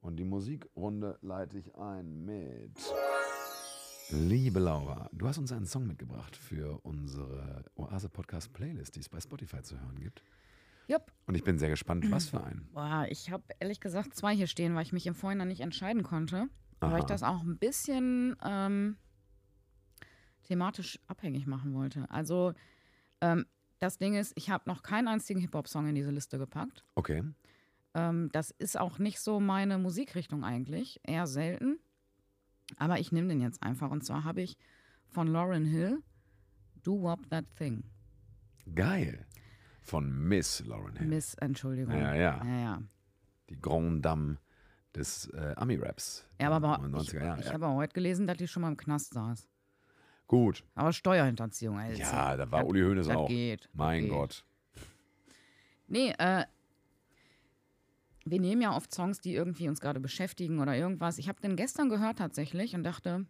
[0.01, 2.77] Und die Musikrunde leite ich ein mit.
[4.11, 9.09] Liebe Laura, du hast uns einen Song mitgebracht für unsere Oase Podcast Playlist, die es
[9.09, 10.23] bei Spotify zu hören gibt.
[10.87, 11.11] Jupp.
[11.25, 12.69] Und ich bin sehr gespannt, was für einen.
[12.73, 16.03] Boah, ich habe ehrlich gesagt zwei hier stehen, weil ich mich im Vorhinein nicht entscheiden
[16.03, 16.47] konnte.
[16.79, 17.07] Weil ich Aha.
[17.07, 18.97] das auch ein bisschen ähm,
[20.43, 22.09] thematisch abhängig machen wollte.
[22.11, 22.53] Also,
[23.21, 23.45] ähm,
[23.79, 26.85] das Ding ist, ich habe noch keinen einzigen Hip-Hop-Song in diese Liste gepackt.
[26.95, 27.23] Okay.
[27.93, 31.79] Ähm, das ist auch nicht so meine Musikrichtung eigentlich, eher selten.
[32.77, 33.91] Aber ich nehme den jetzt einfach.
[33.91, 34.57] Und zwar habe ich
[35.07, 35.99] von Lauren Hill
[36.83, 37.83] Do Wop That Thing.
[38.73, 39.25] Geil.
[39.85, 41.07] Von Miss Lauren Hill.
[41.07, 41.93] Miss, Entschuldigung.
[41.95, 42.43] Ja, ja.
[42.43, 42.83] ja, ja.
[43.51, 44.37] Die Grande Dame
[44.95, 46.25] des äh, Ami-Raps.
[46.41, 47.39] Ja, aber den ich, 90er Jahren.
[47.39, 47.53] ich ja.
[47.53, 49.47] habe heute gelesen, dass die schon mal im Knast saß.
[50.25, 50.63] Gut.
[50.73, 52.01] Aber Steuerhinterziehung, also.
[52.01, 53.27] Ja, da war das- Uli Hoeneß das auch.
[53.27, 53.69] geht.
[53.73, 54.11] Mein geht.
[54.11, 54.43] Gott.
[55.87, 56.45] Nee, äh,
[58.25, 61.19] wir nehmen ja oft Songs, die irgendwie uns gerade beschäftigen oder irgendwas.
[61.19, 63.27] Ich habe den gestern gehört tatsächlich und dachte,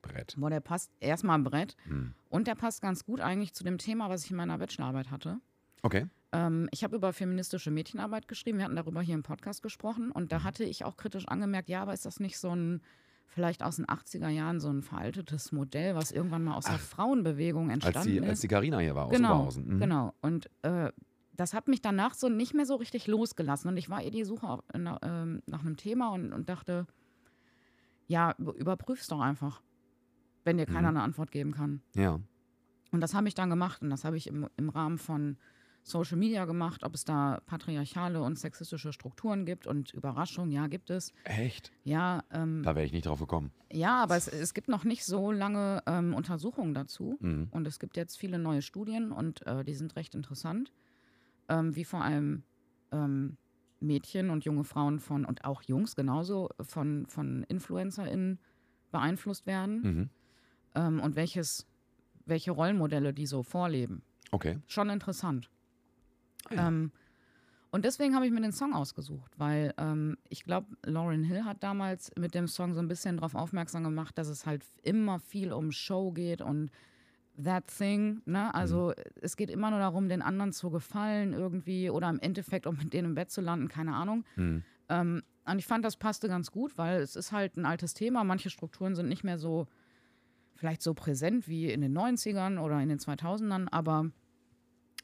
[0.00, 0.34] Brett.
[0.38, 1.76] boah, der passt erstmal Brett.
[1.84, 2.14] Hm.
[2.30, 5.40] Und der passt ganz gut eigentlich zu dem Thema, was ich in meiner Bachelorarbeit hatte.
[5.82, 6.06] Okay.
[6.32, 8.58] Ähm, ich habe über feministische Mädchenarbeit geschrieben.
[8.58, 10.10] Wir hatten darüber hier im Podcast gesprochen.
[10.10, 10.28] Und Mhm.
[10.28, 12.82] da hatte ich auch kritisch angemerkt, ja, aber ist das nicht so ein,
[13.26, 16.80] vielleicht aus den 80er Jahren, so ein veraltetes Modell, was irgendwann mal aus der Ach.
[16.80, 18.28] Frauenbewegung Als entstanden die, ist?
[18.28, 19.74] als die Carina hier war aus genau, Oberhausen.
[19.74, 19.80] Mhm.
[19.80, 20.14] genau.
[20.20, 20.90] Und äh,
[21.36, 23.68] das hat mich danach so nicht mehr so richtig losgelassen.
[23.70, 26.86] Und ich war eh die Suche auf, nach, ähm, nach einem Thema und, und dachte,
[28.08, 29.62] ja, über- überprüf's doch einfach,
[30.44, 30.96] wenn dir keiner Mhm.
[30.96, 31.80] eine Antwort geben kann.
[31.94, 32.18] Ja.
[32.92, 35.36] Und das habe ich dann gemacht und das habe ich im, im Rahmen von
[35.82, 40.90] Social Media gemacht, ob es da patriarchale und sexistische Strukturen gibt und Überraschung, ja, gibt
[40.90, 41.12] es.
[41.24, 41.72] Echt?
[41.84, 43.50] Ja, ähm, Da wäre ich nicht drauf gekommen.
[43.72, 47.16] ja aber es, es gibt noch nicht so lange ähm, Untersuchungen dazu.
[47.20, 47.48] Mhm.
[47.50, 50.72] Und es gibt jetzt viele neue Studien und äh, die sind recht interessant,
[51.48, 52.44] ähm, wie vor allem
[52.92, 53.36] ähm,
[53.80, 58.38] Mädchen und junge Frauen von, und auch Jungs genauso, von, von InfluencerInnen
[58.92, 60.10] beeinflusst werden Mhm.
[60.74, 61.66] ähm, und welches,
[62.26, 64.02] welche Rollenmodelle die so vorleben.
[64.32, 64.58] Okay.
[64.66, 65.50] Schon interessant.
[66.48, 66.68] Ah ja.
[66.68, 66.92] Ähm,
[67.72, 71.62] und deswegen habe ich mir den Song ausgesucht, weil ähm, ich glaube, Lauren Hill hat
[71.62, 75.52] damals mit dem Song so ein bisschen darauf aufmerksam gemacht, dass es halt immer viel
[75.52, 76.70] um Show geht und
[77.42, 78.22] that thing.
[78.26, 78.52] Ne?
[78.54, 82.76] Also es geht immer nur darum, den anderen zu gefallen irgendwie oder im Endeffekt, um
[82.76, 84.24] mit denen im Bett zu landen, keine Ahnung.
[84.34, 84.64] Mhm.
[84.88, 88.24] Ähm, und ich fand, das passte ganz gut, weil es ist halt ein altes Thema.
[88.24, 89.68] Manche Strukturen sind nicht mehr so,
[90.54, 94.10] vielleicht so präsent wie in den 90ern oder in den 2000ern, aber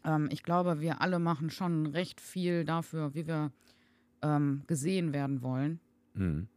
[0.07, 3.53] ähm, ich glaube, wir alle machen schon recht viel dafür, wie wir
[4.23, 5.81] ähm, gesehen werden wollen.
[6.15, 6.49] Mhm.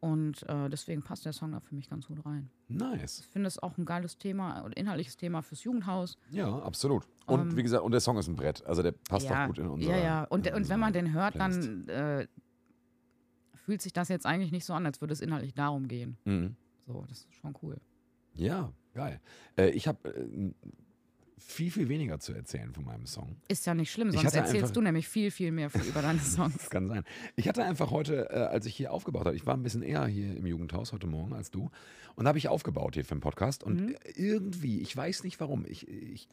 [0.00, 2.50] Und äh, deswegen passt der Song da für mich ganz gut rein.
[2.68, 3.20] Nice.
[3.20, 6.16] Ich finde es auch ein geiles Thema und inhaltliches Thema fürs Jugendhaus.
[6.30, 7.06] Ja, absolut.
[7.26, 8.64] Und Ähm, wie gesagt, und der Song ist ein Brett.
[8.66, 9.90] Also der passt ja, auch gut in unser.
[9.90, 10.24] Ja, ja.
[10.24, 11.68] Und, und wenn man den hört, Playlist.
[11.68, 12.26] dann äh,
[13.54, 16.18] fühlt sich das jetzt eigentlich nicht so an, als würde es inhaltlich darum gehen.
[16.24, 16.56] Mhm.
[16.86, 17.76] So, das ist schon cool.
[18.34, 19.20] Ja, geil.
[19.56, 20.52] Äh, ich habe äh,
[21.38, 23.36] viel, viel weniger zu erzählen von meinem Song.
[23.48, 26.56] Ist ja nicht schlimm, sonst erzählst einfach- du nämlich viel, viel mehr über deine Songs.
[26.56, 27.04] Das kann sein.
[27.36, 30.06] Ich hatte einfach heute, äh, als ich hier aufgebaut habe, ich war ein bisschen eher
[30.06, 31.70] hier im Jugendhaus heute Morgen als du,
[32.14, 33.62] und da habe ich aufgebaut hier für den Podcast.
[33.62, 33.96] Und Mhm.
[34.14, 36.28] irgendwie, ich weiß nicht warum, ich, ich,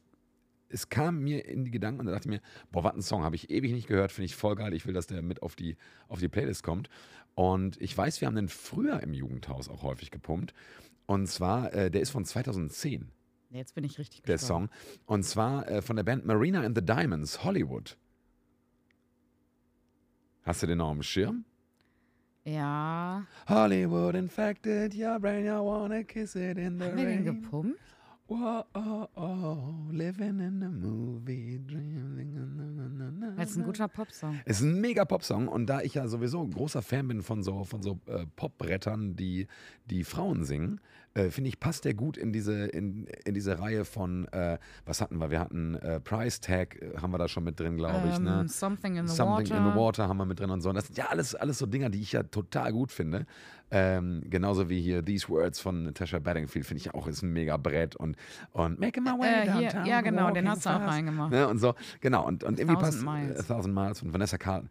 [0.69, 2.41] es kam mir in die Gedanken und da dachte ich mir,
[2.71, 4.93] boah, was ein Song, habe ich ewig nicht gehört, finde ich voll geil, ich will,
[4.93, 5.75] dass der mit auf die,
[6.07, 6.89] auf die Playlist kommt.
[7.35, 10.53] Und ich weiß, wir haben den früher im Jugendhaus auch häufig gepumpt.
[11.05, 13.09] Und zwar, äh, der ist von 2010
[13.53, 14.71] Jetzt bin ich richtig der gespannt.
[14.71, 15.03] Song.
[15.05, 17.97] Und zwar äh, von der Band Marina and the Diamonds, Hollywood.
[20.43, 21.45] Hast du den noch am Schirm?
[22.45, 23.25] Ja.
[23.47, 27.41] Hollywood infected your brain, you wanna kiss it in the Haben wir den rain.
[27.41, 27.79] gepumpt?
[28.27, 32.03] Whoa, oh, oh, living in a movie dream.
[33.37, 34.39] Das ist ein guter Popsong.
[34.45, 37.63] Es ist ein mega Popsong und da ich ja sowieso großer Fan bin von so,
[37.65, 39.47] von so äh, Popbrettern, die,
[39.85, 40.79] die Frauen singen,
[41.15, 44.99] äh, finde ich, passt der gut in diese, in, in diese Reihe von, äh, was
[45.01, 45.29] hatten wir?
[45.29, 48.15] Wir hatten äh, Price Tag, äh, haben wir da schon mit drin, glaube ich.
[48.17, 48.45] Ähm, Ne?
[48.47, 49.57] Something in the Something Water.
[49.65, 50.69] in the Water haben wir mit drin und so.
[50.69, 53.25] Und das sind ja alles, alles so Dinger, die ich ja total gut finde.
[53.75, 57.57] Ähm, genauso wie hier These Words von Natasha Bedingfield, finde ich auch, ist ein mega
[57.57, 57.95] Brett.
[57.95, 58.15] Und,
[58.51, 59.85] und Making My Way Äh, hier, Downtown.
[59.87, 61.31] ja, genau, den hast du auch reingemacht.
[61.31, 62.25] Ne, und so, genau.
[62.27, 63.39] Und, und irgendwie passt Thousand Miles.
[63.39, 64.69] äh, Thousand Miles von Vanessa Carlton.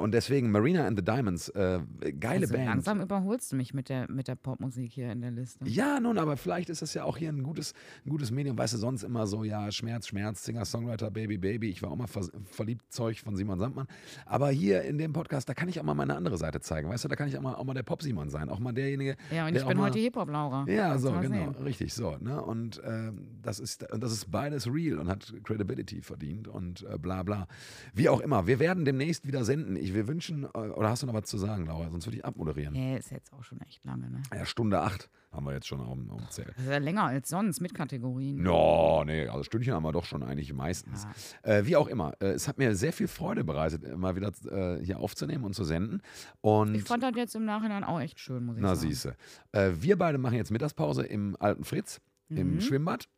[0.00, 1.82] Und deswegen Marina and the Diamonds, geile
[2.22, 2.66] also Band.
[2.66, 5.64] langsam überholst du mich mit der, mit der Popmusik hier in der Liste.
[5.76, 7.74] Ja, nun, aber vielleicht ist das ja auch hier ein gutes,
[8.06, 8.56] ein gutes Medium.
[8.56, 11.68] Weißt du, sonst immer so, ja, Schmerz, Schmerz, Singer, Songwriter, Baby, Baby.
[11.68, 13.86] Ich war auch mal vers- verliebt, Zeug von Simon Sandmann.
[14.24, 16.88] Aber hier in dem Podcast, da kann ich auch mal meine andere Seite zeigen.
[16.88, 18.48] Weißt du, da kann ich auch mal, auch mal der Pop-Simon sein.
[18.48, 19.16] Auch mal derjenige.
[19.30, 20.64] Ja, und der ich bin mal, heute Hip-Hop-Laura.
[20.66, 21.52] Ja, Kannst so, genau.
[21.52, 21.62] sehen.
[21.62, 22.16] Richtig, so.
[22.20, 22.42] Ne?
[22.42, 27.22] Und ähm, das, ist, das ist beides real und hat Credibility verdient und äh, bla
[27.22, 27.46] bla.
[27.92, 29.76] Wie auch immer, wir werden demnächst wieder senden.
[29.76, 31.90] Ich will wünschen, äh, oder hast du noch was zu sagen, Laura?
[31.90, 32.72] Sonst würde ich abmoderieren.
[32.72, 34.22] Nee, ist jetzt auch schon echt lange, ne?
[34.34, 36.48] Ja, Stunde acht haben wir jetzt schon dem Zelt.
[36.56, 38.42] Das ist ja länger als sonst mit Kategorien.
[38.42, 41.06] No, nee, also Stündchen haben wir doch schon eigentlich meistens.
[41.42, 44.82] Äh, wie auch immer, äh, es hat mir sehr viel Freude bereitet, mal wieder äh,
[44.84, 46.00] hier aufzunehmen und zu senden.
[46.40, 48.88] Und Ich fand das jetzt im Nachhinein auch echt schön, muss ich na sagen.
[48.88, 49.16] siehste,
[49.52, 52.60] äh, wir beide machen jetzt Mittagspause im alten Fritz im Mhm.
[52.60, 53.08] Schwimmbad.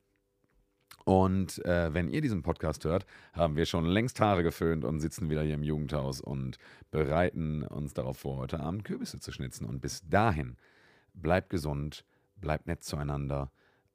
[1.04, 5.30] Und äh, wenn ihr diesen Podcast hört, haben wir schon längst Haare geföhnt und sitzen
[5.30, 6.58] wieder hier im Jugendhaus und
[6.90, 9.64] bereiten uns darauf vor, heute Abend Kürbisse zu schnitzen.
[9.64, 10.56] Und bis dahin,
[11.22, 12.04] bleibt gesund,
[12.36, 13.50] bleibt nett zueinander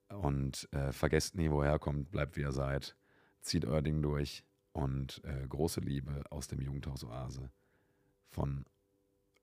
[0.09, 2.95] und äh, vergesst nie, woher kommt, bleibt wie ihr seid,
[3.41, 4.43] zieht euer Ding durch
[4.73, 7.49] und äh, große Liebe aus dem Jugendhaus Oase
[8.29, 8.65] von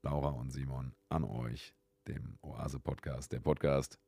[0.03, 1.75] Laura und Simon an euch,
[2.09, 3.99] dem Oase-Podcast, der Podcast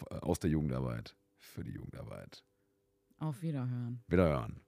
[0.00, 2.42] f- aus der Jugendarbeit für die Jugendarbeit.
[3.18, 4.02] Auf Wiederhören.
[4.08, 4.60] Wiederhören.